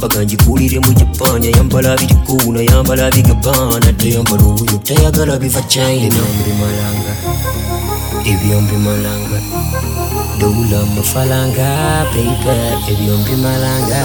ayagala 0.00 0.08
embaga 0.08 0.24
ngikulire 0.24 0.78
mu 0.80 0.92
japan 0.94 1.42
ayambala 1.42 1.96
biriko 1.96 2.52
nayambala 2.52 3.10
bigabana 3.10 3.92
tayambala 3.92 4.44
obuyo 4.44 4.78
tayagala 4.84 5.38
biva 5.38 5.62
china. 5.68 6.22
Mbimalanga 6.40 7.12
ebyo 8.24 8.60
mbimalanga 8.60 9.38
mufalanga 10.94 12.06
beibe 12.12 12.56
ebyo 12.90 13.16
mbimalanga 13.18 14.00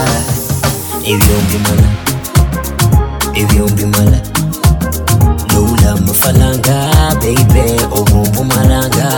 ebyo 1.04 1.36
mbimala 1.44 1.88
ebyo 3.34 3.64
mbimala 3.68 4.20
doula 5.48 5.96
mufalanga 6.04 6.76
beibe 7.20 7.64
obwo 7.92 8.20
mpumalanga 8.28 9.08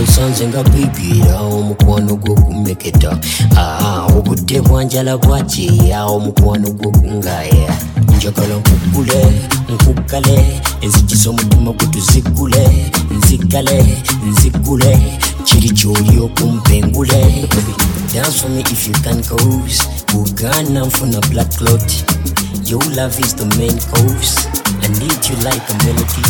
nsanze 0.00 0.46
nga 0.48 0.62
bibira 0.62 1.40
omukwano 1.40 2.16
gw'okumeketa 2.16 3.18
obudde 4.16 4.60
bwanjala 4.60 5.16
bwakiya 5.18 6.04
omukwano 6.04 6.68
gw'okungaya 6.78 7.72
njagala 8.16 8.54
nkugule 8.56 9.20
nkugale 9.72 10.60
enzigi 10.80 11.16
z'omutima 11.16 11.72
gwe 11.72 12.66
nzigale 13.16 13.78
nzigule 14.30 14.92
kiri 15.44 15.70
kyoli 15.70 16.20
okumpengule 16.20 17.48
dance 18.14 18.38
for 18.40 18.50
me 18.50 18.60
if 18.60 18.86
you 18.88 18.94
can 19.04 19.22
cause 19.22 19.82
bugana 20.12 20.80
nfuna 20.86 21.20
black 21.30 21.50
clot 21.58 21.88
your 22.66 22.84
love 22.96 23.20
is 23.20 23.34
the 23.36 23.44
main 23.58 23.78
cause 23.90 24.48
i 24.82 24.88
need 24.88 25.20
you 25.28 25.36
like 25.44 25.62
a 25.72 25.74
melody 25.84 26.22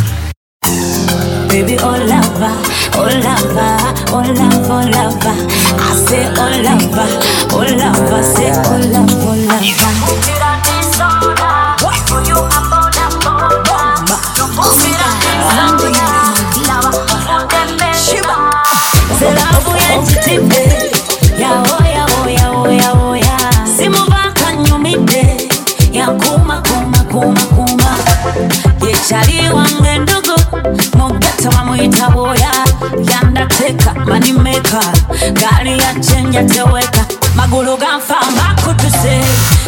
Baby, 1.53 1.77
oh 1.81 2.01
lover, 2.09 2.57
oh 2.97 3.05
lover, 3.21 3.77
oh 4.09 4.25
love, 4.25 4.71
oh 4.73 4.81
lover. 4.89 5.37
I 5.77 5.93
say 6.09 6.25
oh 6.33 6.49
lover, 6.65 7.09
oh 7.53 7.61
lover, 7.77 8.23
say 8.25 8.49
oh 8.57 8.81
love, 8.89 9.13
oh 9.21 9.37
lover. 9.37 9.93
What 11.85 11.99
for 12.09 12.21
you 12.25 12.39
about 12.41 12.89
that 12.97 13.13
bomba? 13.23 14.17
You 14.39 14.47
put 14.57 14.73
me 14.81 14.91
down 14.97 15.21
Shiba, 17.93 18.37
say 19.19 19.31
love 19.37 19.69
yanjitibbe. 19.77 20.63
Yawo, 21.39 21.77
yawo, 21.85 22.21
yawo, 22.33 22.71
yawo, 22.73 23.09
ya. 23.17 23.37
Simubaka 23.77 24.49
nyumidde. 24.57 25.25
Yakuma, 25.93 26.57
kuma, 26.65 27.01
kuma, 27.11 27.45
kuma. 27.55 27.91
Yechali 28.81 29.49
wange 29.53 29.99
yandateka 34.07 34.11
manimeka 34.11 34.81
gaali 35.33 35.79
yachenja 35.79 36.45
teweka 36.45 37.07
magulu 37.37 37.77
ganfamba 37.77 38.57
kutuse 38.65 39.21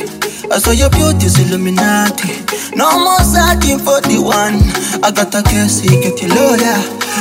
I 0.53 0.59
saw 0.59 0.71
your 0.71 0.91
beauty's 0.91 1.39
Illuminati. 1.41 2.45
No 2.77 2.99
more 3.01 3.21
searching 3.21 3.79
for 3.79 4.01
the 4.03 4.21
one. 4.21 4.61
I 5.03 5.11
got 5.11 5.35
a 5.35 5.43
case, 5.43 5.81
get 5.81 6.21
your 6.23 6.35
lawyer. 6.35 6.79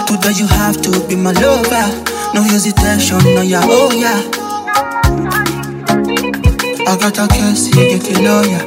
Today 0.07 0.33
you 0.35 0.47
have 0.47 0.81
to 0.81 0.91
be 1.07 1.15
my 1.15 1.31
lover. 1.31 1.87
No 2.33 2.41
hesitation, 2.43 3.19
no 3.35 3.41
yeah, 3.41 3.61
oh 3.63 3.91
yeah. 3.93 4.19
I 6.85 6.97
got 6.97 7.17
a 7.19 7.27
case, 7.27 7.69
get 7.73 8.09
your 8.09 8.21
lawyer. 8.21 8.61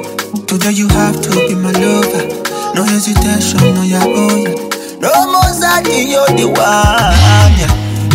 Today 0.47 0.73
you 0.73 0.89
have 0.89 1.21
to 1.21 1.31
be 1.49 1.55
my 1.55 1.73
lover. 1.73 2.27
No 2.75 2.85
hesitation, 2.85 3.75
no 3.75 3.83
yeah, 3.83 4.03
oh 4.05 4.37
yeah. 4.37 4.55
No 5.01 5.13
more 5.33 5.53
searching, 5.53 6.09
you're 6.09 6.27
the 6.33 6.47
one. 6.49 7.13
Yeah. 7.59 7.73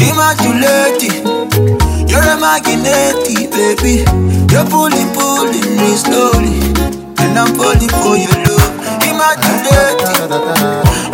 Immaculate. 0.09 1.30
You're 2.11 2.27
a 2.27 2.35
magnet, 2.37 3.15
baby. 3.55 4.03
You're 4.51 4.65
pulling, 4.67 5.09
pulling 5.15 5.69
me 5.79 5.95
slowly. 5.95 6.59
And 7.23 7.39
I'm 7.39 7.55
falling 7.55 7.93
for 8.03 8.15
your 8.19 8.35
love. 8.45 8.71
Immaculate. 9.07 10.03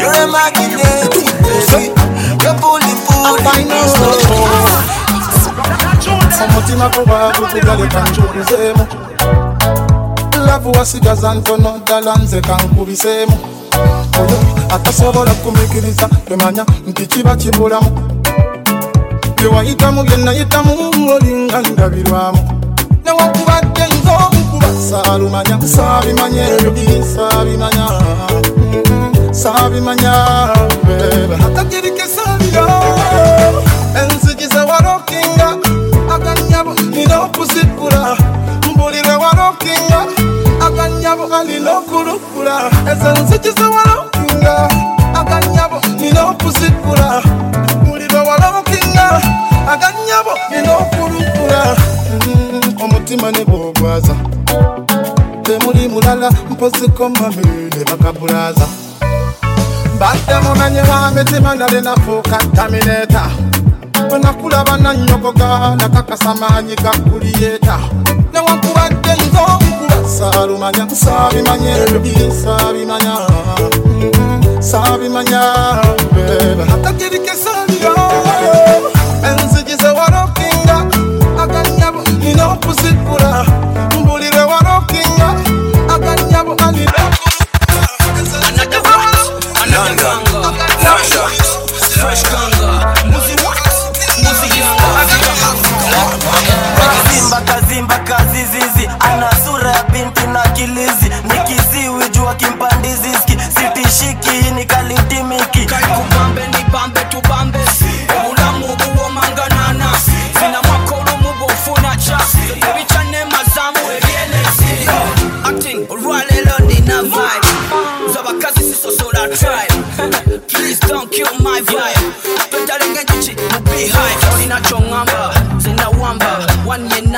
You're 0.01 0.17
a 0.17 0.25
magnet, 0.27 0.81
baby. 1.13 1.93
You're 2.41 2.57
pulling, 2.57 2.99
pulling 3.05 3.67
me 3.69 3.81
slowly. 3.93 4.87
umutima 6.49 6.89
kuba 6.89 7.31
gukugale 7.39 7.87
kancubizeemu 7.87 8.87
lavu 10.45 10.71
wasigaza 10.71 11.33
ntono 11.33 11.79
ddala 11.83 12.15
nze 12.15 12.41
oyo 14.19 14.39
atasobola 14.75 15.31
kumikiriza 15.33 16.09
temanya 16.27 16.65
nti 16.87 17.05
kiba 17.07 17.35
kibulamu 17.35 18.16
byewayitamu 19.37 20.03
byenayitamu 20.03 20.71
olinga 21.15 21.61
ndabirwamu 21.61 22.39
newakubadde 23.05 23.83
nz'omukuba 23.93 24.69
saalumanya 24.89 25.55
saabimanya 25.75 26.43
ebyo 26.65 26.71
saabimanya. 27.15 27.87
Saabimanya 29.31 30.13
bebe 30.87 31.35
atakirikesalira 31.45 32.65
enzigi 34.01 34.47
zewalokinga 34.53 35.47
aganyabo 36.15 36.73
nina 36.95 37.21
okuzigula 37.25 38.17
mbulire 38.69 39.15
walokinga 39.23 39.99
aganyabo 40.65 41.23
alina 41.37 41.71
okulukula. 41.77 42.55
Ezo 42.91 43.07
enzigi 43.19 43.51
zewalokinga 43.57 44.55
aganyabo 45.19 45.77
nina 45.99 46.21
walokinga 46.25 47.23
aganyabo 49.71 50.31
nina 50.51 50.77
okulukula 50.77 51.75
mm, 52.27 52.81
omutima 52.83 53.31
ne 53.31 53.45
bwogwaza 53.45 54.15
temuli 55.43 55.87
mulala 55.87 56.31
mpoziko 56.49 57.09
mami 57.09 57.45
ne 57.75 57.83
bakabulaza 57.91 58.67
badde 59.99 60.35
mumenyi 60.43 60.79
wa 60.89 61.11
mitima 61.11 61.55
nali 61.55 61.81
nafuuka 61.81 62.37
tamineta 62.55 63.23
bwe 64.09 64.19
nakulaba 64.19 64.77
nanyogoga 64.77 65.75
nakakasa 65.75 66.35
maanyi 66.35 66.75
gakuliyeeta 66.75 67.79
newakubadde 68.33 69.13
nza 69.13 69.41
omukuba 69.41 70.09
saalumanya 70.17 70.87
saabimanya 70.95 71.77
ebyo 71.77 72.31
saabimanya 72.43 73.13
mm, 73.85 74.61
saabimanya 74.61 75.41
atagirikesalira 76.73 77.91
nina 82.91 82.99
okuzigula 83.03 83.43
mbulire 83.43 83.46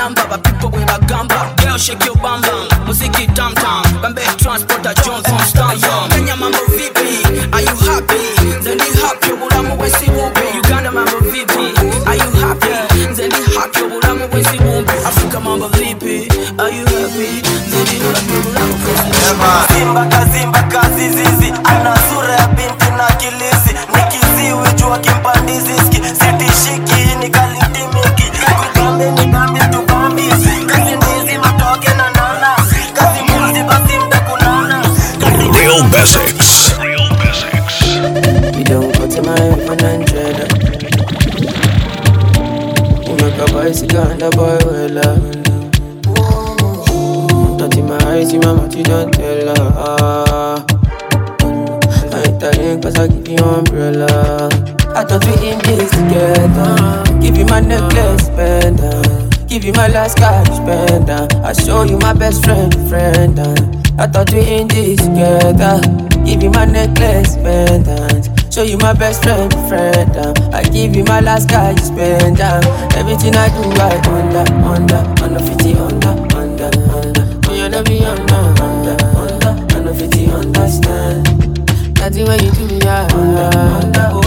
namba 0.00 0.24
bapipo 0.30 0.68
bwe 0.68 0.84
bagamba 0.84 1.54
girl 1.56 1.76
shake 1.78 2.06
your 2.06 2.16
bam 2.22 2.40
bam 2.40 2.68
muziki 2.86 3.26
tam 3.34 3.52
tam 3.54 3.82
bambe 4.02 4.22
transporter 4.38 4.94
johnson 5.04 5.38
stallion 5.50 6.08
kenya 6.10 6.36
mambo 6.36 6.58
vipi 6.68 7.20
are 7.52 7.60
you 7.62 7.76
happy? 7.86 8.20
Nzendi 8.60 8.84
happy 9.02 9.32
obulamu 9.32 9.76
bwesi 9.76 10.06
bumbi 10.10 10.58
uganda 10.58 10.90
mambo 10.92 11.18
vipi 11.18 11.64
are 12.06 12.16
you 12.16 12.30
happy? 12.40 12.72
Nzendi 13.10 13.36
happy 13.58 13.80
obulamu 13.82 14.28
bwesi 14.28 14.58
bumbi 14.58 14.92
afrika 15.08 15.40
mambo 15.40 15.68
vipi 15.68 16.28
are 16.58 16.70
you 16.76 16.84
happy? 16.86 17.28
Nzendi 17.68 17.96
happy 18.04 18.34
obulamu 18.38 18.74
Kazimba 19.40 20.06
kazimba 20.06 20.29
Real 35.70 35.86
Basics. 35.90 36.74
You 38.58 38.64
don't 38.64 38.90
go 38.98 39.06
to 39.06 39.22
my 39.22 39.38
100 39.70 40.50
You 43.06 43.14
make 43.14 43.38
a 43.38 43.46
bicycle 43.52 44.00
and 44.00 44.20
a 44.20 44.30
boy 44.30 44.58
well 44.66 45.16
Not 47.56 47.76
in 47.76 47.86
my 47.86 47.98
eyes, 48.06 48.32
in 48.32 48.40
my 48.40 48.52
mouth, 48.52 48.74
you 48.74 48.82
don't 48.82 49.12
tell 49.12 49.46
her. 49.46 50.66
I 51.38 52.22
ain't 52.26 52.40
telling 52.40 52.82
cause 52.82 52.96
I 52.98 53.06
give 53.06 53.28
you 53.28 53.38
umbrella. 53.38 54.48
I 54.96 55.04
thought 55.04 55.24
we 55.24 55.50
in 55.50 55.58
this 55.60 55.92
together 55.92 57.20
Give 57.20 57.36
you 57.36 57.44
my 57.44 57.60
necklace, 57.60 58.28
pendant 58.30 59.48
Give 59.48 59.62
you 59.62 59.72
my 59.74 59.86
last 59.86 60.18
cash, 60.18 60.48
pendant 60.66 61.32
I 61.36 61.52
show 61.52 61.84
you 61.84 61.96
my 61.98 62.12
best 62.12 62.44
friend, 62.44 62.74
friend 62.88 63.79
I 64.00 64.06
thought 64.06 64.32
we 64.32 64.40
in 64.40 64.66
this 64.66 64.96
together. 64.96 65.78
Give 66.24 66.42
you 66.42 66.48
my 66.48 66.64
necklace, 66.64 67.36
pendant 67.36 68.30
Show 68.50 68.62
you 68.62 68.78
my 68.78 68.94
best 68.94 69.22
friend, 69.22 69.52
friend 69.68 70.16
um. 70.16 70.54
I 70.54 70.62
give 70.62 70.96
you 70.96 71.04
my 71.04 71.20
last 71.20 71.50
cash, 71.50 71.90
pendant 71.90 72.40
um. 72.40 72.64
Everything 72.96 73.36
I 73.36 73.48
do, 73.52 73.60
I 73.76 74.00
under, 74.08 74.50
under 74.64 75.22
Under 75.22 75.40
50, 75.40 75.74
under, 75.74 76.08
under, 76.34 76.70
under. 76.96 77.40
Oh, 77.44 77.54
you 77.54 77.68
never 77.68 77.84
be 77.84 78.02
under, 78.02 78.34
under, 78.64 78.96
under 79.20 79.76
Under 79.76 79.92
50, 79.92 80.26
understand. 80.30 81.98
Nothing 81.98 82.26
when 82.26 82.42
you 82.42 82.52
do 82.52 82.66
me, 82.68 82.80
I 82.80 83.04
under, 83.12 83.58
under, 83.84 84.08
oh, 84.12 84.19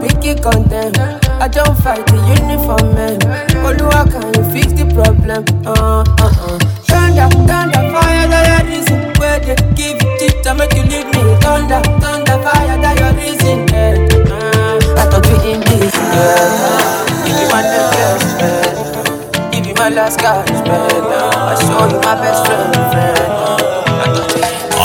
I 0.00 0.34
content. 0.40 0.96
I 1.42 1.48
don't 1.48 1.76
fight 1.78 2.06
the 2.06 2.14
uniform 2.38 2.94
man. 2.94 3.18
Oluwa, 3.66 4.06
can 4.06 4.30
you 4.34 4.44
fix 4.52 4.72
the 4.72 4.86
problem? 4.94 5.42
Uh, 5.66 6.04
uh, 6.04 6.04
uh. 6.22 6.58
Thunder, 6.86 7.28
thunder, 7.46 7.82
fire, 7.90 8.28
that 8.28 8.46
your 8.46 8.70
reason. 8.70 9.12
Where 9.18 9.40
they 9.40 9.56
give 9.74 10.00
you 10.00 10.18
tip 10.18 10.42
to 10.44 10.54
make 10.54 10.72
you 10.74 10.82
leave 10.82 11.06
me. 11.10 11.22
Thunder, 11.42 11.82
thunder, 11.98 12.38
fire, 12.46 12.78
that 12.78 12.94
your 12.98 13.12
reason. 13.18 13.66
Yeah. 13.68 13.98
Uh, 14.30 15.00
I 15.00 15.10
thought 15.10 15.26
we 15.26 15.34
in 15.52 15.60
this 15.66 15.90
together. 15.90 16.78
Give 17.26 17.34
you 17.34 17.48
my 17.50 17.62
necklace, 17.66 18.26
man. 18.38 19.50
Give 19.50 19.66
you 19.66 19.74
my 19.74 19.88
last 19.88 20.20
cash, 20.20 20.48
man. 20.48 21.02
I 21.10 21.54
show 21.58 21.90
you 21.90 22.00
my 22.02 22.14
best 22.22 22.46
friend, 22.46 22.74
friend. 22.92 23.37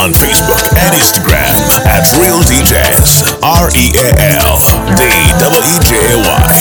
On 0.04 0.12
Facebook 0.12 0.60
and 0.76 0.92
Instagram 1.00 1.56
at 1.88 2.04
Real 2.20 2.44
DJs. 2.44 3.40
R 3.40 3.72
E 3.72 3.88
A 3.96 4.12
L 4.36 4.60
D 5.00 5.08
W 5.40 5.64
E 5.64 5.76
J 5.80 5.96
A 5.96 6.16
Y 6.20 6.52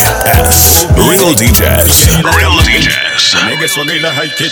S. 0.47 0.87
Real 0.95 1.35
DJs. 1.35 2.23
Real 2.23 2.55
DJs. 2.63 3.35
negeswagaila 3.49 4.13
haikit 4.13 4.51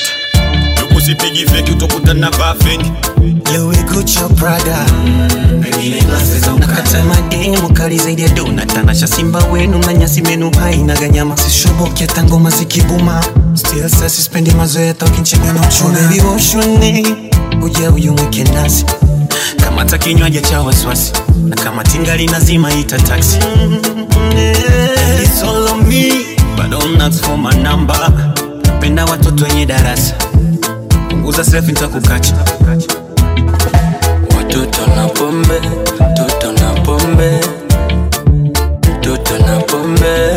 tukusipigi 0.75 1.45
feki 1.47 1.71
utokutana 1.71 2.29
vafengi 2.29 2.91
Louis 3.53 3.83
Gucci 3.85 4.19
Prada 4.35 4.85
nakata 6.59 7.03
madeni 7.03 7.57
mukali 7.57 7.97
zaidi 7.99 8.21
ya 8.21 8.29
dona 8.29 8.65
tanasha 8.65 9.07
simba 9.07 9.39
wenu 9.39 9.77
na 9.79 9.93
nyasi 9.93 10.21
menu 10.21 10.51
hainaga 10.59 11.07
nyama 11.07 11.37
sishoboke 11.37 12.05
hata 12.05 12.23
ngoma 12.23 12.49
zikibuma 12.49 13.23
still 13.53 13.89
sa 13.89 14.09
sispendi 14.09 14.51
mazoea 14.51 14.93
tokinchega 14.93 15.53
uchuna 15.53 15.99
uje 17.63 17.87
ujumuike 17.87 18.43
nasi? 18.43 18.85
Kama 19.63 19.85
kinywaji 19.97 20.41
cha 20.41 20.61
wasiwasi 20.61 21.13
na 21.47 21.55
kama 21.55 21.83
tingali 21.83 22.25
nazima 22.27 22.73
ita 22.73 22.97
taksi. 22.99 23.39
Penda 28.79 29.05
watoto 29.05 29.43
wenye 29.45 29.65
darasa. 29.65 30.13
Punguza 31.09 31.43
selfie 31.43 31.73
nitakukacha. 31.73 32.33
Watoto 34.37 34.87
na 34.95 35.07
pombe 35.07 35.61
toto 36.15 36.51
na 36.51 36.81
pombe. 36.81 37.39
Toto 39.01 39.37
na 39.37 39.59
pombe. 39.59 40.30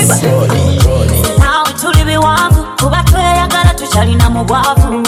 DJ. 0.00 1.38
Naawe 1.38 1.72
tuli 1.80 2.04
biwanvu 2.04 2.64
kuba 2.80 3.02
tweyagala 3.04 3.74
tukyalina 3.74 4.30
mu 4.30 4.44
bwavu. 4.44 5.02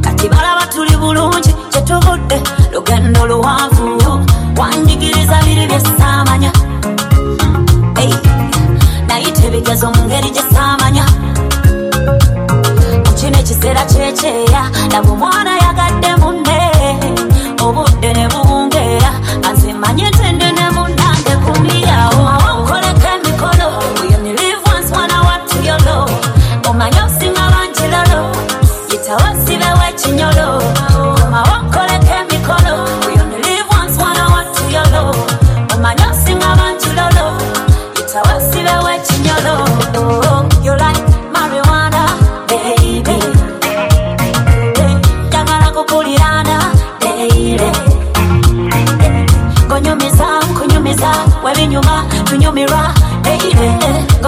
Kati 0.00 0.28
balaba 0.28 0.66
tuli 0.66 0.96
bulungi 0.96 1.54
kyetuvudde 1.70 2.42
lugendo 2.72 3.26
luwanvu. 3.26 4.00
Wanjigiriza 4.58 5.42
biri 5.44 5.66
byesaamanya 5.66 6.52
nayita 9.08 9.42
ebigezo 9.46 9.90
mu 9.94 10.02
ngeri 10.06 10.30
gye 10.30 10.42
saamanya. 10.52 11.04
Mu 13.04 13.12
kino 13.18 13.38
ekiseera 13.38 13.84
kyekyeya 13.90 14.62
laba 14.92 15.10
omwana 15.12 15.52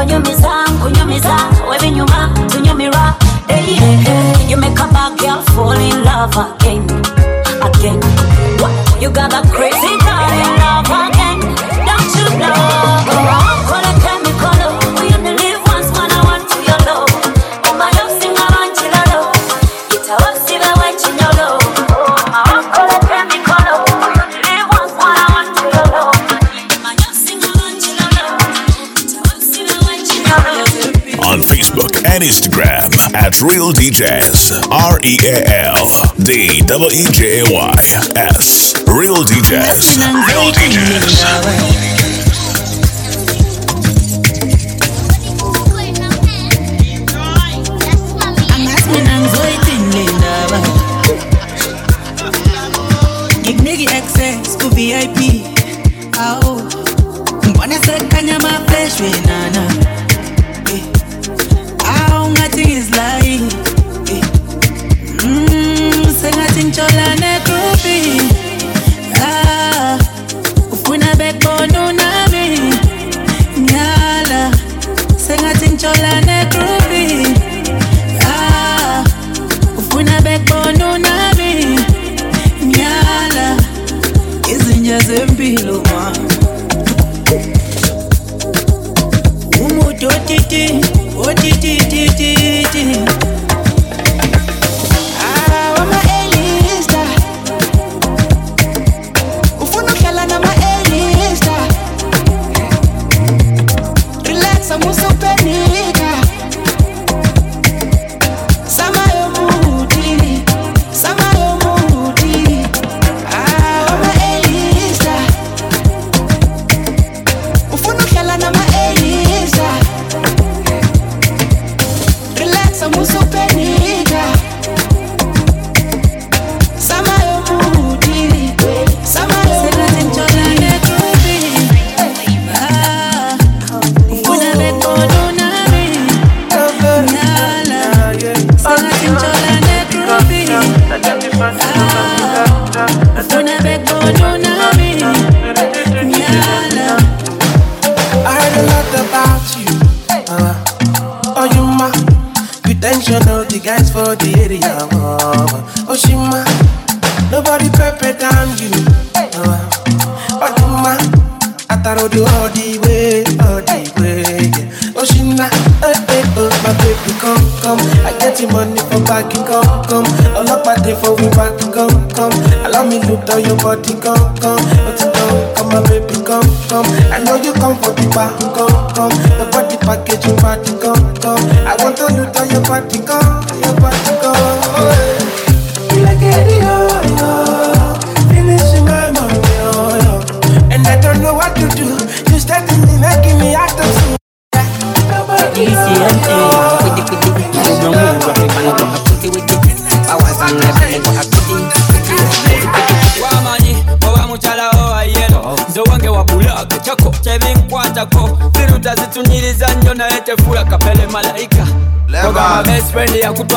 ngonyumiza 0.05 0.51
nkunyumiza 0.75 1.37
webinyuma 1.71 2.31
tunyumirwa 2.53 3.15
baby 3.49 3.81
you 4.51 4.57
make 4.57 4.79
a 4.79 4.87
bad 4.93 5.17
girl 5.19 5.41
fall 5.55 5.73
in 5.73 6.05
love 6.05 6.37
again 6.37 6.85
again. 7.63 8.01
What? 8.61 9.01
you 9.01 9.11
got 9.11 9.33
a 9.33 9.41
at 33.25 33.41
Real 33.41 33.73
DJs. 33.73 34.69
R 34.71 35.01
E 35.03 35.17
A 35.25 35.49
L 35.77 35.89
D 36.23 36.61
W 36.67 36.91
E 36.91 37.07
J 37.11 37.41
A 37.41 37.45
Y 37.51 37.73
S. 38.17 38.75
Real 38.87 39.25
DJs. 39.25 39.97
Real 40.29 40.53
DJs. 40.53 42.04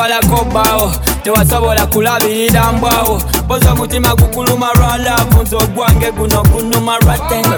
Yakutwalako 0.06 0.44
bbaawo 0.44 0.92
tewasobola 1.22 1.86
kulabirira 1.86 2.72
mbwawo 2.72 3.22
boza 3.46 3.72
omutima 3.72 4.14
gukuluma 4.14 4.72
lwalavu 4.74 5.42
nze 5.42 5.56
ogwange 5.56 6.10
guno 6.10 6.42
gunuma 6.42 6.98
lwatenge 6.98 7.48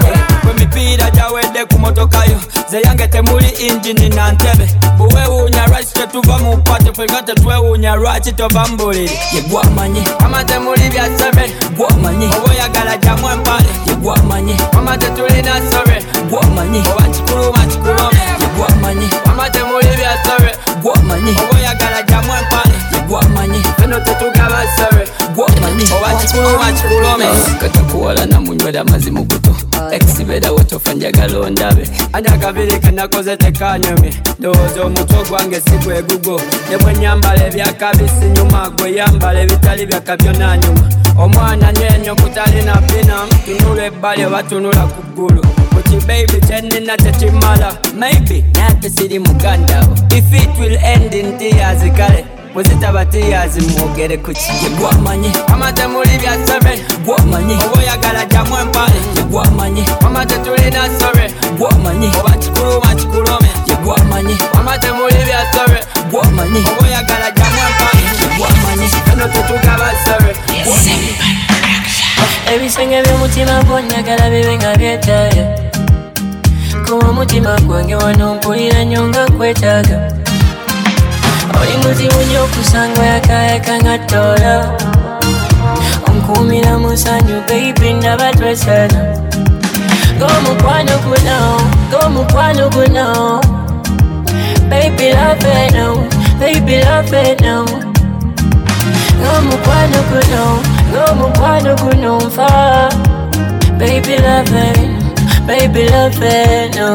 bwe 0.43 0.53
mipiira 0.53 1.09
gyawedde 1.11 1.65
ku 1.65 1.79
motokayo 1.79 2.39
ze 2.71 2.81
yange 2.81 3.07
temuli 3.07 3.47
injini 3.49 4.09
na 4.09 4.31
ntebe. 4.31 4.67
Buwewuunya 4.97 5.67
lwaki 5.67 5.93
tetuva 5.93 6.37
mu 6.37 6.57
pate 6.57 6.91
fenga 6.93 7.21
tetwewuunya 7.23 7.95
lwaki 7.95 8.31
tova 8.33 8.67
mu 8.67 8.77
buliri 8.77 9.19
yegwamanyi 9.33 10.03
ama 10.25 10.43
temuli 10.43 10.89
byasebe 10.89 11.53
gwamanyi 11.77 12.25
oba 12.25 12.51
oyagala 12.53 12.97
jamu 12.97 13.29
empale 13.29 13.69
yegwamanyi 13.87 14.55
ama 14.77 14.97
tetulina 14.97 15.53
sobe 15.71 16.05
gwamanyi 16.29 16.79
oba 16.91 17.03
kikuluma 17.03 17.65
kikulome 17.65 18.21
yegwamanyi 18.41 19.09
ama 19.25 19.49
temuli 19.49 19.87
byasebe 20.81 20.93
gwamanyi 20.93 21.31
oba 21.41 21.55
oyagala 21.57 22.01
jamu 22.09 22.31
empale 22.39 22.70
yegwamanyi 23.11 23.63
feno 23.79 23.99
tetugaba 23.99 24.63
sobe 24.77 25.03
gwamanyi 25.35 25.83
oba 25.97 26.15
kikuluma 26.21 26.71
kikulome 26.71 27.25
katakuwala 27.61 28.25
namunywera 28.25 28.83
mazimu 28.83 29.23
guto 29.23 29.55
ekisibera 29.91 30.51
wetofa 30.51 30.93
njagala 30.93 31.39
ondabe 31.39 31.89
ate 32.13 32.29
akabiri 32.29 32.79
kenakoze 32.79 33.37
tekanyomye 33.37 34.13
ndowooza 34.39 34.81
omutwe 34.85 35.23
gwange 35.29 35.61
si 35.61 35.71
gwe 35.83 36.01
gugo 36.01 36.41
ne 36.69 36.77
bwe 36.77 36.93
nyambala 36.95 37.47
ebyakabisi 37.47 38.25
nyuma 38.35 38.69
gwe 38.69 38.95
yambala 38.95 39.39
ebitali 39.41 39.85
byaka 39.85 40.17
byonna 40.17 40.57
nyuma 40.57 40.89
omwana 41.17 41.73
nyenyo 41.73 42.15
kutalina 42.15 42.75
bina 42.75 43.15
tunula 43.45 43.85
ebbali 43.85 44.25
oba 44.25 44.43
tunula 44.43 44.83
ku 44.87 45.01
ggulu 45.13 45.41
buti 45.71 45.95
baby 46.07 46.39
kyenina 46.47 46.97
tekimala 46.97 47.73
maybe 47.99 48.43
nate 48.55 48.89
siri 48.89 49.19
mugandawo 49.19 49.95
if 50.17 50.33
it 50.33 50.49
will 50.59 50.77
end 50.83 51.13
in 51.13 51.37
tears 51.37 51.81
kale 51.97 52.25
bwezitaba 52.53 53.05
tears 53.05 53.55
mwogere 53.57 54.17
ku 54.17 54.31
ki 54.33 54.51
yegwamanyi 54.63 55.31
amatemuli 55.53 56.17
byasebe 56.21 56.73
gwamanyi. 57.05 57.55
Oba 57.65 57.79
oyagala 57.79 58.25
jamu 58.25 58.57
empale. 58.61 58.99
Yegwamanyi 59.17 59.83
mama 60.01 60.25
tetulina 60.25 60.81
sobe 60.99 61.25
gwamanyi. 61.57 62.11
Oba 62.19 62.31
kikuluma 62.41 62.95
kikulome. 62.95 63.49
Yegwamanyi 63.67 64.35
mama 64.53 64.77
temuli 64.77 65.15
byasobe 65.27 65.79
gwamanyi. 66.11 66.59
Oba 66.59 66.87
oyagala 66.87 67.31
jamu 67.31 67.59
empale. 67.67 68.01
Yegwamanyi 68.21 68.87
eno 69.13 69.25
tetugaba 69.33 69.87
sobe 70.05 70.31
gwamanyi. 70.65 71.13
Ebisenge 72.53 73.01
by'omutima 73.03 73.63
gwonyagala 73.63 74.29
bibe 74.29 74.55
nga 74.57 74.75
byetaaga. 74.77 75.43
Kuba 76.85 77.07
omutima 77.09 77.55
gwange 77.61 77.95
wano 77.95 78.35
mpulira 78.35 78.83
nnyo 78.83 79.07
nga 79.07 79.25
kwetaaga 79.37 80.20
muzibu 81.69 82.19
nnyo 82.27 82.43
okusanga 82.43 83.03
yakayaka 83.05 83.73
nga 83.81 83.95
ttoola 83.99 84.53
onkuumira 86.09 86.77
musanyu 86.77 87.37
beibi 87.47 87.93
ndaba 87.93 88.31
twesana 88.37 89.01
ng'omukwano 90.17 90.93
guno 91.05 91.37
ng'omukwano 91.89 92.65
guno. 92.75 93.07
Baby 94.69 95.11
love 95.11 95.43
now 95.73 95.95
baby 96.39 96.79
love 96.85 97.11
now. 97.41 97.65
Ng'omukwano 99.19 99.99
guno 100.09 100.43
ng'omukwano 100.91 101.71
guno 101.81 102.11
nfa 102.27 102.49
baby 103.79 104.15
love 104.25 104.53
it 104.53 104.79
baby 105.47 105.83
love 105.89 106.21
it 106.23 106.75
no 106.77 106.89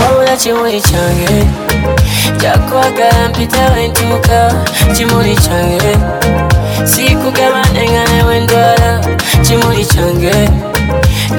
wowe 0.00 0.36
kimuri 0.42 0.80
cyanjye 0.80 1.44
byakubagara 2.38 3.28
mpita 3.28 3.62
wenduka 3.74 4.38
kimuri 4.96 5.34
cyanjye 5.36 5.92
sikugabane 6.84 7.84
nawe 8.10 8.40
ndwara 8.40 9.00
kimuri 9.46 9.84
cyanjye 9.84 10.34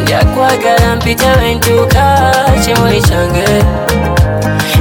ndakwagara 0.04 0.96
mpita 0.96 1.30
wenduka 1.42 2.04
kimuri 2.66 3.02
cyanjye 3.02 3.48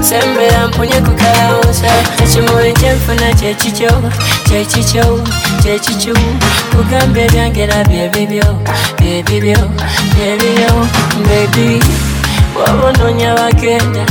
sembera 0.00 0.68
mpunye 0.68 0.98
kukarosa 1.06 1.90
ekimuri 2.24 2.72
kyenfuna 2.72 3.28
kyekikyo 3.40 3.90
kyekikyo 4.48 5.04
kyekikyo 5.62 6.14
kugambe 6.76 7.24
ebyange 7.24 7.66
nabyo 7.66 8.08
byebibyo 8.12 8.48
byebibyo 8.98 9.58
bebi 11.28 11.82
bwoba 12.54 12.86
onoonya 12.88 13.34
bagenda 13.38 14.04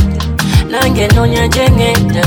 nange 0.71 1.07
nonya 1.15 1.47
gyengenda 1.47 2.21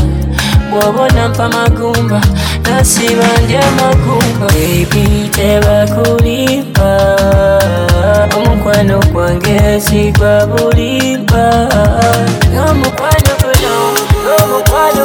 bwoba 0.70 1.02
mpa 1.28 1.48
magumba 1.48 2.20
nasiba 2.64 3.26
ndi 3.44 3.56
amagumba 3.56 4.46
tebakulimba 5.36 6.90
omukwano 8.36 8.98
gwange 9.12 9.80
sigwa 9.80 10.46
bulimba. 10.46 11.44
Omukwano 12.70 13.32
guno 13.42 13.74
omukwano 14.38 15.02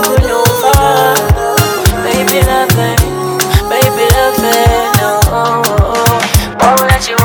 kimuli 7.03 7.24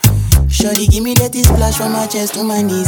Shorty 0.49 0.87
give 0.87 1.03
me 1.03 1.13
that 1.15 1.33
splash 1.35 1.77
from 1.77 1.93
my 1.93 2.07
chest 2.07 2.33
to 2.35 2.43
my 2.43 2.61
knees. 2.61 2.87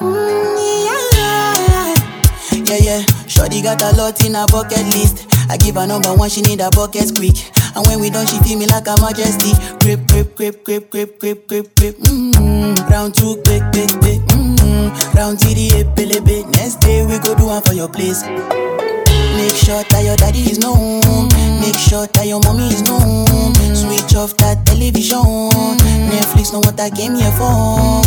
Mm, 0.00 0.56
yeah. 2.84 3.02
Shorty 3.26 3.62
got 3.62 3.82
a 3.82 3.96
lot 3.96 4.24
in 4.24 4.34
her 4.34 4.46
bucket 4.46 4.84
list. 4.94 5.29
I 5.50 5.56
give 5.56 5.74
her 5.74 5.84
number 5.84 6.14
one, 6.14 6.30
she 6.30 6.42
need 6.42 6.60
a 6.60 6.70
bucket 6.70 7.10
quick. 7.16 7.34
And 7.74 7.84
when 7.86 7.98
we 7.98 8.08
done, 8.08 8.24
she 8.24 8.38
feel 8.38 8.56
me 8.56 8.66
like 8.66 8.86
a 8.86 8.94
majesty. 9.02 9.50
Grip, 9.80 10.06
grip, 10.06 10.36
grip, 10.36 10.62
grip, 10.64 10.90
grip, 10.90 11.18
grip, 11.18 11.48
grip, 11.48 11.74
grip. 11.74 11.96
Mm-hmm. 11.96 12.88
Round 12.88 13.12
two, 13.12 13.34
quick, 13.42 13.62
quick, 13.72 13.90
quick. 13.98 14.22
Mm-hmm. 14.30 15.16
Round 15.16 15.40
three, 15.40 15.70
epelebe. 15.70 16.46
Next 16.54 16.76
day 16.76 17.04
we 17.04 17.18
go 17.18 17.34
do 17.34 17.46
one 17.46 17.62
for 17.62 17.72
your 17.72 17.88
place. 17.88 18.22
Make 19.36 19.54
sure 19.54 19.82
that 19.82 20.02
your 20.04 20.16
daddy 20.16 20.40
is 20.50 20.58
known. 20.58 21.28
Make 21.60 21.78
sure 21.78 22.06
that 22.06 22.26
your 22.26 22.40
mommy 22.40 22.68
is 22.68 22.82
known. 22.82 23.54
Switch 23.74 24.14
off 24.16 24.36
that 24.38 24.64
television. 24.66 25.50
Netflix 26.10 26.52
know 26.52 26.60
what 26.60 26.78
I 26.80 26.90
came 26.90 27.14
here 27.14 27.32
for. 27.32 28.02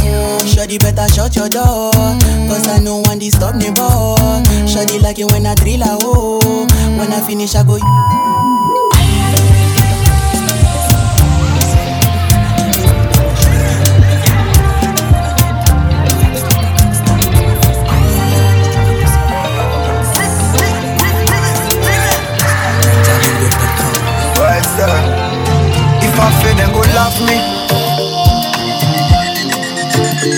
Shoddy 0.48 0.78
better 0.78 1.08
shut 1.14 1.36
your 1.36 1.50
door. 1.50 1.92
Cause 2.50 2.68
I 2.68 2.80
know 2.80 3.02
one 3.02 3.20
disturb 3.20 3.56
me 3.56 3.72
boy. 3.72 4.44
Shoddy 4.68 5.00
like 5.00 5.20
it 5.20 5.32
when 5.32 5.46
I 5.46 5.56
drill 5.56 5.82
a 5.82 5.98
hole. 6.02 6.68
When 6.98 7.12
I 7.12 7.22
finish, 7.26 7.56
I 7.56 7.64
go. 7.64 7.78
Then 26.94 27.18
me. 27.26 27.38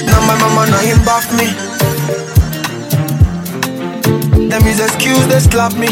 Now 0.08 0.22
my 0.26 0.36
mama 0.40 0.72
now 0.72 0.80
him 0.80 1.04
back 1.04 1.28
me. 1.36 1.48
Them 4.48 4.64
is 4.68 4.80
excuse 4.80 5.28
they 5.28 5.40
slap 5.40 5.74
me. 5.76 5.90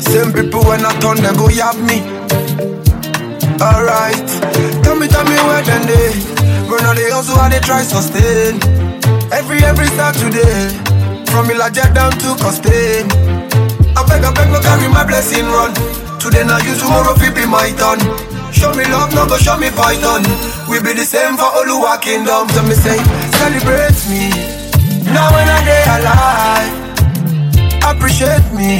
Same 0.00 0.32
people 0.32 0.64
when 0.64 0.86
I 0.86 0.92
turn 1.00 1.16
they 1.20 1.34
go 1.36 1.48
yap 1.50 1.76
me. 1.76 2.00
Alright, 3.60 4.28
tell 4.82 4.96
me, 4.96 5.06
tell 5.08 5.24
me 5.24 5.36
where 5.46 5.62
then 5.62 5.86
they. 5.86 6.08
Run 6.68 6.86
on 6.86 6.96
the 6.96 7.10
hustle 7.12 7.36
how 7.36 7.48
they 7.48 7.60
try 7.60 7.82
sustain. 7.82 8.56
Every 9.32 9.58
every 9.64 9.88
Saturday, 9.98 10.70
from 11.26 11.48
Ilaja 11.48 11.92
down 11.94 12.12
to 12.12 12.36
Costain. 12.42 13.04
I 13.96 14.02
beg, 14.08 14.24
I 14.24 14.32
beg, 14.32 14.50
no 14.50 14.60
carry 14.60 14.88
my 14.88 15.04
blessing 15.04 15.46
run. 15.46 16.07
Today 16.18 16.44
now 16.44 16.58
you, 16.58 16.74
tomorrow 16.74 17.14
fi 17.14 17.30
be 17.32 17.46
my 17.46 17.70
turn. 17.78 17.98
Show 18.52 18.72
me 18.74 18.84
love, 18.90 19.14
no 19.14 19.26
go 19.26 19.38
show 19.38 19.56
me 19.56 19.70
python. 19.70 20.22
We 20.68 20.80
be 20.82 20.92
the 20.92 21.04
same 21.04 21.36
for 21.36 21.44
all 21.44 21.64
Oluwa 21.64 22.00
kingdom. 22.00 22.48
So 22.50 22.62
me 22.62 22.74
say, 22.74 22.98
celebrate 23.38 23.98
me. 24.10 24.30
Now 25.06 25.30
when 25.32 25.48
I 25.48 25.64
day 25.64 25.84
alive, 25.96 26.74
appreciate 27.86 28.50
me. 28.52 28.78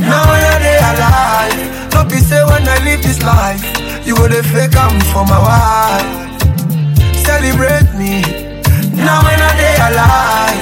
Now 0.00 0.24
when 0.24 0.42
I 0.42 0.58
day 0.58 0.78
alive, 0.80 1.92
no 1.94 2.04
be 2.08 2.16
say 2.18 2.42
when 2.44 2.66
I 2.66 2.78
live 2.84 3.02
this 3.02 3.22
life, 3.22 3.62
you 4.06 4.16
go 4.16 4.26
the 4.28 4.42
fake 4.42 4.74
am 4.76 4.98
for 5.12 5.24
my 5.28 5.38
wife. 5.38 6.08
Celebrate 7.24 7.92
me. 7.94 8.22
Now 8.96 9.22
when 9.22 9.38
I 9.38 9.52
day 9.60 9.76
alive, 9.88 10.60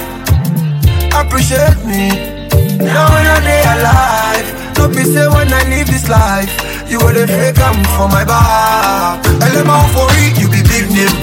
appreciate 1.26 1.84
me. 1.86 2.41
Now 2.82 3.06
when 3.14 3.26
I 3.26 3.38
day 3.46 3.62
alive, 3.62 4.48
no 4.78 4.88
be 4.88 5.04
say 5.04 5.26
when 5.28 5.52
I 5.52 5.62
live 5.70 5.86
this 5.86 6.08
life, 6.08 6.50
you 6.90 6.98
go 6.98 7.12
the 7.12 7.26
fake 7.26 7.58
am 7.62 7.78
for 7.96 8.08
my 8.08 8.24
back. 8.24 9.22
Elema 9.42 9.86
for 9.94 10.08
it, 10.22 10.34
you 10.40 10.48
be 10.50 10.62
big 10.66 10.90
name. 10.90 11.14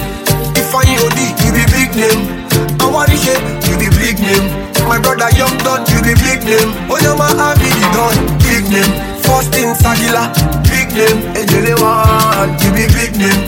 If 0.56 0.72
I 0.74 0.84
OD, 1.04 1.18
you 1.44 1.50
be 1.52 1.64
big 1.68 1.90
name. 1.94 2.48
Awarishe, 2.80 3.36
you 3.68 3.76
be 3.76 3.88
big 4.00 4.18
name. 4.20 4.46
My 4.88 4.98
brother 4.98 5.28
Young 5.36 5.52
Don, 5.62 5.84
you 5.92 6.00
be 6.02 6.14
big 6.18 6.42
name. 6.48 6.70
Oyama 6.90 7.28
Abidi 7.36 7.86
Don, 7.92 8.14
big 8.42 8.64
name. 8.72 8.92
First 9.22 9.54
in 9.60 9.76
Sagila, 9.76 10.32
big 10.66 10.88
name. 10.96 11.20
Ejele 11.36 11.76
One, 11.78 12.56
you 12.64 12.70
be 12.72 12.88
big 12.90 13.12
name. 13.20 13.40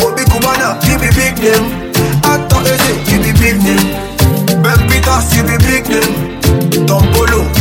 Obi 0.00 0.22
Cubana, 0.30 0.78
you 0.86 0.96
be 1.02 1.10
big 1.12 1.34
name. 1.42 1.90
Ato 2.22 2.62
Eze, 2.64 2.94
you 3.10 3.18
be 3.20 3.32
big 3.36 3.58
name. 3.60 4.62
Ben 4.62 4.78
Peters, 4.88 5.34
you 5.36 5.42
be 5.42 5.56
big 5.66 5.84
name. 5.90 6.38
You 6.72 6.84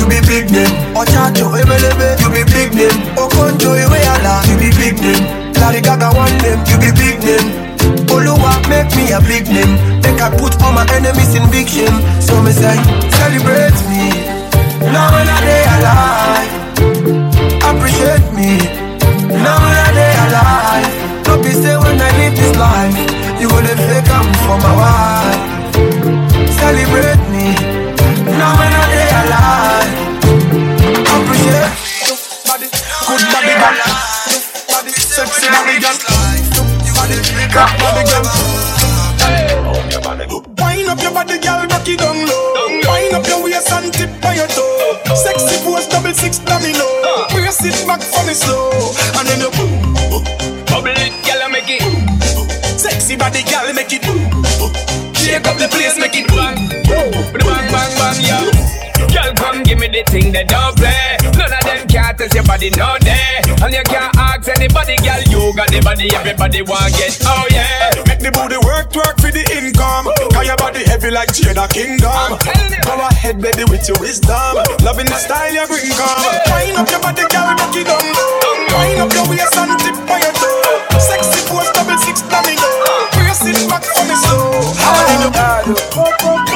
be 0.09 0.19
big 0.27 0.51
name. 0.51 0.73
Ochacho, 0.95 1.51
Ebelebe, 1.55 2.17
you 2.21 2.29
be 2.29 2.43
big 2.51 2.73
name. 2.73 2.97
Okonjo, 3.15 3.75
Iweala, 3.75 4.41
you 4.49 4.57
be 4.57 4.69
big 4.77 4.99
name. 5.01 5.23
Larry 5.59 5.81
Gaga, 5.81 6.09
one 6.15 6.31
name, 6.43 6.61
you 6.67 6.77
be 6.77 6.91
big 6.95 7.19
name. 7.23 7.47
Oluwa, 8.07 8.51
make 8.69 8.89
me 8.95 9.11
a 9.11 9.19
big 9.21 9.47
name. 9.47 9.73
Make 10.01 10.21
I 10.21 10.29
put 10.37 10.61
all 10.63 10.71
my 10.73 10.85
enemies 10.93 11.35
in 11.35 11.49
big 11.51 11.67
shame. 11.67 11.97
So 12.21 12.41
me 12.41 12.51
say, 12.51 12.75
celebrate 13.19 13.77
me. 13.89 14.11
Now 14.93 15.11
when 15.11 15.27
I 15.27 15.39
day 15.41 15.63
alive, 15.75 16.51
appreciate 17.69 18.27
me. 18.33 18.57
Now 19.43 19.57
when 19.63 19.75
I 19.75 19.89
day 19.97 20.13
alive, 20.25 21.23
don't 21.25 21.41
be 21.43 21.51
say 21.51 21.75
when 21.77 21.99
I 21.99 22.09
live 22.17 22.35
this 22.35 22.53
life, 22.55 22.95
you 23.41 23.49
gonna 23.49 23.75
fake 23.75 24.09
am 24.09 24.27
for 24.45 24.57
my 24.63 24.73
wife. 24.81 25.41
Celebrate 26.59 27.23
me. 27.33 27.47
Now 28.37 28.53
when 28.59 28.71
I 28.71 28.83
day 28.93 29.09
alive, 29.21 29.66
good 33.17 33.33
body, 33.33 33.53
body, 34.69 34.91
sexy 34.93 35.49
body, 35.49 35.81
girl. 35.81 35.97
You 36.85 36.93
got 36.93 37.09
it, 37.09 37.25
big 37.33 37.57
up 37.57 37.71
body, 37.81 38.03
girl. 38.05 38.25
Wind 40.57 40.89
up 40.89 41.01
your 41.01 41.11
body, 41.11 41.37
girl, 41.39 41.65
rock 41.65 41.87
it 41.87 41.99
down 41.99 42.17
low. 42.25 42.69
Wind 42.85 43.13
up 43.13 43.25
your 43.27 43.43
waist 43.43 43.71
and 43.71 43.91
tip 43.93 44.09
on 44.25 44.35
your 44.35 44.47
toe. 44.47 45.01
Sexy 45.15 45.57
pose, 45.65 45.87
double 45.87 46.13
six 46.13 46.37
domino. 46.39 46.85
Brace 47.33 47.65
it 47.65 47.87
back 47.87 48.01
for 48.01 48.23
me 48.25 48.33
slow, 48.33 48.69
and 49.17 49.27
then 49.27 49.41
you 49.41 49.51
boom, 49.57 49.93
bubble 50.69 50.93
it, 50.93 51.13
girl, 51.25 51.49
make 51.49 51.69
it. 51.69 51.81
Sexy 52.77 53.15
body, 53.15 53.41
girl, 53.43 53.73
make 53.73 53.93
it. 53.93 54.05
Shake 55.17 55.47
up 55.47 55.57
the 55.57 55.67
place, 55.67 55.97
make 55.97 56.15
it 56.15 56.27
bang, 56.29 56.69
bang, 56.85 57.11
bang, 57.33 57.91
bang, 57.97 58.19
yeah. 58.21 58.45
Girl, 59.09 59.33
come 59.35 59.63
give 59.63 59.79
me 59.79 59.87
the 59.87 60.03
thing 60.07 60.31
that 60.33 60.47
don't 60.49 60.76
can't 62.57 62.73
test 62.73 62.77
your 62.77 62.77
body 62.77 62.77
no 62.77 62.97
day. 62.99 63.41
And 63.61 63.73
you 63.73 63.83
can't 63.83 64.15
ask 64.17 64.47
anybody, 64.49 64.95
girl. 64.97 65.21
You 65.29 65.55
got 65.55 65.69
the 65.69 65.81
body, 65.81 66.09
everybody 66.13 66.61
want 66.61 66.93
get. 66.97 67.17
Oh 67.23 67.45
yeah. 67.51 67.93
Make 68.07 68.19
the 68.19 68.31
booty 68.31 68.57
work, 68.65 68.93
work 68.95 69.17
for 69.19 69.31
the 69.31 69.45
income. 69.53 70.09
Cause 70.33 70.47
your 70.47 70.57
body 70.57 70.83
heavy 70.85 71.11
like 71.11 71.29
Jada 71.29 71.69
Kingdom. 71.69 72.37
Go 72.85 72.93
ahead, 73.07 73.41
baby, 73.41 73.63
with 73.69 73.87
your 73.87 73.97
wisdom. 73.99 74.57
Loving 74.81 75.07
the 75.07 75.17
style 75.17 75.53
you 75.53 75.65
bring, 75.67 75.91
come. 75.93 76.21
Wind 76.53 76.77
up 76.77 76.89
your 76.89 77.01
body, 77.01 77.25
girl, 77.29 77.53
rock 77.57 77.75
it 77.75 77.85
down 77.85 78.05
low. 78.13 78.77
Wind 78.77 78.99
up 79.01 79.11
your 79.13 79.25
waist 79.29 79.57
and 79.57 79.73
tip 79.81 79.97
on 80.09 80.19
your 80.21 80.33
toe. 80.37 80.99
Sexy 81.01 81.41
pose, 81.49 81.69
double 81.73 81.97
six 81.97 82.21
domino. 82.25 82.69
Brace 83.13 83.45
it 83.45 83.69
back 83.69 83.83
for 83.85 84.05
me 84.05 84.15
slow. 84.17 84.73
How 84.81 84.97
in 85.13 85.19
the 85.25 85.29
Bubble 85.33 86.46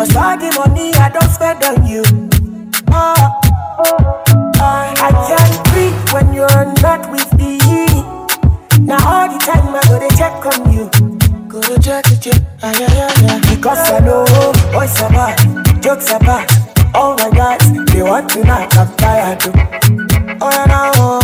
Cause 0.00 0.16
all 0.16 0.34
the 0.38 0.48
money 0.56 0.94
I 0.94 1.10
don't 1.10 1.28
spend 1.28 1.62
on 1.62 1.84
you. 1.84 2.00
Oh, 2.88 3.20
I 4.56 5.12
can't 5.28 5.60
breathe 5.68 5.92
when 6.14 6.32
you're 6.32 6.64
not 6.80 7.12
with 7.12 7.28
me. 7.36 7.58
Now 8.80 8.96
all 9.04 9.28
the 9.28 9.36
time 9.44 9.76
I 9.76 9.82
go 9.92 10.00
to 10.00 10.08
check 10.16 10.40
on 10.40 10.72
you. 10.72 10.88
Go 11.48 11.60
to 11.60 11.78
check, 11.82 12.06
check, 12.18 12.40
ah, 12.62 12.72
yeah, 12.80 12.88
yeah, 12.94 13.12
yeah. 13.20 13.54
Because 13.54 13.90
I 13.90 14.00
know 14.00 14.24
are 14.72 15.10
bad, 15.12 15.82
jokes 15.82 16.08
bad. 16.08 16.48
Oh 16.94 17.14
my 17.18 17.28
guys, 17.36 17.70
they 17.92 18.02
want 18.02 18.30
to 18.30 18.42
knock, 18.42 18.72
I'm 18.78 19.36
too. 19.36 19.52
Oh, 20.40 20.48
I 20.48 20.64
know. 20.64 21.20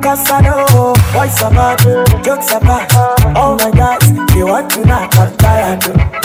Cause 0.00 0.30
I 0.30 0.40
know 0.40 0.94
are 1.20 1.50
bad, 1.52 2.24
jokes 2.24 2.50
bad. 2.50 2.88
Oh 3.36 3.58
my 3.60 3.70
God, 3.76 4.00
they 4.34 4.42
want 4.42 4.70
to 4.70 4.86
knock, 4.86 5.14
I'm 5.18 5.80
too. 5.80 6.21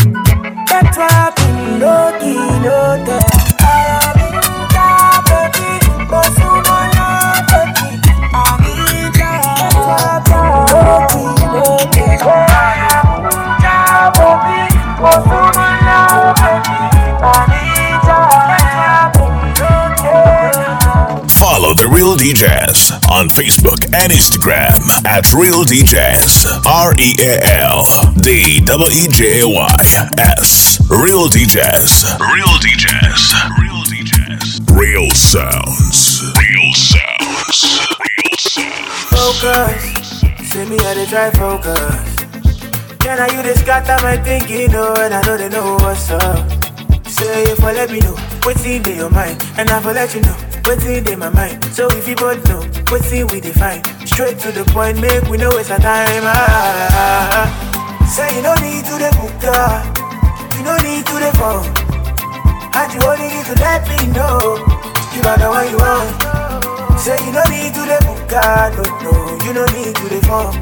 Follow 21.30 21.74
The 21.74 21.88
Real 21.88 22.16
DJs 22.16 22.97
on 23.18 23.30
Facebook 23.30 23.82
and 23.98 24.14
Instagram 24.14 24.78
at 25.08 25.34
Real 25.34 25.66
DJs. 25.66 26.66
R 26.68 26.94
E 27.00 27.16
A 27.18 27.42
L 27.66 27.84
D 28.22 28.62
W 28.62 28.88
E 28.94 29.08
J 29.10 29.42
A 29.42 29.48
Y 29.48 29.78
S. 30.20 30.78
Real 30.88 31.26
DJs. 31.26 32.20
Real 32.22 32.54
DJs. 32.62 33.24
Real 33.58 33.82
DJs. 33.90 34.70
Real 34.70 35.10
sounds. 35.10 36.22
Real 36.38 36.74
sounds. 36.74 37.88
Real 37.98 38.38
sounds. 38.38 39.10
Focus, 39.10 40.52
say 40.52 40.70
me 40.70 40.78
how 40.78 40.94
they 40.94 41.08
try 41.08 41.32
focus. 41.32 42.16
Can 43.00 43.20
I 43.20 43.36
you 43.36 43.42
this 43.42 43.62
scatter 43.62 43.98
my 44.06 44.18
thinking, 44.18 44.72
no, 44.72 44.94
and 44.94 45.16
I 45.16 45.22
know 45.24 45.38
they 45.38 45.50
know 45.50 45.74
what's 45.82 46.12
up. 46.12 46.67
Say 47.18 47.44
if 47.52 47.64
I 47.64 47.74
let 47.74 47.92
me 47.92 48.00
know, 48.00 48.16
what's 48.44 48.64
in 48.66 48.84
your 48.96 49.10
mind, 49.10 49.44
and 49.58 49.70
I 49.70 49.80
will 49.80 49.94
let 49.94 50.14
you 50.14 50.22
know, 50.22 50.38
what's 50.66 50.86
in 50.86 51.20
my 51.20 51.30
mind. 51.30 51.66
So 51.74 51.88
if 51.92 52.08
you 52.08 52.16
both 52.16 52.46
know, 52.48 52.62
what's 52.90 53.12
in 53.12 53.28
we 53.28 53.42
define, 53.42 53.84
straight 54.06 54.40
to 54.40 54.52
the 54.52 54.64
point, 54.72 55.02
make 55.02 55.24
we 55.30 55.38
know 55.38 55.52
it's 55.58 55.70
a 55.70 55.80
time. 55.80 56.24
Ah, 56.24 57.50
say 58.16 58.36
you 58.36 58.44
don't 58.44 58.62
need 58.62 58.86
to 58.86 58.96
the 59.02 59.10
book, 59.18 59.34
you 60.58 60.64
don't 60.64 60.84
need 60.84 61.06
to 61.06 61.16
the 61.20 61.32
phone. 61.38 61.88
And 62.78 62.94
you 62.94 63.02
only 63.10 63.28
need 63.34 63.46
to 63.48 63.56
let 63.56 63.90
me 63.90 64.06
know 64.14 64.38
You 65.18 65.22
are 65.26 65.38
the 65.42 65.50
one 65.50 65.68
you 65.72 65.78
want. 65.82 67.00
Say 67.00 67.18
you 67.26 67.34
don't 67.34 67.50
need 67.50 67.74
to 67.74 67.82
the 67.90 67.98
book, 68.06 68.30
no, 68.78 68.86
no 69.02 69.14
You 69.44 69.54
don't 69.54 69.74
need 69.74 69.96
to 69.96 70.06
the 70.14 70.22
phone. 70.30 70.54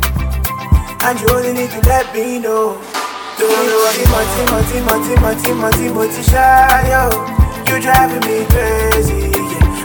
And 1.03 1.19
you 1.19 1.27
only 1.35 1.51
need 1.51 1.71
to 1.71 1.81
let 1.89 2.15
me 2.15 2.39
know 2.39 2.79
Do 3.37 3.43
you 3.43 3.51
want 3.51 3.97
me, 3.99 4.05
mati, 4.15 4.41
mati, 4.51 4.79
mati, 4.79 5.13
mati, 5.19 5.51
mati, 5.53 5.89
mati, 5.91 6.21
shy, 6.23 6.87
yo 6.87 7.03
You 7.67 7.81
driving 7.83 8.23
me 8.23 8.45
crazy, 8.47 9.27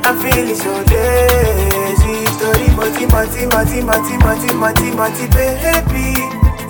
I'm 0.06 0.14
feeling 0.22 0.54
so 0.54 0.70
lazy 0.86 2.14
Story, 2.38 2.68
mati, 2.78 3.06
mati, 3.10 3.46
mati, 3.50 3.82
mati, 3.82 4.16
mati, 4.22 4.54
mati, 4.54 4.90
mati, 4.94 5.26
baby 5.34 6.14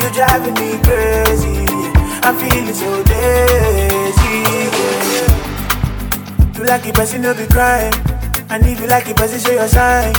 You 0.00 0.08
driving 0.16 0.54
me 0.56 0.80
crazy, 0.80 1.68
I'm 2.24 2.36
feeling 2.40 2.72
so 2.72 2.88
lazy, 3.12 4.40
You 6.56 6.64
like 6.64 6.86
it, 6.86 6.94
but 6.94 7.12
you 7.12 7.18
no 7.18 7.34
be 7.34 7.46
crying. 7.46 7.92
And 8.48 8.64
if 8.66 8.80
you 8.80 8.86
like 8.86 9.06
it, 9.08 9.16
but 9.16 9.30
you 9.30 9.38
show 9.38 9.52
your 9.52 9.68
sign 9.68 10.14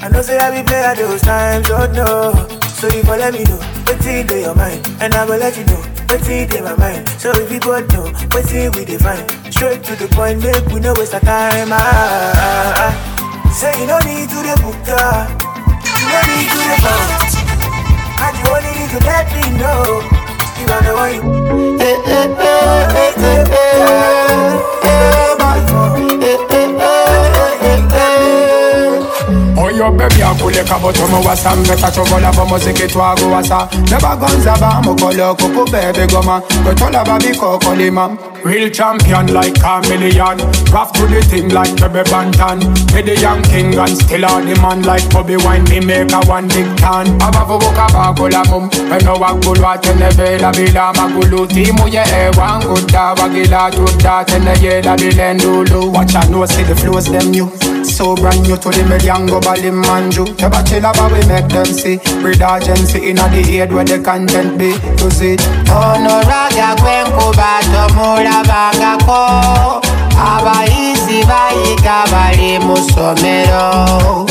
I 0.00 0.08
know 0.10 0.22
say 0.22 0.38
I 0.38 0.50
be 0.50 0.66
play 0.66 0.94
those 0.96 1.20
times, 1.20 1.68
oh 1.70 1.86
no 1.92 2.32
So 2.66 2.88
you 2.88 3.02
let 3.02 3.34
me 3.34 3.44
know, 3.44 3.58
what's 3.84 4.06
in 4.06 4.26
your 4.28 4.54
mind 4.54 4.86
And 5.00 5.14
I 5.14 5.24
will 5.24 5.38
let 5.38 5.56
you 5.56 5.64
know, 5.66 5.97
what's 6.08 6.28
in 6.28 6.64
my 6.64 6.74
mind. 6.76 7.08
So 7.20 7.30
if 7.34 7.50
you 7.52 7.60
both 7.60 7.90
know, 7.92 8.04
what's 8.32 8.52
in 8.52 8.72
we 8.72 8.84
define 8.84 9.28
Straight 9.52 9.82
to 9.84 9.96
the 9.96 10.08
point, 10.08 10.42
make 10.42 10.64
we 10.72 10.80
no 10.80 10.94
waste 10.94 11.14
our 11.14 11.20
time 11.20 11.68
ah, 11.72 11.78
ah, 11.78 12.92
ah. 12.92 13.52
Say 13.52 13.72
you 13.80 13.86
no 13.86 13.98
need 14.00 14.28
to 14.30 14.38
the 14.44 14.54
book, 14.62 14.76
you 14.84 16.06
no 16.08 16.20
need 16.28 16.48
to 16.48 16.60
the 16.68 16.76
phone 16.84 17.12
And 18.24 18.34
you 18.38 18.44
only 18.50 18.72
need 18.78 18.90
to 18.90 19.00
let 19.04 19.26
me 19.34 19.44
know. 19.58 20.02
You 20.58 20.66
are 20.74 20.82
the 20.82 20.92
one 20.94 21.14
you 21.14 21.22
eh, 21.80 21.96
eh, 22.06 22.26
eh, 22.38 23.12
eh, 23.16 23.44
eh, 23.50 24.27
yo 30.28 30.34
baby 30.34 30.40
akuleka 30.40 30.78
botomo 30.78 31.20
wasa 31.28 31.56
Meta 31.56 31.90
chokola 31.90 32.30
pa 32.32 32.44
muziki 32.44 32.86
twago 32.86 33.30
wasa 33.30 33.68
Neba 33.90 34.16
gonza 34.16 34.56
ba 34.60 34.80
mukolo 34.82 35.34
kuku 35.34 35.70
baby 35.70 36.06
goma 36.12 36.40
Kwetola 36.64 37.04
babi 37.04 37.34
koko 37.36 37.74
lima 37.74 38.10
Real 38.44 38.70
champion 38.70 39.26
like 39.34 39.54
chameleon 39.60 40.38
Rough 40.72 40.92
to 40.94 41.06
the 41.06 41.20
thing 41.28 41.48
like 41.50 41.74
Bebe 41.76 42.02
Bantan. 42.08 42.60
Me 42.94 43.02
the 43.02 43.18
young 43.20 43.42
king 43.42 43.74
and 43.74 43.96
still 43.96 44.24
on 44.24 44.46
the 44.46 44.54
man 44.62 44.82
like 44.82 45.04
Bobby 45.10 45.36
Wine 45.36 45.64
Me 45.64 45.80
make 45.80 46.12
a 46.12 46.20
one 46.24 46.48
big 46.48 46.70
tan. 46.78 47.06
Abavu 47.18 47.58
buka 47.58 47.86
bakula 47.92 48.42
mum. 48.48 48.70
Eno 48.88 49.18
wakulu 49.18 49.64
atene 49.66 50.08
bela 50.16 50.52
bila 50.52 50.94
magulu. 50.94 51.46
Timu 51.48 51.88
ye 51.92 52.00
e 52.00 52.30
wangu 52.38 52.78
da 52.88 53.14
wagila 53.14 53.70
tuda 53.70 54.24
Tene 54.24 54.54
ye 54.62 54.82
la 54.82 54.96
bilendulu 54.96 55.92
Watch 55.92 56.14
out 56.14 56.30
no 56.30 56.46
see 56.46 56.62
the 56.62 56.74
flows 56.76 57.06
them 57.06 57.30
new. 57.30 57.50
So 57.84 58.14
brand 58.14 58.42
new 58.42 58.56
to 58.56 58.70
the 58.70 58.84
million 58.88 59.26
go 59.26 59.40
bali 59.40 59.70
manju 59.70 60.24
Teba 60.36 60.62
chilla 60.64 60.92
but 60.94 61.12
we 61.12 61.20
make 61.26 61.48
them 61.48 61.66
see. 61.66 61.98
Breed 62.22 62.40
agency 62.40 63.10
inna 63.10 63.28
the 63.28 63.60
aid 63.60 63.72
where 63.72 63.84
the 63.84 63.98
content 64.00 64.58
be. 64.58 64.72
Use 65.02 65.20
it 65.20 65.40
onoraga 65.66 66.78
gwenkuba 68.28 68.70
tomulabangako 68.72 69.80
abayizi 70.32 71.18
bayiga 71.28 72.04
bali 72.12 72.58
mu 72.64 72.76
ssomero. 72.76 74.26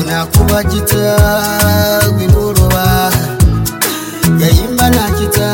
Unakuba 0.00 0.62
kita 0.64 1.16
wiburoba 2.18 3.12
yayimba 4.40 4.90
nakita 4.90 5.49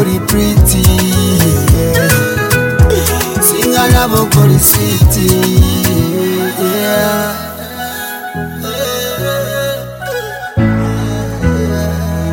nabo 0.00 0.04
koli 0.04 0.20
priti 0.26 0.82
singa 3.42 3.86
nabo 3.92 4.26
koli 4.34 4.58
siti 4.58 5.26
yeah. 6.58 7.36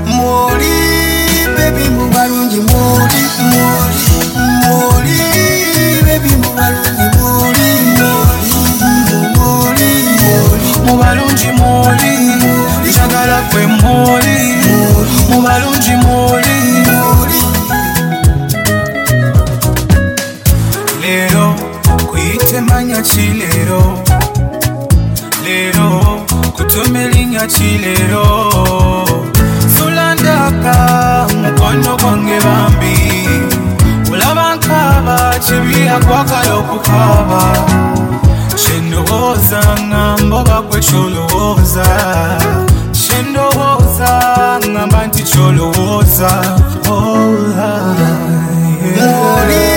Mori, 0.06 1.46
baby, 1.56 1.90
mubarungi 1.90 2.60
mori, 2.72 3.22
mori, 3.52 4.04
mori, 4.64 5.20
baby, 6.06 6.32
mubarungi 6.42 7.08
mori, 7.18 7.70
mori, 8.00 9.92
mori, 10.88 11.52
mori, 11.52 11.52
moli 11.60 12.12
njagala 12.90 13.42
gwe 13.52 13.68
moli 13.68 14.38
mubalungi 15.30 15.96
moli 16.06 16.58
leero 16.86 17.57
kuyite 22.98 23.04
manya 23.04 23.04
ki 23.04 23.34
leero 23.40 24.04
leero 25.44 26.26
kutume 26.56 27.08
linnya 27.08 27.48
ki 27.48 27.78
leero 27.78 28.26
sulandaka 29.78 31.28
mukono 31.42 31.98
gwange 31.98 32.40
bambi. 32.42 33.28
Olaba 34.14 34.56
nkaaba 34.56 35.40
kibi 35.40 35.88
akwagala 35.90 36.56
okukaaba 36.56 37.42
kyendowooza 38.56 39.62
ngamba 39.88 40.36
oba 40.38 40.62
gwe 40.62 40.80
kyolowooza 40.80 41.86
kyendowooza 42.94 44.12
ngamba 44.70 45.06
nti 45.08 45.24
kyolowooza 45.24 46.30
oh, 46.90 46.96
mori, 48.98 49.18
baby, 49.46 49.77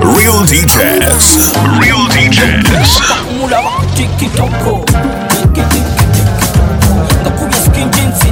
Real 0.00 0.40
DJs. 0.48 1.52
Real 1.80 2.08
DJs. 2.08 2.96
kitoko 4.18 4.84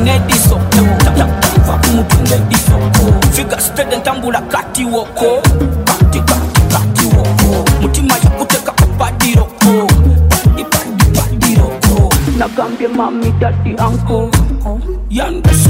nediso 0.04 0.60
vakumutungediso 1.66 2.78
figa 3.32 3.60
stede 3.60 3.96
ntambula 3.96 4.40
kati 4.40 4.84
woko. 4.84 5.42
Kati 5.84 6.20
kati 6.20 6.60
kati 6.72 7.06
woko. 7.16 7.64
Mutima 7.80 8.14
yakuteka 8.14 8.72
papadiroko 8.72 9.86
padipadipadidiroko 10.28 12.14
nagambye 12.38 12.88
mami 12.88 13.32
dadi 13.40 13.74
anko 13.78 14.30
yandes 15.10 15.65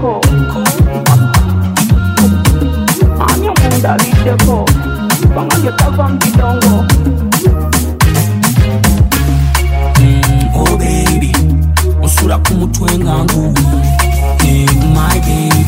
cô 0.00 0.20
Manya 3.18 3.52
munda 3.60 3.96
linde 4.00 4.34
ko 4.46 4.64
Banga 5.34 5.56
yota 5.64 5.88
vam 5.96 6.18
Oh 10.54 10.76
baby 10.78 11.32
Osura 12.02 12.38
kumutwe 12.38 12.98
nga 12.98 13.24
ngubi. 13.24 13.62
Hey, 14.40 14.66
my 14.94 15.18
baby, 15.20 15.64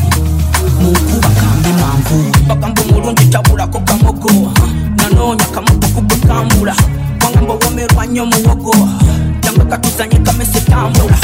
Mukuba 0.81 1.29
kambi 1.39 1.71
mangu. 1.81 2.19
Bagamba 2.47 2.81
omulungi 2.81 3.25
tabulako 3.25 3.79
kamogo 3.79 4.29
Nanoonya 4.97 5.45
kamogo 5.45 5.87
kubwe 5.95 6.17
kambula. 6.27 6.75
Bagamba 7.19 7.53
womerwa 7.53 8.05
nnyo 8.05 8.25
muwogo. 8.25 8.73
Katuzanye 9.73 10.19
kamese 10.19 10.59
tambula 10.61 11.15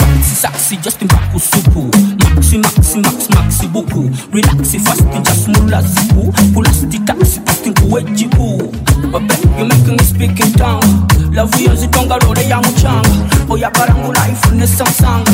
saxi 0.42 0.78
just 0.78 1.02
maxi 1.02 2.58
maxi 2.58 2.98
max 2.98 3.30
maxi 3.36 3.68
buku 3.68 4.10
relaxi 4.34 4.80
fast 4.80 5.04
just 5.24 5.48
mula 5.48 5.82
zipu 5.82 6.34
pulasti 6.54 7.00
taxi 7.00 7.40
pasti 7.40 7.70
nkuwe 7.70 8.04
jibu 8.04 8.74
babe 9.12 9.34
you 9.60 9.66
making 9.66 9.98
me 9.98 10.04
speak 10.04 10.40
in 10.40 10.52
tongue 10.54 10.90
love 11.32 11.64
yo 11.64 11.76
zitonga 11.76 12.18
role 12.18 12.48
ya 12.50 12.58
muchanga 12.62 13.10
oyagala 13.50 13.96
ngula 13.96 14.28
ifune 14.32 14.68
samsanga 14.68 15.32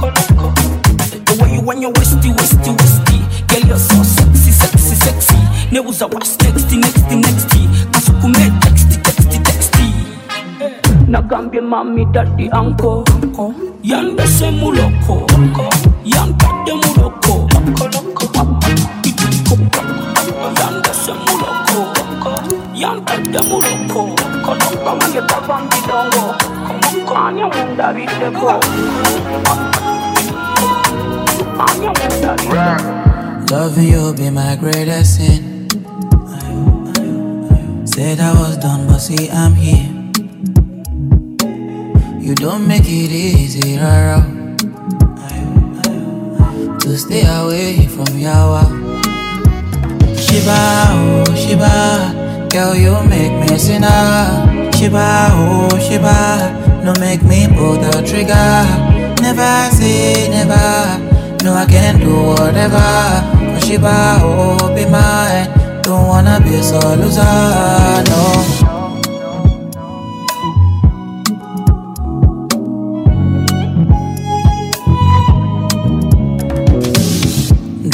Koloko 0.00 0.52
The 1.24 1.42
way 1.42 1.54
you 1.54 1.60
when 1.62 1.80
you 1.82 1.90
westy, 1.90 2.28
westy, 2.30 2.70
westy. 2.70 3.18
Girl, 3.48 3.68
you're 3.68 3.78
so 3.78 4.02
sexy, 4.02 4.50
sexy, 4.52 4.94
sexy. 4.94 5.36
Neuza 5.72 6.06
was 6.12 6.36
nexty, 6.38 6.76
nexty, 6.76 7.16
nexty. 7.16 7.60
Kasukume 7.92 8.50
texty. 8.60 8.77
Nagambye 11.08 11.60
mami, 11.60 12.04
daddy, 12.12 12.50
uncle. 12.52 13.02
Yanda 13.82 14.26
se 14.26 14.50
muloko. 14.50 15.26
Yanda 16.04 16.48
de 16.66 16.72
muloko. 16.80 17.48
Yanda 20.58 20.92
se 20.92 21.12
muloko. 21.24 21.80
Yanda 22.74 23.16
de 23.32 23.40
muloko. 23.48 24.00
Kamange 24.84 25.20
kabambi 25.28 25.78
dongo. 25.88 26.22
Anya 27.16 27.46
munda 27.54 27.86
biteko. 27.94 28.60
Anya 31.64 31.90
munda 31.98 32.30
biteko. 32.36 33.50
Loving 33.50 33.88
you 33.88 34.12
be 34.14 34.28
my 34.28 34.56
greatest 34.56 35.16
sin. 35.16 35.68
Said 37.86 38.20
I 38.20 38.32
was 38.34 38.58
done, 38.58 38.86
but 38.86 38.98
see 38.98 39.30
I'm 39.30 39.54
here. 39.54 39.97
You 42.28 42.34
don't 42.34 42.68
make 42.68 42.84
it 42.84 43.10
easy, 43.10 43.78
rara. 43.78 44.20
To 46.78 46.98
stay 46.98 47.24
away 47.24 47.86
from 47.86 48.04
Yawa. 48.20 48.68
Shiba, 50.14 50.60
oh 50.92 51.24
Shiba, 51.34 52.48
girl 52.50 52.74
you 52.76 52.92
make 53.08 53.32
me 53.48 53.56
sinner. 53.56 54.68
Shiba, 54.76 55.28
oh 55.40 55.70
Shiba, 55.80 56.84
no 56.84 56.92
make 57.00 57.22
me 57.22 57.48
pull 57.48 57.80
the 57.80 58.04
trigger. 58.06 58.60
Never 59.22 59.74
say 59.74 60.28
never, 60.28 61.00
no 61.42 61.54
I 61.54 61.64
can 61.64 61.98
do 61.98 62.12
whatever. 62.12 63.64
Shiba, 63.64 64.18
oh 64.20 64.74
be 64.76 64.84
mine, 64.84 65.48
don't 65.80 66.06
wanna 66.06 66.38
be 66.44 66.60
so 66.60 66.76
loser, 66.76 68.04
no. 68.10 68.17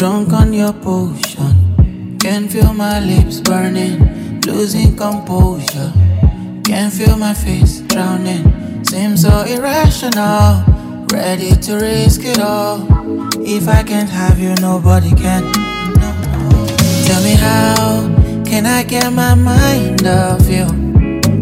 Drunk 0.04 0.34
on 0.34 0.52
your 0.52 0.74
potion, 0.74 2.18
can 2.20 2.46
feel 2.46 2.74
my 2.74 3.00
lips 3.00 3.40
burning, 3.40 4.42
losing 4.42 4.94
composure. 4.98 5.94
Can 6.62 6.90
feel 6.90 7.16
my 7.16 7.32
face 7.32 7.80
drowning, 7.88 8.84
seems 8.84 9.22
so 9.22 9.44
irrational. 9.44 10.62
Ready 11.10 11.52
to 11.52 11.76
risk 11.76 12.20
it 12.22 12.38
all. 12.38 12.86
If 13.46 13.66
I 13.66 13.82
can't 13.82 14.10
have 14.10 14.38
you, 14.38 14.54
nobody 14.60 15.08
can. 15.08 15.42
No. 15.96 16.10
Tell 17.06 17.22
me 17.22 17.36
how 17.40 18.44
can 18.44 18.66
I 18.66 18.82
get 18.82 19.10
my 19.10 19.34
mind 19.34 20.06
off 20.06 20.46
you? 20.46 20.66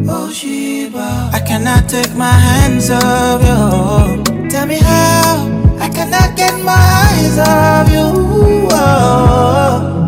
Oh 0.09 0.31
Shiba, 0.33 1.31
I 1.33 1.41
cannot 1.45 1.89
take 1.89 2.15
my 2.15 2.31
hands 2.31 2.91
off 2.91 3.43
you. 3.43 4.49
Tell 4.49 4.69
me 4.69 4.77
how 4.79 5.52
cannot 5.95 6.37
get 6.37 6.55
my 6.65 6.73
eyes 7.07 7.39
off 7.39 7.89
you. 7.91 8.69
Oh. 8.71 9.99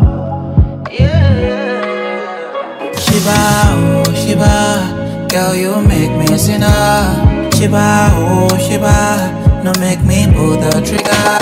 Shiba, 3.03 3.39
oh 3.79 4.13
Shiba, 4.13 5.27
girl 5.29 5.55
you 5.55 5.81
make 5.81 6.11
me 6.11 6.37
sinner. 6.37 7.49
Shiba, 7.55 8.09
oh 8.13 8.57
Shiba, 8.57 9.61
no 9.63 9.71
make 9.79 10.01
me 10.03 10.27
pull 10.33 10.57
the 10.57 10.81
trigger. 10.85 11.39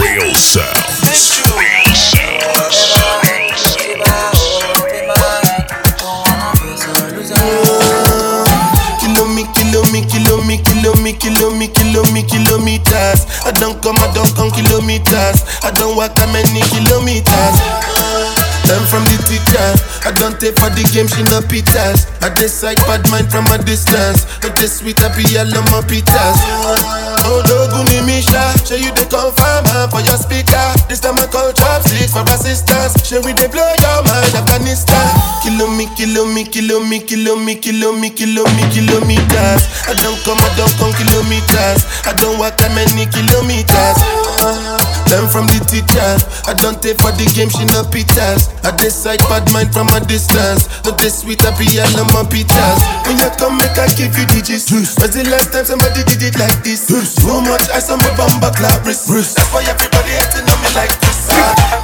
Real 0.00 0.34
sounds. 0.34 1.47
Me, 11.08 11.18
kilo 11.18 11.50
me, 11.50 11.68
kilo 11.68 12.02
me, 12.12 12.22
kilometers. 12.22 13.24
I 13.44 13.52
don't 13.52 13.80
come, 13.82 13.96
I 13.96 14.12
don't 14.12 14.28
come 14.36 14.50
kilometers. 14.50 15.40
I 15.64 15.70
don't 15.72 15.96
walk 15.96 16.14
that 16.16 16.28
many 16.28 16.60
kilometers. 16.68 17.97
Learn 18.68 18.84
from 18.84 19.00
the 19.08 19.16
teacher. 19.24 19.68
I 20.04 20.12
don't 20.12 20.36
take 20.36 20.60
for 20.60 20.68
the 20.68 20.84
game, 20.92 21.08
she 21.08 21.24
no 21.32 21.40
pitas. 21.40 22.04
I 22.20 22.28
decide 22.36 22.76
bad 22.84 23.00
mind 23.08 23.32
from 23.32 23.48
a 23.48 23.56
distance. 23.56 24.28
But 24.44 24.60
this 24.60 24.84
sweet, 24.84 25.00
be 25.16 25.24
all 25.40 25.48
my 25.72 25.80
pitas. 25.88 26.36
Oh, 27.24 27.40
Doguni 27.48 28.04
Misha, 28.04 28.52
show 28.68 28.76
you 28.76 28.92
the 28.92 29.08
confirm 29.08 29.64
for 29.88 30.04
your 30.04 30.20
speaker. 30.20 30.68
This 30.84 31.00
time 31.00 31.16
I 31.16 31.24
call 31.32 31.48
chopsticks 31.56 32.12
for 32.12 32.28
assistance. 32.28 32.92
Show 33.08 33.24
we 33.24 33.32
they 33.32 33.48
blow 33.48 33.64
your 33.64 34.04
mind, 34.04 34.36
Afghanistan. 34.36 35.16
Kilo 35.40 35.64
me, 35.72 35.88
kilo 35.96 36.28
me, 36.28 36.44
kilo 36.44 36.84
me, 36.84 37.00
kilo 37.00 37.40
me, 37.40 37.56
kilo 37.56 37.96
me, 37.96 38.12
kilo 38.12 38.44
me, 38.52 38.64
kilometers. 38.68 39.64
I 39.88 39.96
don't 39.96 40.20
come, 40.28 40.40
I 40.44 40.48
don't 40.60 40.72
come 40.76 40.92
kilometers. 40.92 41.88
I 42.04 42.12
don't 42.20 42.36
walk 42.36 42.60
that 42.60 42.72
many 42.76 43.08
kilometers. 43.08 43.96
Uh, 44.44 44.76
learn 45.08 45.24
from 45.32 45.48
the 45.48 45.60
teacher. 45.64 46.12
I 46.44 46.52
don't 46.52 46.80
take 46.84 47.00
for 47.00 47.16
the 47.16 47.24
game, 47.32 47.48
she 47.48 47.64
no 47.72 47.80
pitas. 47.88 48.57
I 48.64 48.70
decide 48.76 49.22
bad 49.30 49.46
mind 49.52 49.72
from 49.72 49.88
a 49.94 50.00
distance. 50.00 50.68
Not 50.84 50.98
this 50.98 51.22
sweet, 51.22 51.44
I 51.46 51.52
be 51.58 51.66
all 51.78 52.00
on 52.02 52.08
my 52.14 52.22
pitas. 52.26 52.80
When 53.06 53.18
you 53.18 53.30
come, 53.38 53.56
make 53.58 53.78
I 53.78 53.86
give 53.94 54.14
you 54.16 54.26
digits. 54.26 54.70
Was 54.98 55.14
the 55.14 55.24
last 55.30 55.52
time 55.52 55.64
somebody 55.64 56.02
did 56.04 56.22
it 56.22 56.36
like 56.38 56.62
this? 56.62 56.86
Too 56.86 57.40
much 57.46 57.70
ice 57.70 57.90
on 57.90 57.98
my 58.02 58.10
bumper 58.16 58.50
clap 58.56 58.84
wrist. 58.84 59.08
That's 59.08 59.50
why 59.52 59.62
everybody 59.66 60.12
hating 60.14 60.46
on 60.48 60.58
me 60.62 60.70
like 60.74 60.94
this. 61.02 61.18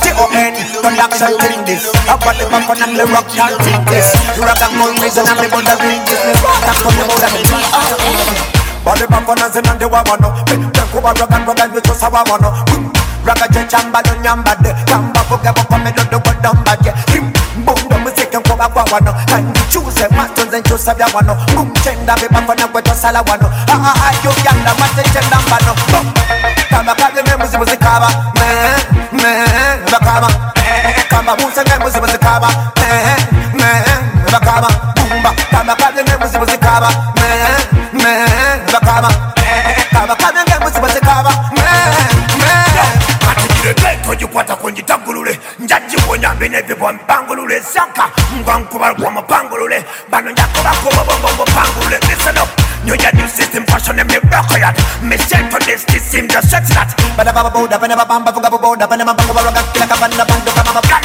T.O.N. 0.02 0.54
Production 0.82 1.36
bring 1.38 1.64
this 1.64 1.84
I 2.08 2.16
got 2.18 2.36
the 2.36 2.46
back 2.50 2.68
on 2.68 2.80
and 2.82 2.96
the 2.96 3.04
rock 3.12 3.28
can't 3.28 3.56
take 3.60 3.84
this? 3.88 4.08
Rock 4.38 4.60
and 4.62 4.74
roll 4.78 4.94
reason 5.00 5.26
and 5.26 5.38
me 5.40 5.48
put 5.48 5.64
the 5.64 5.74
ring 5.80 6.02
this 6.06 6.20
Me 6.24 6.32
rock 6.40 6.84
on 6.84 6.92
the 6.96 7.04
board 7.04 7.24
and 7.24 7.32
me 7.34 7.42
Body 8.84 9.06
back 9.06 9.28
on 9.28 9.40
and 9.42 9.66
and 9.66 9.80
the 9.80 9.86
wabano 9.88 10.28
Take 10.46 10.94
over 10.94 11.12
rock 11.12 11.32
and 11.32 11.46
rock 11.46 11.60
and 11.60 11.72
we 11.72 11.80
just 11.80 12.02
a 12.02 12.08
wabano 12.08 12.93
Raga 13.26 13.46
je 13.52 13.64
chamba 13.68 14.02
do 14.02 14.14
nyamba 14.22 14.54
de 14.62 14.70
Kamba 14.86 15.20
buga 15.28 15.52
buka 15.52 15.78
me 15.82 15.90
do 15.92 16.02
do 16.10 16.18
go 16.20 16.32
damba 16.42 16.76
je 16.82 16.90
Him 17.12 17.32
boom 17.64 17.80
do 17.88 17.96
muziki 17.98 18.36
nkoba 18.36 18.68
kwa 18.68 18.84
wano 18.92 19.12
And 19.32 19.56
you 19.56 19.64
choose 19.70 20.04
matonze 20.10 20.60
nchosa 20.60 20.94
vya 20.94 21.06
wano 21.14 21.34
Boom 21.54 21.72
chenda 21.82 22.14
be 22.20 22.28
back 22.28 22.48
on 22.48 22.60
and 22.60 22.70
kweto 22.72 22.94
sala 22.94 23.22
wano 23.22 23.48
Ah 23.68 23.80
ah 23.80 23.94
ah 23.96 24.12
yo 24.24 24.30
yanda 24.44 24.74
mate 24.78 25.02
chenda 25.12 25.38
mbano 25.46 25.74
Boom 25.90 26.06
Kamba 26.70 26.94
kabe 26.94 27.22
me 27.22 27.36
muzi 27.36 27.56
muzi 27.58 27.76
kaba 27.76 28.08
Me 28.36 28.46
me 29.22 29.46
bakama 29.90 30.28
Kamba 31.08 31.36
muzi 31.36 31.60
me 31.68 31.78
muzi 31.84 32.00
muzi 32.00 32.18
kaba 32.18 32.48
Me 32.76 32.88
me 33.54 33.70
bakama 34.32 34.68
Boomba 34.96 35.30
Kamba 35.50 35.74
kabe 35.76 36.02
me 36.02 36.16
muzi 36.20 36.38
muzi 36.38 36.58
kaba 36.58 36.88
Me 37.16 37.28
me 38.02 38.12
bakama 38.72 39.08
Kamba 39.92 40.14
kabe 40.16 40.40
me 40.50 40.53
Tojikwata 44.34 44.56
kunjitagulule 44.56 45.38
njajiwonya 45.58 46.34
bine 46.34 46.62
bibwa 46.62 46.92
mpangulule 46.92 47.60
saka 47.62 48.10
ngwankuba 48.40 48.94
kwa 48.94 49.10
bano 50.10 50.30
njakobako 50.30 50.90
bobombombo 50.90 51.44
pangulule 51.44 51.98
listen 52.08 52.38
up 52.38 52.48
New 52.84 52.92
year, 53.00 53.10
new 53.14 53.26
system, 53.26 53.64
fashion, 53.64 53.98
and 53.98 54.06
me 54.10 54.18
rock 54.28 54.52
it. 54.52 54.76
Me 55.02 55.16
set 55.16 55.48
on 55.54 55.60
this, 55.64 55.84
this 55.88 56.04
seem 56.04 56.28
just 56.28 56.50
sexy 56.50 56.74
that. 56.76 56.92
Bada 57.16 57.32
baba 57.32 57.48
boda, 57.48 57.80
bada 57.80 57.96
baba 57.96 58.04
bamba 58.20 58.28
funga 58.28 58.50
boda, 58.52 58.84
bada 58.84 59.04
baba 59.08 59.24
bamba 59.24 59.40
roga 59.40 59.62
kila 59.72 59.86
kabanda 59.88 60.24
bando 60.28 60.52
kama 60.52 60.72
mabrand 60.76 61.04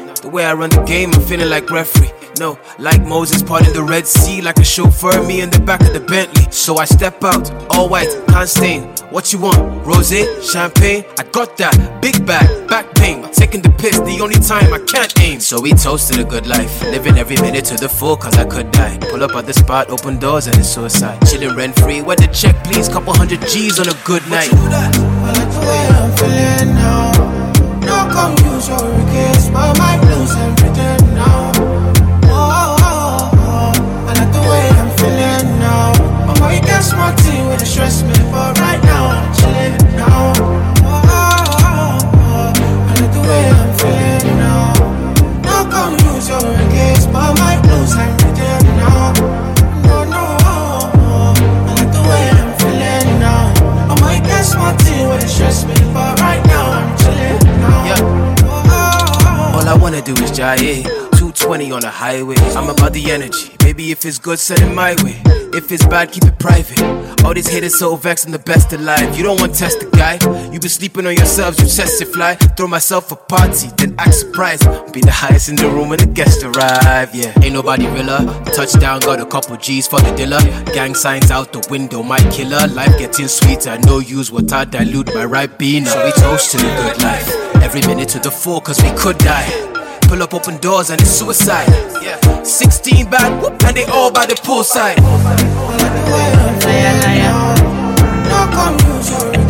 Way 0.31 0.45
I 0.45 0.53
run 0.53 0.69
the 0.69 0.81
game, 0.83 1.11
I'm 1.13 1.21
feeling 1.21 1.49
like 1.49 1.69
referee. 1.69 2.11
No, 2.39 2.57
like 2.79 3.05
Moses 3.05 3.43
parting 3.43 3.73
the 3.73 3.83
Red 3.83 4.07
Sea, 4.07 4.41
like 4.41 4.57
a 4.59 4.63
chauffeur, 4.63 5.21
me 5.27 5.41
in 5.41 5.49
the 5.49 5.59
back 5.59 5.81
of 5.81 5.91
the 5.91 5.99
Bentley. 5.99 6.49
So 6.51 6.77
I 6.77 6.85
step 6.85 7.21
out, 7.21 7.51
all 7.69 7.89
white, 7.89 8.07
can't 8.29 8.47
stain. 8.47 8.83
What 9.09 9.33
you 9.33 9.39
want? 9.39 9.85
Rose, 9.85 10.23
champagne? 10.49 11.03
I 11.19 11.23
got 11.23 11.57
that. 11.57 12.01
Big 12.01 12.25
bag, 12.25 12.69
back 12.69 12.89
pain. 12.95 13.29
Taking 13.33 13.61
the 13.61 13.71
piss, 13.71 13.99
the 13.99 14.21
only 14.21 14.39
time 14.39 14.73
I 14.73 14.79
can't 14.79 15.13
aim. 15.19 15.41
So 15.41 15.59
we 15.59 15.73
toasted 15.73 16.19
a 16.19 16.23
good 16.23 16.47
life, 16.47 16.81
living 16.83 17.17
every 17.17 17.35
minute 17.41 17.65
to 17.65 17.75
the 17.75 17.89
full, 17.89 18.15
cause 18.15 18.37
I 18.37 18.45
could 18.45 18.71
die. 18.71 18.97
Pull 19.11 19.25
up 19.25 19.35
at 19.35 19.45
the 19.45 19.53
spot, 19.53 19.89
open 19.89 20.17
doors, 20.17 20.47
and 20.47 20.55
it's 20.57 20.69
suicide. 20.69 21.19
Chilling 21.27 21.57
rent 21.57 21.77
free, 21.77 22.01
where 22.01 22.15
the 22.15 22.27
check, 22.27 22.55
please. 22.63 22.87
Couple 22.87 23.13
hundred 23.13 23.41
G's 23.49 23.81
on 23.81 23.89
a 23.89 23.97
good 24.05 24.25
night. 24.29 24.49
I 24.53 25.33
like 25.33 25.51
the 25.51 25.59
way 25.59 25.87
I'm 25.99 26.11
feeling 26.15 26.75
now. 26.75 27.20
No 28.01 28.07
come 28.09 28.33
use 28.45 28.67
your 28.67 28.81
regrets, 28.97 29.49
but 29.49 29.77
my 29.77 29.95
blues. 30.01 30.31
Oh, 30.33 30.41
oh, 32.25 32.77
oh, 32.81 33.29
oh. 33.35 33.73
oh. 34.07 34.13
The 34.33 34.41
way 34.49 34.65
I'm 34.79 34.89
feeling 34.97 35.59
now. 35.59 35.93
My 36.39 36.81
smarty 36.81 37.37
when 37.45 37.61
it 37.61 37.65
stress 37.67 38.01
wanna 60.01 60.15
do 60.15 60.23
is 60.23 60.31
jive. 60.31 60.83
220 61.17 61.71
on 61.71 61.81
the 61.81 61.89
highway. 61.89 62.35
I'm 62.55 62.69
about 62.69 62.93
the 62.93 63.11
energy. 63.11 63.55
Maybe 63.63 63.91
if 63.91 64.05
it's 64.05 64.19
good, 64.19 64.39
send 64.39 64.61
it 64.61 64.73
my 64.73 64.95
way. 65.03 65.21
If 65.53 65.71
it's 65.71 65.85
bad, 65.85 66.11
keep 66.11 66.23
it 66.23 66.39
private. 66.39 66.81
All 67.25 67.33
these 67.33 67.47
haters 67.47 67.77
so 67.77 67.95
vexed, 67.95 68.25
I'm 68.25 68.31
the 68.31 68.39
best 68.39 68.71
alive. 68.73 69.17
You 69.17 69.23
don't 69.23 69.39
want 69.39 69.53
to 69.53 69.59
test 69.59 69.79
the 69.79 69.89
guy. 69.97 70.15
You 70.51 70.59
been 70.59 70.69
sleeping 70.69 71.05
on 71.05 71.15
yourselves, 71.15 71.59
you 71.59 71.65
test 71.67 72.01
it 72.01 72.07
fly. 72.07 72.35
Throw 72.35 72.67
myself 72.67 73.11
a 73.11 73.15
party, 73.15 73.67
then 73.77 73.95
act 73.97 74.15
surprised. 74.15 74.63
Be 74.93 75.01
the 75.01 75.11
highest 75.11 75.49
in 75.49 75.55
the 75.57 75.69
room 75.69 75.89
when 75.89 75.99
the 75.99 76.05
guests 76.05 76.43
arrive. 76.43 77.13
Yeah, 77.13 77.33
ain't 77.43 77.53
nobody 77.53 77.85
realer. 77.87 78.25
Touchdown, 78.55 79.01
got 79.01 79.19
a 79.19 79.25
couple 79.25 79.57
G's 79.57 79.87
for 79.87 79.99
the 79.99 80.11
dealer. 80.15 80.39
Gang 80.73 80.95
signs 80.95 81.31
out 81.31 81.51
the 81.53 81.65
window, 81.69 82.01
my 82.01 82.19
killer. 82.31 82.67
Life 82.67 82.97
getting 82.97 83.27
sweeter, 83.27 83.77
no 83.85 83.99
use 83.99 84.31
what 84.31 84.51
I 84.53 84.65
dilute 84.65 85.13
my 85.13 85.25
right 85.25 85.51
being. 85.59 85.85
So 85.85 86.03
we 86.03 86.11
toast 86.13 86.51
to 86.51 86.57
the 86.57 86.63
good 86.63 87.03
life. 87.03 87.29
Every 87.61 87.81
minute 87.81 88.09
to 88.09 88.19
the 88.19 88.31
full, 88.31 88.61
cause 88.61 88.81
we 88.81 88.89
could 88.97 89.17
die. 89.17 89.80
Pull 90.11 90.23
up 90.23 90.33
open 90.33 90.57
doors 90.57 90.89
and 90.89 90.99
it's 90.99 91.09
suicide. 91.09 91.69
Yeah. 92.03 92.43
16 92.43 93.09
bad, 93.09 93.41
whoop, 93.41 93.63
and 93.63 93.77
they 93.77 93.85
all 93.85 94.11
by 94.11 94.25
the 94.25 94.33
poolside. 94.33 94.97
No 98.27 98.45
come 98.51 98.77
use 98.97 99.09
your 99.09 99.41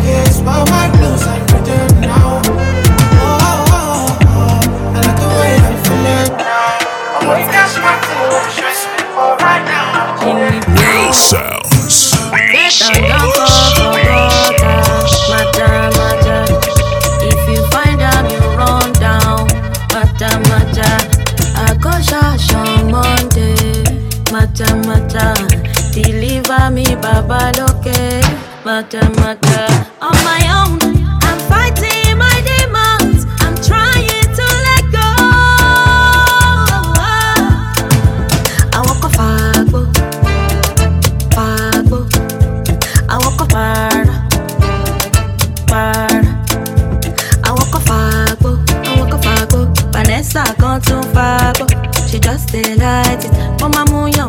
mata, 21.56 22.54
on 22.54 22.90
Monday, 22.90 23.84
mata, 24.32 24.76
mata. 24.86 25.34
Deliver 25.92 26.70
me, 26.70 26.84
Baba 26.96 27.52
Loke, 27.58 28.22
mata, 28.64 29.02
mata. 29.20 29.66
On 30.00 30.16
my 30.24 30.42
own, 30.58 31.01
She 52.12 52.20
just 52.20 52.48
delight 52.48 53.24
it. 53.24 53.32
Mama 53.58 53.90
moon 53.90 54.12
young 54.12 54.28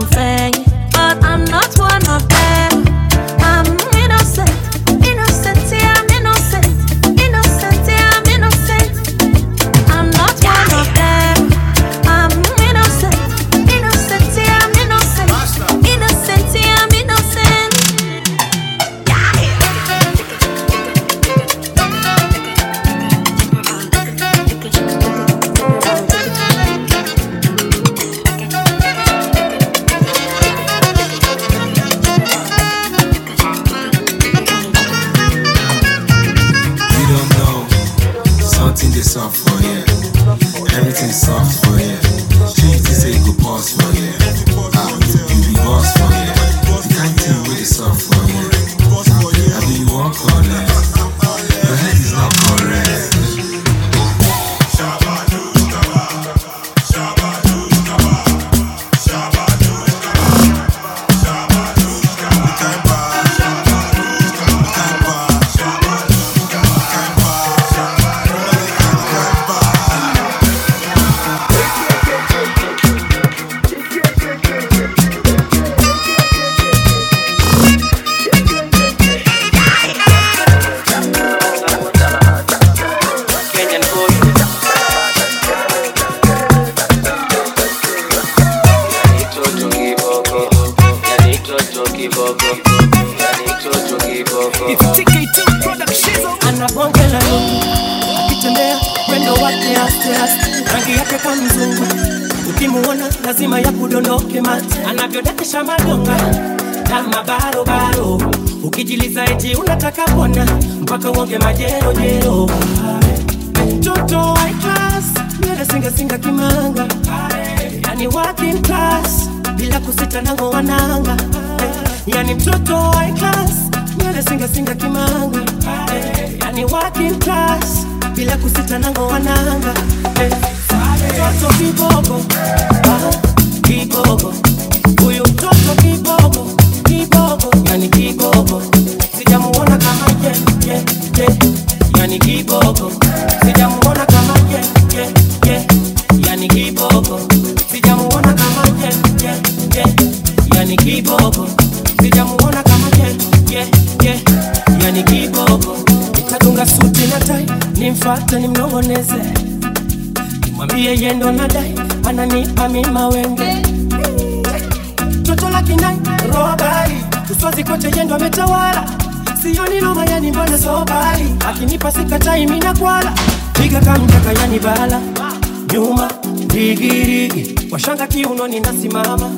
kirigi 177.04 177.56
washanga 177.72 178.08
kiunoni 178.08 178.60
nasimama 178.60 179.32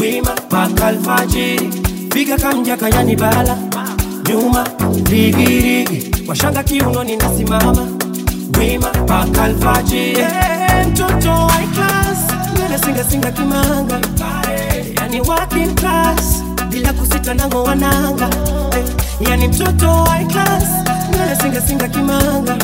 wima 0.00 0.30
mpaka 0.46 0.86
alfajiri. 0.86 1.68
Piga 2.08 2.36
kamja 2.38 2.76
kanyani 2.76 3.16
bala. 3.16 3.58
Nyuma 4.28 4.66
rigirigi. 5.10 6.10
Washanga 6.28 6.62
kiunoni 6.62 7.16
nasimama 7.16 7.86
wima 8.58 8.88
mpaka 9.02 9.42
alfajiri. 9.44 10.18
Yeah, 10.18 10.86
mtoto 10.88 11.30
wa 11.30 11.48
class. 11.74 12.82
Singasinga 12.84 13.30
kimanga. 13.30 14.00
Yani 14.96 15.20
working 15.20 15.74
bila 16.70 16.92
kusita 16.92 17.34
nango 17.34 17.62
wananga. 17.62 18.30
hey. 18.74 18.84
Yani 19.30 19.48
mtoto 19.48 19.88
wa 19.90 20.18
class 20.18 20.64
nasinga 21.28 21.60
singa 21.60 21.88
kimanga 21.88 22.56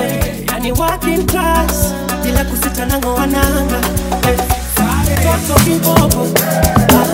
hey. 0.00 0.44
Yani 0.52 0.72
working 0.72 1.26
class 1.26 1.92
bila 2.24 2.44
kusita 2.44 2.86
nango 2.86 3.14
wananga 3.14 3.80
hey. 4.26 4.36
Mtoto 5.46 5.60
kibobo 5.64 6.26
ah, 6.88 7.06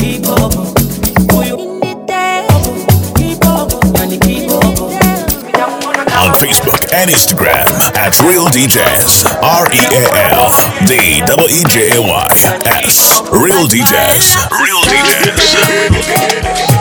kibobo 0.00 0.66
huyu 1.36 1.80
kibobo 3.14 3.98
yani 3.98 4.18
kibobo 4.18 4.90
on 6.24 6.32
Facebook 6.34 6.80
and 6.94 7.10
Instagram 7.10 7.68
at 7.96 8.18
Real 8.20 8.46
DJs. 8.46 9.24
R 9.42 9.66
E 9.72 9.78
A 9.92 10.04
L 10.32 10.50
D 10.86 11.20
W 11.26 11.48
E 11.48 11.64
J 11.68 11.90
A 11.96 12.00
Y 12.00 12.28
S. 12.84 13.20
Real 13.30 13.66
DJs. 13.66 14.36
Real 14.50 14.82
DJs. 14.84 16.73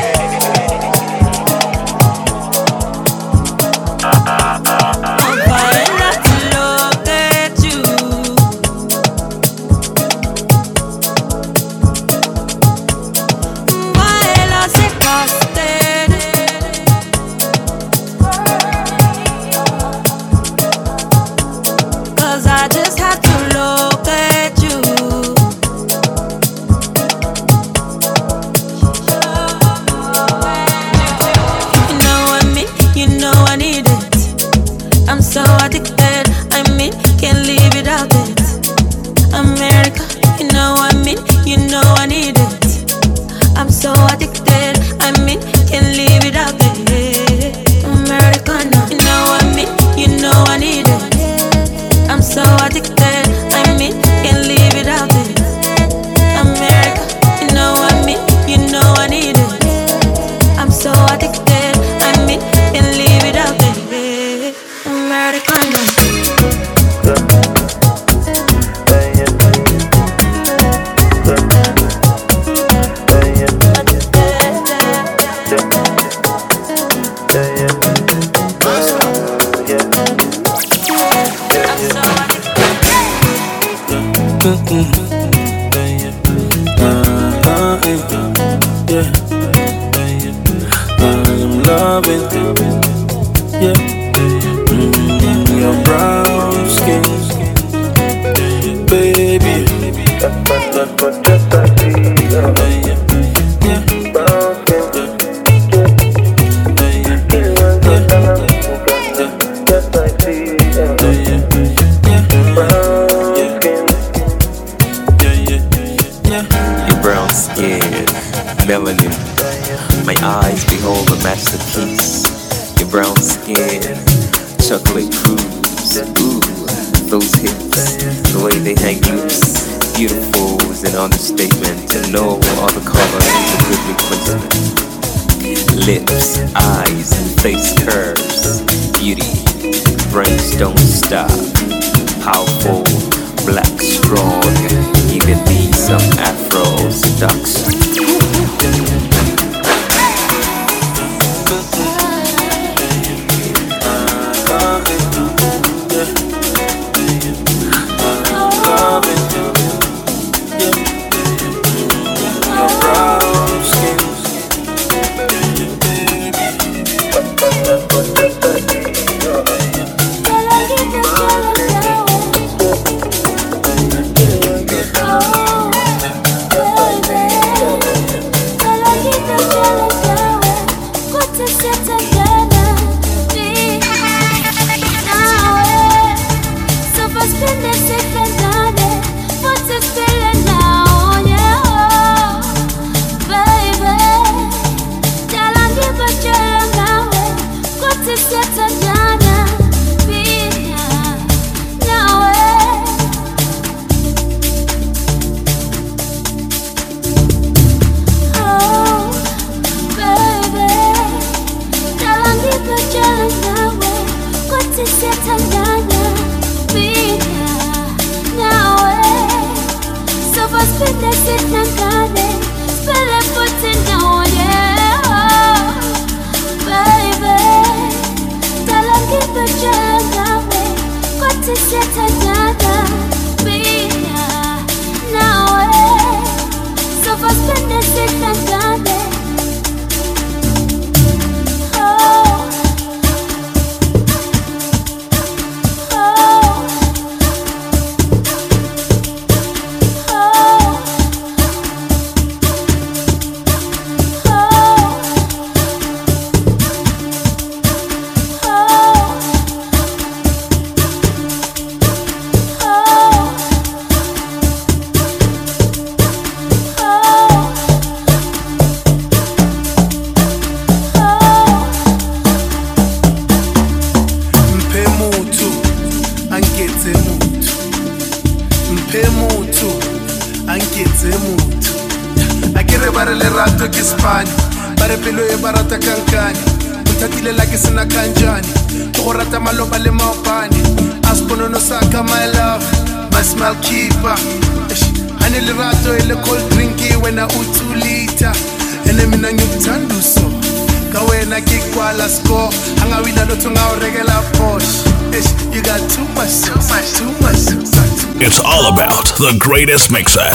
greatest 309.65 309.89
mixer. 309.89 310.32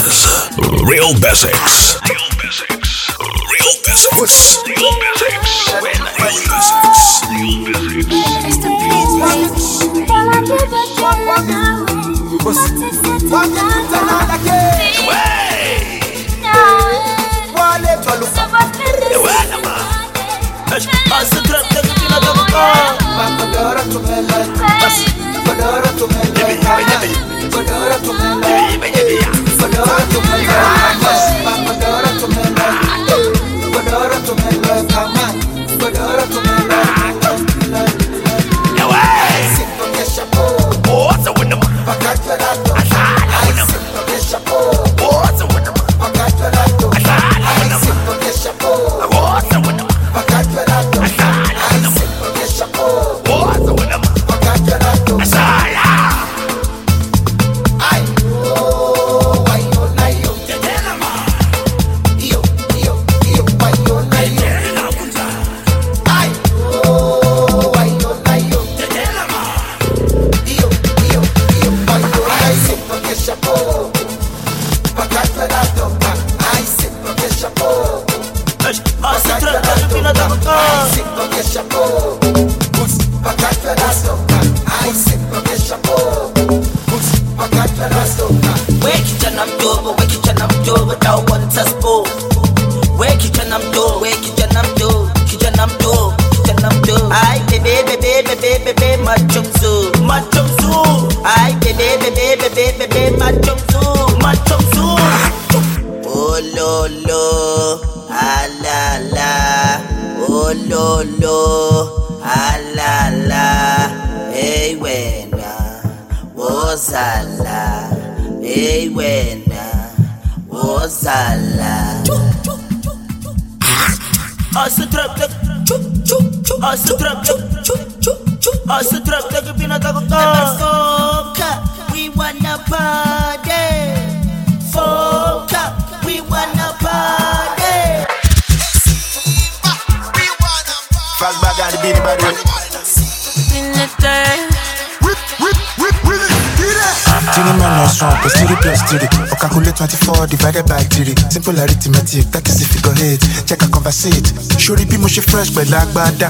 divided 150.29 150.65
by 150.67 150.81
three 150.93 151.15
simple 151.29 151.57
arithmetic 151.59 152.25
that 152.31 152.45
is 152.47 152.61
if 152.61 152.69
you 152.75 152.81
go 152.85 152.93
eight 153.01 153.21
check 153.45 153.61
and 153.63 153.71
conversate 153.73 154.27
Surely 154.61 154.85
be 154.85 154.97
mo 154.97 155.07
ṣe 155.07 155.21
fresh 155.25 155.49
pẹ̀lú 155.55 155.75
agbada 155.75 156.29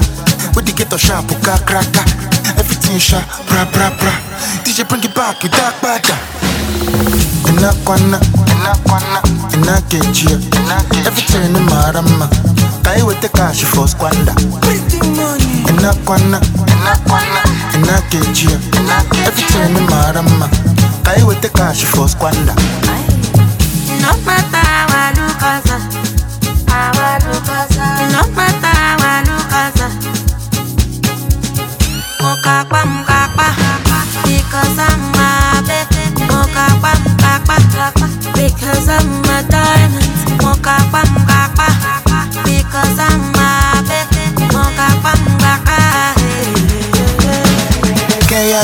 wey 0.56 0.64
di 0.64 0.72
gate 0.72 0.92
of 0.94 1.00
sharp 1.00 1.30
oh, 1.30 1.38
cracker. 1.44 1.76
Uh, 1.78 2.58
everything 2.60 2.98
sharp 2.98 3.24
pra 3.46 3.64
pra 3.72 3.90
pra 4.00 4.12
dj 4.64 4.84
bring 4.88 5.04
it 5.04 5.14
back 5.14 5.44
ìdá 5.44 5.72
padà. 5.82 6.16
Ina 7.48 7.72
kwana, 7.84 8.18
ina 8.46 8.72
kwana, 8.86 9.20
ina 9.54 9.80
kejia, 9.88 10.38
everything 11.06 11.44
in 11.56 11.64
marama. 11.68 12.28
Kai 12.82 13.02
wete 13.02 13.28
kashi 13.28 13.64
for 13.66 13.88
squander. 13.88 14.34
Ina 15.68 15.92
kwana, 16.04 16.38
ina 16.72 16.92
kwana, 17.08 17.40
ina 17.74 18.00
kejia, 18.10 18.56
everything 19.26 19.76
in 19.76 19.86
marama. 19.90 20.48
Kai 21.04 21.22
wete 21.22 21.48
kashi 21.52 21.86
for 21.86 22.08
squander. 22.08 22.54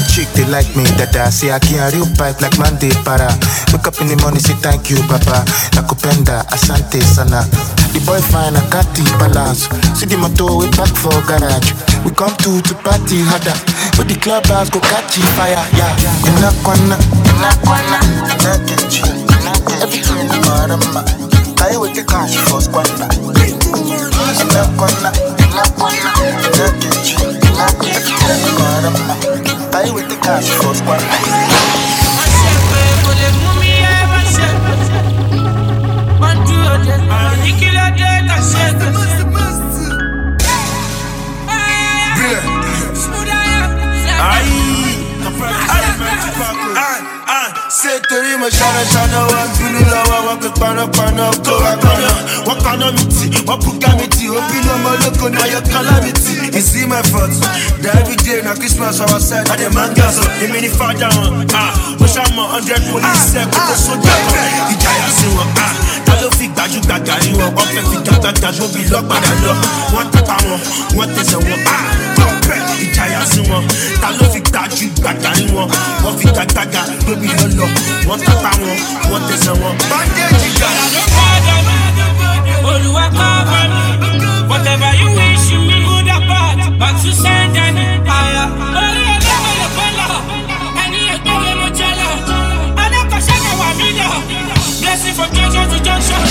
chick, 0.08 0.28
they 0.34 0.44
like 0.48 0.68
me, 0.76 0.84
dada. 0.96 1.30
Say 1.30 1.50
I 1.50 1.58
can 1.58 1.92
real 1.92 2.06
pipe 2.16 2.40
like 2.40 2.56
Monday 2.58 2.90
para. 3.04 3.28
Wake 3.72 3.86
up 3.86 3.98
in 4.00 4.08
the 4.08 4.16
morning, 4.22 4.40
say 4.40 4.54
thank 4.62 4.90
you, 4.90 4.98
papa. 5.10 5.44
Nakupenda, 5.74 6.46
asante 6.50 7.00
sana. 7.02 7.42
The 7.92 8.00
boy 8.04 8.20
fine, 8.20 8.56
I 8.56 8.62
got 8.70 8.86
the 8.94 9.02
balance. 9.18 9.68
See 9.98 10.06
the 10.06 10.16
motor, 10.16 10.48
we 10.52 10.68
back 10.76 10.92
for 10.96 11.14
garage. 11.26 11.72
We 12.04 12.10
come 12.12 12.34
to 12.44 12.60
to 12.62 12.74
party 12.84 13.20
harder. 13.24 13.56
But 13.96 14.08
the 14.08 14.16
club 14.20 14.46
house, 14.46 14.70
go 14.70 14.80
catch 14.80 15.16
fire, 15.36 15.56
yeah. 15.76 15.92
In 16.28 16.44
a 16.44 16.50
corner, 16.62 16.98
in 17.00 17.42
a 17.42 17.50
corner, 17.64 18.02
in 18.28 18.46
a 18.46 18.52
kitchen, 18.68 19.08
in 19.24 19.46
a 19.48 19.52
kitchen. 19.64 19.82
Everything 19.82 20.18
in 20.20 20.28
the 20.28 20.38
bottom, 20.44 20.82
I 21.58 21.76
will 21.76 21.90
take 21.92 22.06
cash 22.06 22.36
for 22.36 22.60
squander. 22.60 23.08
In 23.10 24.52
a 24.52 24.62
corner, 24.76 25.12
in 25.40 25.56
a 25.56 25.64
corner, 25.74 26.12
in 26.20 26.60
a 26.60 26.68
kitchen, 26.78 27.32
in 27.32 27.56
a 27.56 27.68
kitchen. 27.80 28.16
Everything 28.28 29.48
in 29.48 29.55
I 29.78 29.90
will 29.92 30.08
take 30.08 30.22
cash 30.22 30.48
for 30.52 30.74
squander. 30.74 31.04
ṣe 38.50 38.64
torí 38.80 38.96
mo 43.10 43.20
ṣáná 44.06 44.32
ṣáná 46.76 46.95
wá 47.90 49.46
bínú 49.58 49.80
lọ́wọ́ 49.90 50.18
wọn 50.26 50.38
pé 50.40 50.48
panápaná 50.60 51.30
kó 51.44 51.52
wá 51.64 51.76
paná 51.76 52.10
wọ́n 52.46 52.58
paná 52.64 52.86
mi 52.92 53.04
tì 53.14 53.26
wọ́n 53.46 53.58
bùkà 53.64 53.88
mi 53.96 54.06
tì 54.08 54.28
ó 54.28 54.40
bínú 54.50 54.70
ọmọ 54.74 54.88
olóko 54.94 55.28
ní 55.30 55.36
ayọ̀ 55.42 55.62
calamity 55.72 56.34
it's 56.58 56.74
in 56.74 56.88
my 56.88 57.02
fault 57.10 57.30
na 57.82 57.90
everyday 58.00 58.42
na 58.42 58.54
christmas 58.54 59.00
our 59.00 59.20
side 59.20 59.48
adé 59.52 59.68
máa 59.74 59.86
ń 59.88 59.94
gà 59.94 60.06
sọ 60.12 60.22
èmi 60.44 60.60
ní 60.62 60.68
fàájà 60.68 61.08
wọn 61.16 61.46
mo 62.00 62.06
ṣàmọ 62.06 62.42
hundred 62.52 62.82
police 62.90 63.38
ẹ 63.38 63.44
kó 63.52 63.60
tó 63.68 63.74
sójà 63.84 64.14
wọn 64.26 64.46
ìjàyà 64.72 65.08
sí 65.18 65.26
wọn 65.36 65.48
ta 66.06 66.14
ló 66.22 66.28
fi 66.38 66.46
gbajúgbajà 66.48 67.14
rí 67.22 67.30
wọn 67.38 67.50
wọ́n 67.56 67.68
fẹ́ 67.74 67.84
fi 67.90 67.96
gbàgbàgbà 68.26 68.50
gbóbi 68.58 68.80
lọ́gbàdà 68.90 69.30
lọ 69.44 69.52
wọ́n 69.94 70.06
tẹ́pa 70.12 70.36
wọn 70.48 70.60
wọ́n 70.96 71.08
tẹ̀sẹ̀ 71.14 71.38
wọn 71.46 71.60
pọ́pẹ́ 72.16 72.58
ìjàyà 72.84 73.20
sí 73.30 73.40
wọn 73.50 73.62
ta 74.00 74.08
ló 74.18 74.24
fi 74.32 74.40
gbajúgbajà 74.48 75.30
rí 75.38 75.44
wọn 75.54 75.68
wọ́n 76.04 76.14
fi 76.18 76.26
gbàgbàgbà 76.34 76.80
gbóbi 77.02 77.28
lọ́lọ́ 77.38 77.68
wọ́n 78.08 78.18
tẹ́pa 78.26 78.50
wọn 78.62 78.76
wọ́n 79.10 79.22
tẹ̀sẹ̀ 79.28 79.54
wọn. 79.62 79.74
bandage 79.90 80.48
jà. 80.58 80.68
Olúwa 82.70 83.04
cover 83.18 83.66
me. 83.74 83.84
Whatever 84.50 84.90
you 85.00 85.08
wish 85.18 85.48
me, 85.66 85.76
good 85.86 86.08
or 86.14 86.20
bad, 86.30 86.58
but 86.80 86.96
you 87.04 87.12
send 87.22 87.56
any 87.66 87.86
higher. 88.10 88.46
Orí 88.82 89.02
ẹgbẹ́ 89.14 89.36
wo 89.44 89.50
lè 89.60 89.66
fẹ́ 89.76 89.88
lọ? 89.98 90.08
Ẹni 90.82 90.98
ẹgbẹ́ 91.14 91.34
wo 91.42 91.50
mo 91.60 91.68
jẹ 91.78 91.90
lọ? 92.00 92.10
Adékọ̀ṣẹ́ 92.82 93.36
kan 93.44 93.54
wà 93.60 93.68
mí 93.78 93.88
lọ. 94.00 94.10
Blessing 94.80 95.14
from 95.16 95.30
junction 95.36 95.64
to 95.70 95.78
junction. 95.86 96.22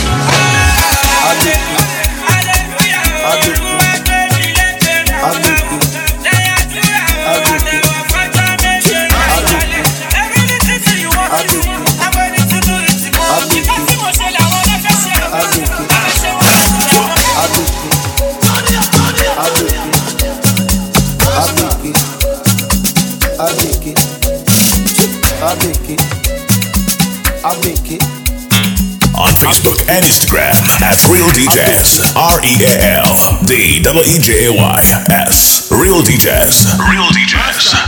Facebook 29.46 29.78
and 29.88 30.02
Instagram 30.04 30.58
at 30.82 30.98
Real 31.06 31.30
DJs. 31.30 32.18
R 32.18 32.42
E 32.42 32.58
A 32.66 32.98
L 32.98 33.38
D 33.46 33.80
W 33.84 34.02
E 34.02 34.18
J 34.18 34.48
A 34.48 34.52
Y 34.52 34.82
S. 35.12 35.70
Real 35.72 36.02
DJs. 36.02 36.74
Real 36.90 37.06
DJs. 37.14 37.86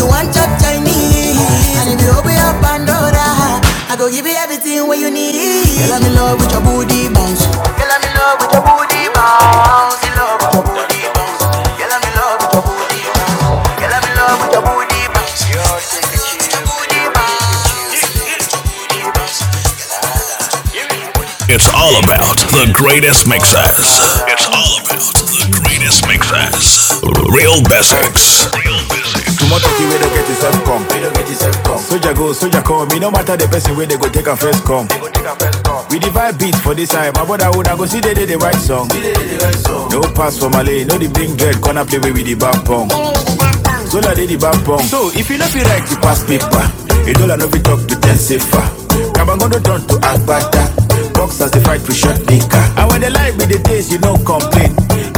You 0.00 0.08
want 0.08 0.32
chop 0.32 0.48
Chinese. 0.56 1.36
And 1.76 1.92
if 1.92 2.00
you 2.00 2.08
open 2.16 2.32
up 2.40 2.56
Pandora, 2.64 3.60
I 3.92 3.94
go 4.00 4.08
give 4.08 4.24
you 4.24 4.32
everything 4.32 4.88
what 4.88 4.96
you 4.98 5.10
need. 5.12 5.36
Girl, 5.76 5.92
I'm 5.92 6.04
in 6.08 6.14
love 6.16 6.40
with 6.40 6.52
your 6.52 6.64
booty 6.64 7.12
bounce. 7.12 7.44
Girl, 7.44 7.92
I'm 7.92 8.00
in 8.00 8.12
love 8.16 8.40
with 8.40 8.52
your 8.56 8.64
booty 8.64 9.12
bounce. 9.12 10.00
In 10.00 10.16
love 10.16 10.40
with 10.40 10.56
your 10.56 10.64
booty 10.64 11.04
your 15.20 15.52
your. 15.52 15.68
Your 16.08 16.30
It's 21.52 21.68
all 21.74 21.98
about 21.98 22.38
the 22.54 22.70
greatest 22.72 23.26
mixes. 23.26 24.29
You 29.80 29.98
don't 29.98 30.12
get 30.12 30.28
yourself 30.28 30.64
come. 30.64 30.82
We 30.92 31.00
don't 31.00 31.14
get 31.14 31.28
yourself 31.28 31.56
come. 31.64 31.78
Soldier 31.80 32.14
go, 32.14 32.32
soldier 32.32 32.62
come. 32.62 32.88
Me 32.88 32.98
no 32.98 33.10
matter 33.10 33.36
the 33.36 33.48
person 33.48 33.76
where 33.76 33.86
they 33.86 33.96
go 33.96 34.08
take 34.08 34.26
a 34.26 34.36
first 34.36 34.64
come. 34.64 34.86
We 35.90 35.98
divide 35.98 36.38
beats 36.38 36.60
for 36.60 36.74
this 36.74 36.90
time. 36.90 37.12
My 37.14 37.24
brother 37.24 37.50
would 37.56 37.66
I 37.68 37.76
go 37.76 37.86
see 37.86 38.00
they 38.00 38.14
did 38.14 38.28
the 38.28 38.38
right 38.38 38.54
song. 38.54 38.88
No 39.90 40.00
pass 40.14 40.38
for 40.38 40.50
Malay, 40.50 40.84
no 40.84 40.98
the 40.98 41.08
bring 41.08 41.34
dread. 41.36 41.60
Gonna 41.60 41.84
play 41.84 41.98
with 41.98 42.24
the 42.26 42.34
back 42.34 42.64
pong. 42.64 42.90
Sola 43.90 44.14
did 44.14 44.30
the 44.30 44.38
back 44.38 44.58
pong. 44.64 44.82
So 44.86 45.10
if 45.14 45.28
you 45.30 45.38
not 45.38 45.50
feel 45.50 45.64
right, 45.66 45.82
you 45.90 45.96
pass 45.98 46.22
paper. 46.22 46.62
A 47.08 47.12
dollar 47.16 47.36
no 47.36 47.48
be 47.50 47.58
talk 47.58 47.80
to 47.88 47.94
ten 47.98 48.16
safer. 48.16 48.62
Kabangondo 49.16 49.58
turn 49.64 49.82
to 49.88 49.94
Agbada. 50.04 50.62
Boxers 51.14 51.50
they 51.50 51.60
fight 51.60 51.82
with 51.88 51.96
shot 51.96 52.18
maker. 52.30 52.62
And 52.78 52.86
when 52.90 53.00
the 53.00 53.10
like 53.10 53.34
with 53.36 53.48
the 53.50 53.58
taste, 53.64 53.90
you 53.90 53.98
no 53.98 54.14
complain. 54.22 54.70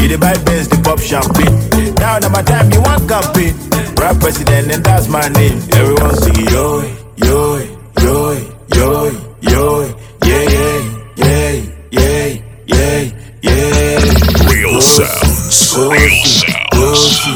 You 0.02 0.08
the 0.08 0.18
buy 0.18 0.34
Benz, 0.42 0.66
the 0.66 0.76
pop 0.82 0.98
champagne. 0.98 1.94
Now 1.94 2.18
now 2.18 2.28
my 2.30 2.42
time, 2.42 2.72
you 2.72 2.82
want 2.82 3.08
campaign. 3.08 3.54
Rap 3.94 4.18
president, 4.18 4.72
and 4.74 4.82
that's 4.82 5.06
my 5.06 5.28
name. 5.28 5.62
Everyone 5.78 6.16
sing 6.18 6.42
yo, 6.50 6.82
yo, 7.22 7.62
yo, 8.02 8.34
yo, 8.74 9.10
yo, 9.46 9.94
yeah, 10.26 10.42
yeah, 10.50 10.82
yeah, 11.22 11.54
yeah, 11.92 12.26
yeah, 12.66 12.98
yeah. 13.46 14.50
Real 14.50 14.80
sounds. 14.82 15.78
Real 15.78 16.18
sounds. 16.26 16.62
Gosi, 16.74 17.32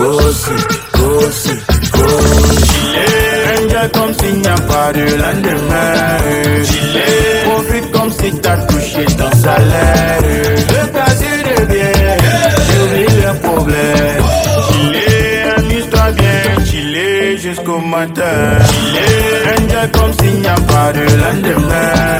gosi, 0.00 0.56
gosi, 0.96 1.54
gosi. 1.92 2.88
Angel 3.52 3.88
come 3.90 4.14
sing 4.14 4.46
and 4.46 4.62
party 4.68 5.04
lendemain. 5.20 6.64
Profit 7.44 7.92
come 7.92 8.10
sit 8.10 8.46
and 8.46 8.68
toucher 8.68 9.04
ton 9.18 9.32
salaire. 9.36 10.13
au 17.74 17.80
matin. 17.80 18.58
Enjoy 19.52 19.90
comme 19.92 20.12
s'il 20.18 20.40
n'y 20.40 20.46
a 20.46 20.54
pas 20.54 20.92
de 20.92 21.04
lendemain. 21.22 22.18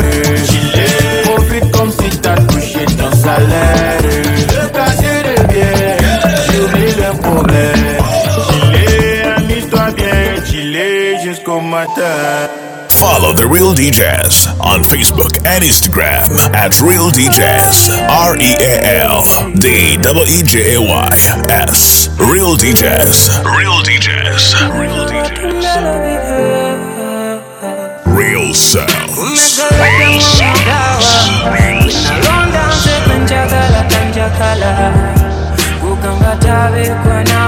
Profite 1.24 1.70
comme 1.72 1.90
si 1.90 2.08
t'as 2.20 2.36
touché 2.36 2.84
ton 2.98 3.10
salaire. 3.16 4.00
Le 4.02 4.68
casier 4.76 5.18
de 5.28 5.36
bien, 5.52 5.76
j'oublie 6.46 6.94
le 7.02 7.10
problème. 7.22 7.83
Jusqu'au 11.84 11.94
matin. 11.96 12.48
Follow 12.88 13.32
The 13.34 13.46
Real 13.46 13.74
DJs 13.74 14.60
on 14.60 14.82
Facebook 14.82 15.36
and 15.44 15.64
Instagram 15.64 16.30
at 16.54 16.80
Real 16.80 17.10
DJs. 17.10 17.90
R 18.08 18.36
E 18.36 18.54
A 18.60 19.02
L 19.02 19.22
D 19.54 19.96
W 20.00 20.24
E 20.24 20.42
J 20.42 20.76
A 20.76 20.80
Y 20.80 21.10
S. 21.50 22.08
Real 22.18 22.56
DJs. 22.56 23.44
Real 23.44 23.82
DJs. 23.82 24.54
Real 24.78 25.06
DJs. 25.06 25.74
Real 28.06 28.54
sounds. 28.54 29.60
Real 29.80 30.20
njagala 36.34 37.43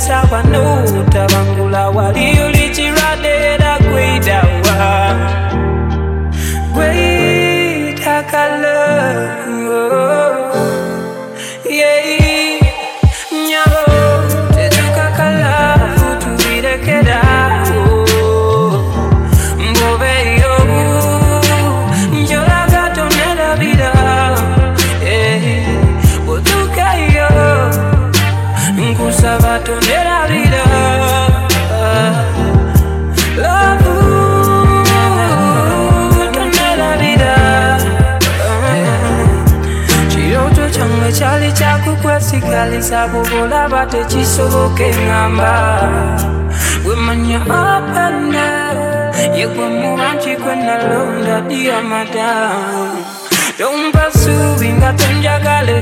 nteresa 0.00 0.22
wano 0.32 1.04
tabangula 1.12 1.88
wali 1.90 2.40
oli 2.40 2.59
kyakukwesigalisa 42.50 43.00
bw'olaba 43.12 43.80
tekisoboka 43.86 44.82
eŋŋamba 44.90 45.52
wemanya 46.84 47.38
apana 47.46 48.46
yegwe 49.38 49.66
mubanki 49.78 50.34
kwe 50.42 50.54
nalonda 50.66 51.36
diamada 51.48 52.30
tompa 53.58 54.04
suubi 54.20 54.68
nga 54.76 54.90
tonjagale 54.98 55.76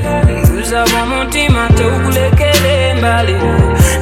nguzaba 0.45 0.97
omutima 1.03 1.63
togulekere 1.77 2.73
embale 2.91 3.35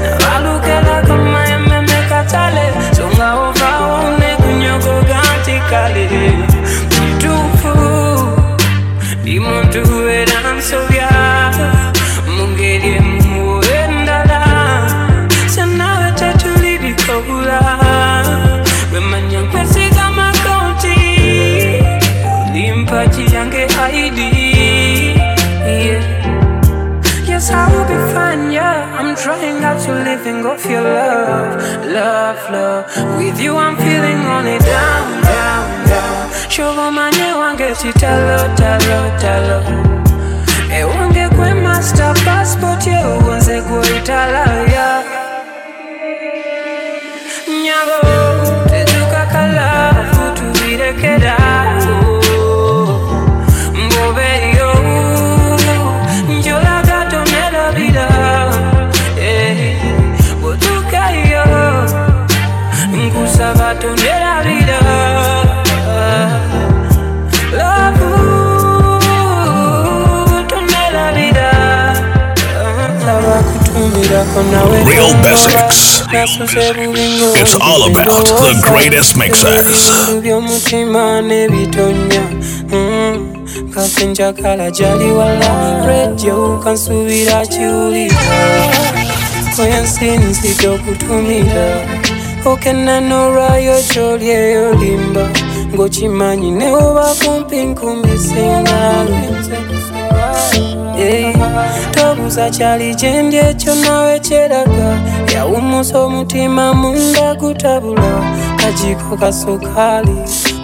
nabalukelako 0.01 1.15
mayememe 1.33 1.99
katale. 2.09 2.65
Songa 2.95 3.27
ovaawo 3.45 4.17
nekunyogoga 4.19 5.19
nti 5.39 5.55
kale 5.69 6.05
kituufu 6.91 7.73
ndi 9.21 9.39
muntu 9.39 9.81
era 10.19 10.26
trying 29.27 29.59
not 29.59 29.77
to 29.81 29.91
living 29.91 30.45
off 30.45 30.65
your 30.65 30.81
love, 30.81 31.51
love, 31.85 32.39
love. 32.49 32.85
With 33.17 33.37
you, 33.41 33.57
I'm 33.57 33.75
feeling 33.75 34.21
on 34.35 34.47
it 34.47 34.61
down, 34.61 35.21
down, 35.21 35.67
down. 35.89 36.49
Show 36.49 36.71
manye 36.97 37.29
wange 37.41 37.69
chitalo, 37.79 38.39
talo, 38.59 38.99
talo. 39.21 39.59
E 40.77 40.83
wange 40.91 41.25
kwe 41.35 41.53
master 41.65 42.13
passport, 42.25 42.87
ye 42.87 42.99
uwanze 43.05 43.61
kuitala, 43.67 44.45
yeah. 44.73 45.03
Nyabo, 47.63 47.99
tetukakala, 48.69 49.67
futu 50.13 50.45
birekera. 50.59 51.36
It's 76.19 77.53
all 77.61 77.83
about 77.91 78.25
the 78.25 78.53
greatest 78.65 79.15
mixers. 79.17 79.85
ebintu 79.85 80.21
by'omutima 80.21 81.21
n'ebitonya 81.21 82.23
Mm, 82.73 83.71
kase 83.73 84.05
njagala 84.05 84.71
gyali 84.71 85.11
wala 85.11 85.85
redio 85.87 86.57
kansuubira 86.63 87.45
kiwulira 87.45 88.37
kwensinzidde 89.55 90.67
okutumira 90.67 91.67
okenanolwayo 92.45 93.77
gyoli 93.93 94.29
eyo 94.29 94.73
limba 94.73 95.25
ng'okimanyi 95.73 96.51
newoba 96.51 97.05
kumpi 97.21 97.57
nkumisinga 97.69 98.79
Hey, 99.07 99.96
tobuuza 101.91 102.49
kyali 102.49 102.95
gyendi 102.95 103.37
ekyo 103.37 103.75
nawe 103.75 104.19
kyeraga 104.19 104.89
yawumusa 105.35 105.99
omutima 105.99 106.73
munda 106.73 107.35
gutabula 107.35 108.11
kajiko 108.59 109.17
kasukaali 109.17 110.15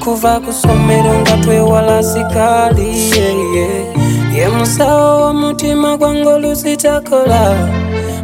kuva 0.03 0.39
ku 0.39 0.51
ssomero 0.53 1.13
nga 1.21 1.35
twewala 1.43 2.03
sikaali 2.03 2.89
yeah, 3.17 3.35
yeah. 3.55 4.35
ye 4.35 4.47
musawo 4.49 5.19
w'omutima 5.21 5.97
gwange 5.97 6.27
olusitakola 6.35 7.41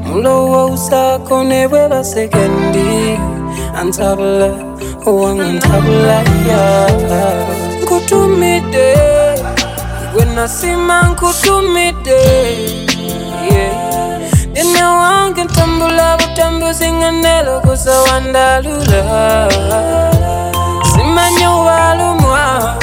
mulowoozaako 0.08 1.44
ne 1.44 1.68
bwe 1.68 1.88
basekendi 1.92 2.90
antabula 3.80 4.50
owanga 5.06 5.48
ntabula 5.58 6.18
ya 6.50 6.64
nkutumidde 7.82 8.88
gwe 10.14 10.26
nasima 10.26 11.02
nkutumidde 11.02 12.22
nene 14.54 14.84
wange 14.84 15.44
ntambula 15.44 16.18
butambuzi 16.18 16.92
nga 16.92 17.12
nelogoza 17.12 18.00
wandalula. 18.02 19.50
Simanyi 20.92 21.46
walumwa 21.66 22.76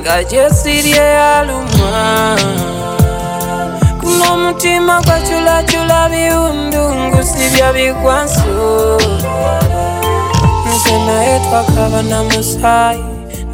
nga 0.00 0.24
gyesirye 0.24 1.04
yalumwa 1.18 2.36
kuna 4.00 4.24
omutima 4.32 4.94
gwakyulakyula 5.02 6.08
biwundungu 6.12 7.22
sibya 7.30 7.72
bigwansu 7.72 8.54
nze 10.68 10.94
naye 11.06 11.40
twakabana 11.44 12.18
musaayi 12.24 13.04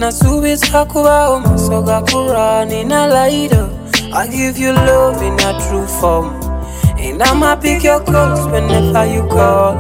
nasuubiza 0.00 0.84
kubawo 0.84 1.40
maso 1.40 1.82
gakulwa 1.82 2.64
nina 2.64 3.06
lairo 3.06 3.68
I 4.12 4.26
give 4.28 4.58
you 4.58 4.72
love 4.72 5.22
in 5.22 5.34
a 5.34 5.52
true 5.68 5.86
form. 5.86 6.34
And 6.98 7.22
I'ma 7.22 7.54
pick 7.54 7.84
your 7.84 8.00
calls 8.00 8.44
whenever 8.50 9.06
you 9.06 9.22
call. 9.28 9.76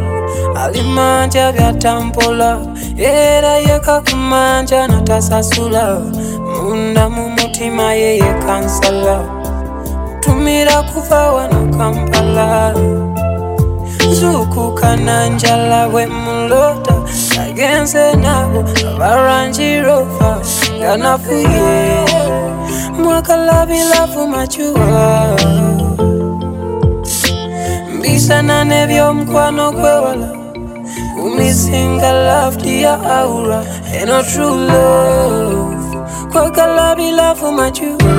Alimanja 0.56 1.52
byatampola 1.52 2.58
era 2.96 3.58
yeka 3.58 4.00
kumanja 4.00 4.86
natasasula. 4.88 5.98
Munda 6.62 7.08
mu 7.10 7.28
mutima 7.30 7.92
yeye 7.94 8.34
kansala. 8.46 9.24
Tumira 10.20 10.82
kuva 10.82 11.32
wano 11.32 11.76
kampala 11.78 12.74
zukukana 14.12 15.26
njala 15.28 15.88
bwe 15.88 16.06
mulota. 16.06 16.94
Nagenze 17.36 18.12
nabo 18.16 18.64
abaranjirova 18.94 20.38
nganafuye 20.78 22.04
mwakalabilavu 23.02 24.26
macuwa 24.28 25.36
mbisana 27.98 28.64
nebyomukwano 28.64 29.72
gwewala 29.72 30.28
kumisinga 31.14 32.12
lafti 32.12 32.82
ya 32.82 32.94
aura 33.18 33.62
eno 34.02 34.22
true 34.22 34.56
love. 34.66 35.76
Kwakalabilavu 36.32 37.52
macuwa 37.52 38.14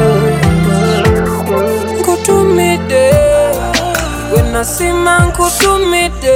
nkutumide 2.00 3.12
gwe 4.32 4.42
nasima 4.52 5.20
nkutumidde 5.28 6.34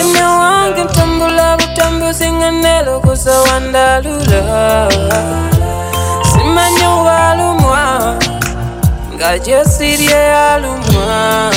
ene 0.00 0.22
wange 0.40 0.82
ntambula 0.84 1.56
butambuzi 1.58 2.32
nga 2.32 2.50
neelokoza 2.50 3.34
wandalula. 3.46 4.88
Simanyi 6.30 6.86
walumwa 7.06 7.82
nga 9.14 9.30
gyesirye 9.44 10.20
yalumwa. 10.34 11.50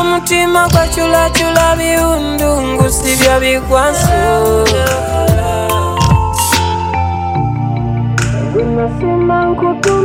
Omutima 0.00 0.68
gwakyulakyula 0.72 1.66
biwundu 1.78 2.50
ngusibya 2.62 3.34
bigwaso 3.40 4.20
nasima 8.76 9.36
nkutu 9.50 9.95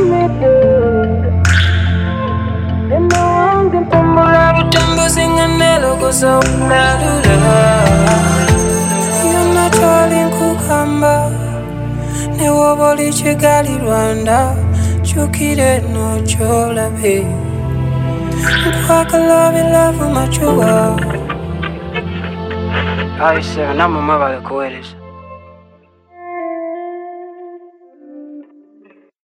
lelo 5.82 5.96
kuzomulalula 5.96 7.56
yonna 9.32 9.70
twali 9.70 10.18
nkugamba 10.28 11.30
newoba 12.36 12.88
oli 12.90 13.10
kigali 13.10 13.78
lwanda 13.78 14.38
kyukire 15.02 15.82
nokyolabe 15.92 17.26
nkwagala 18.68 19.50
biravu 19.54 20.06
macuwa 20.14 21.00
aisera 23.26 23.74
namwe 23.74 24.00
mwabale 24.02 24.40
kuweereza 24.40 25.01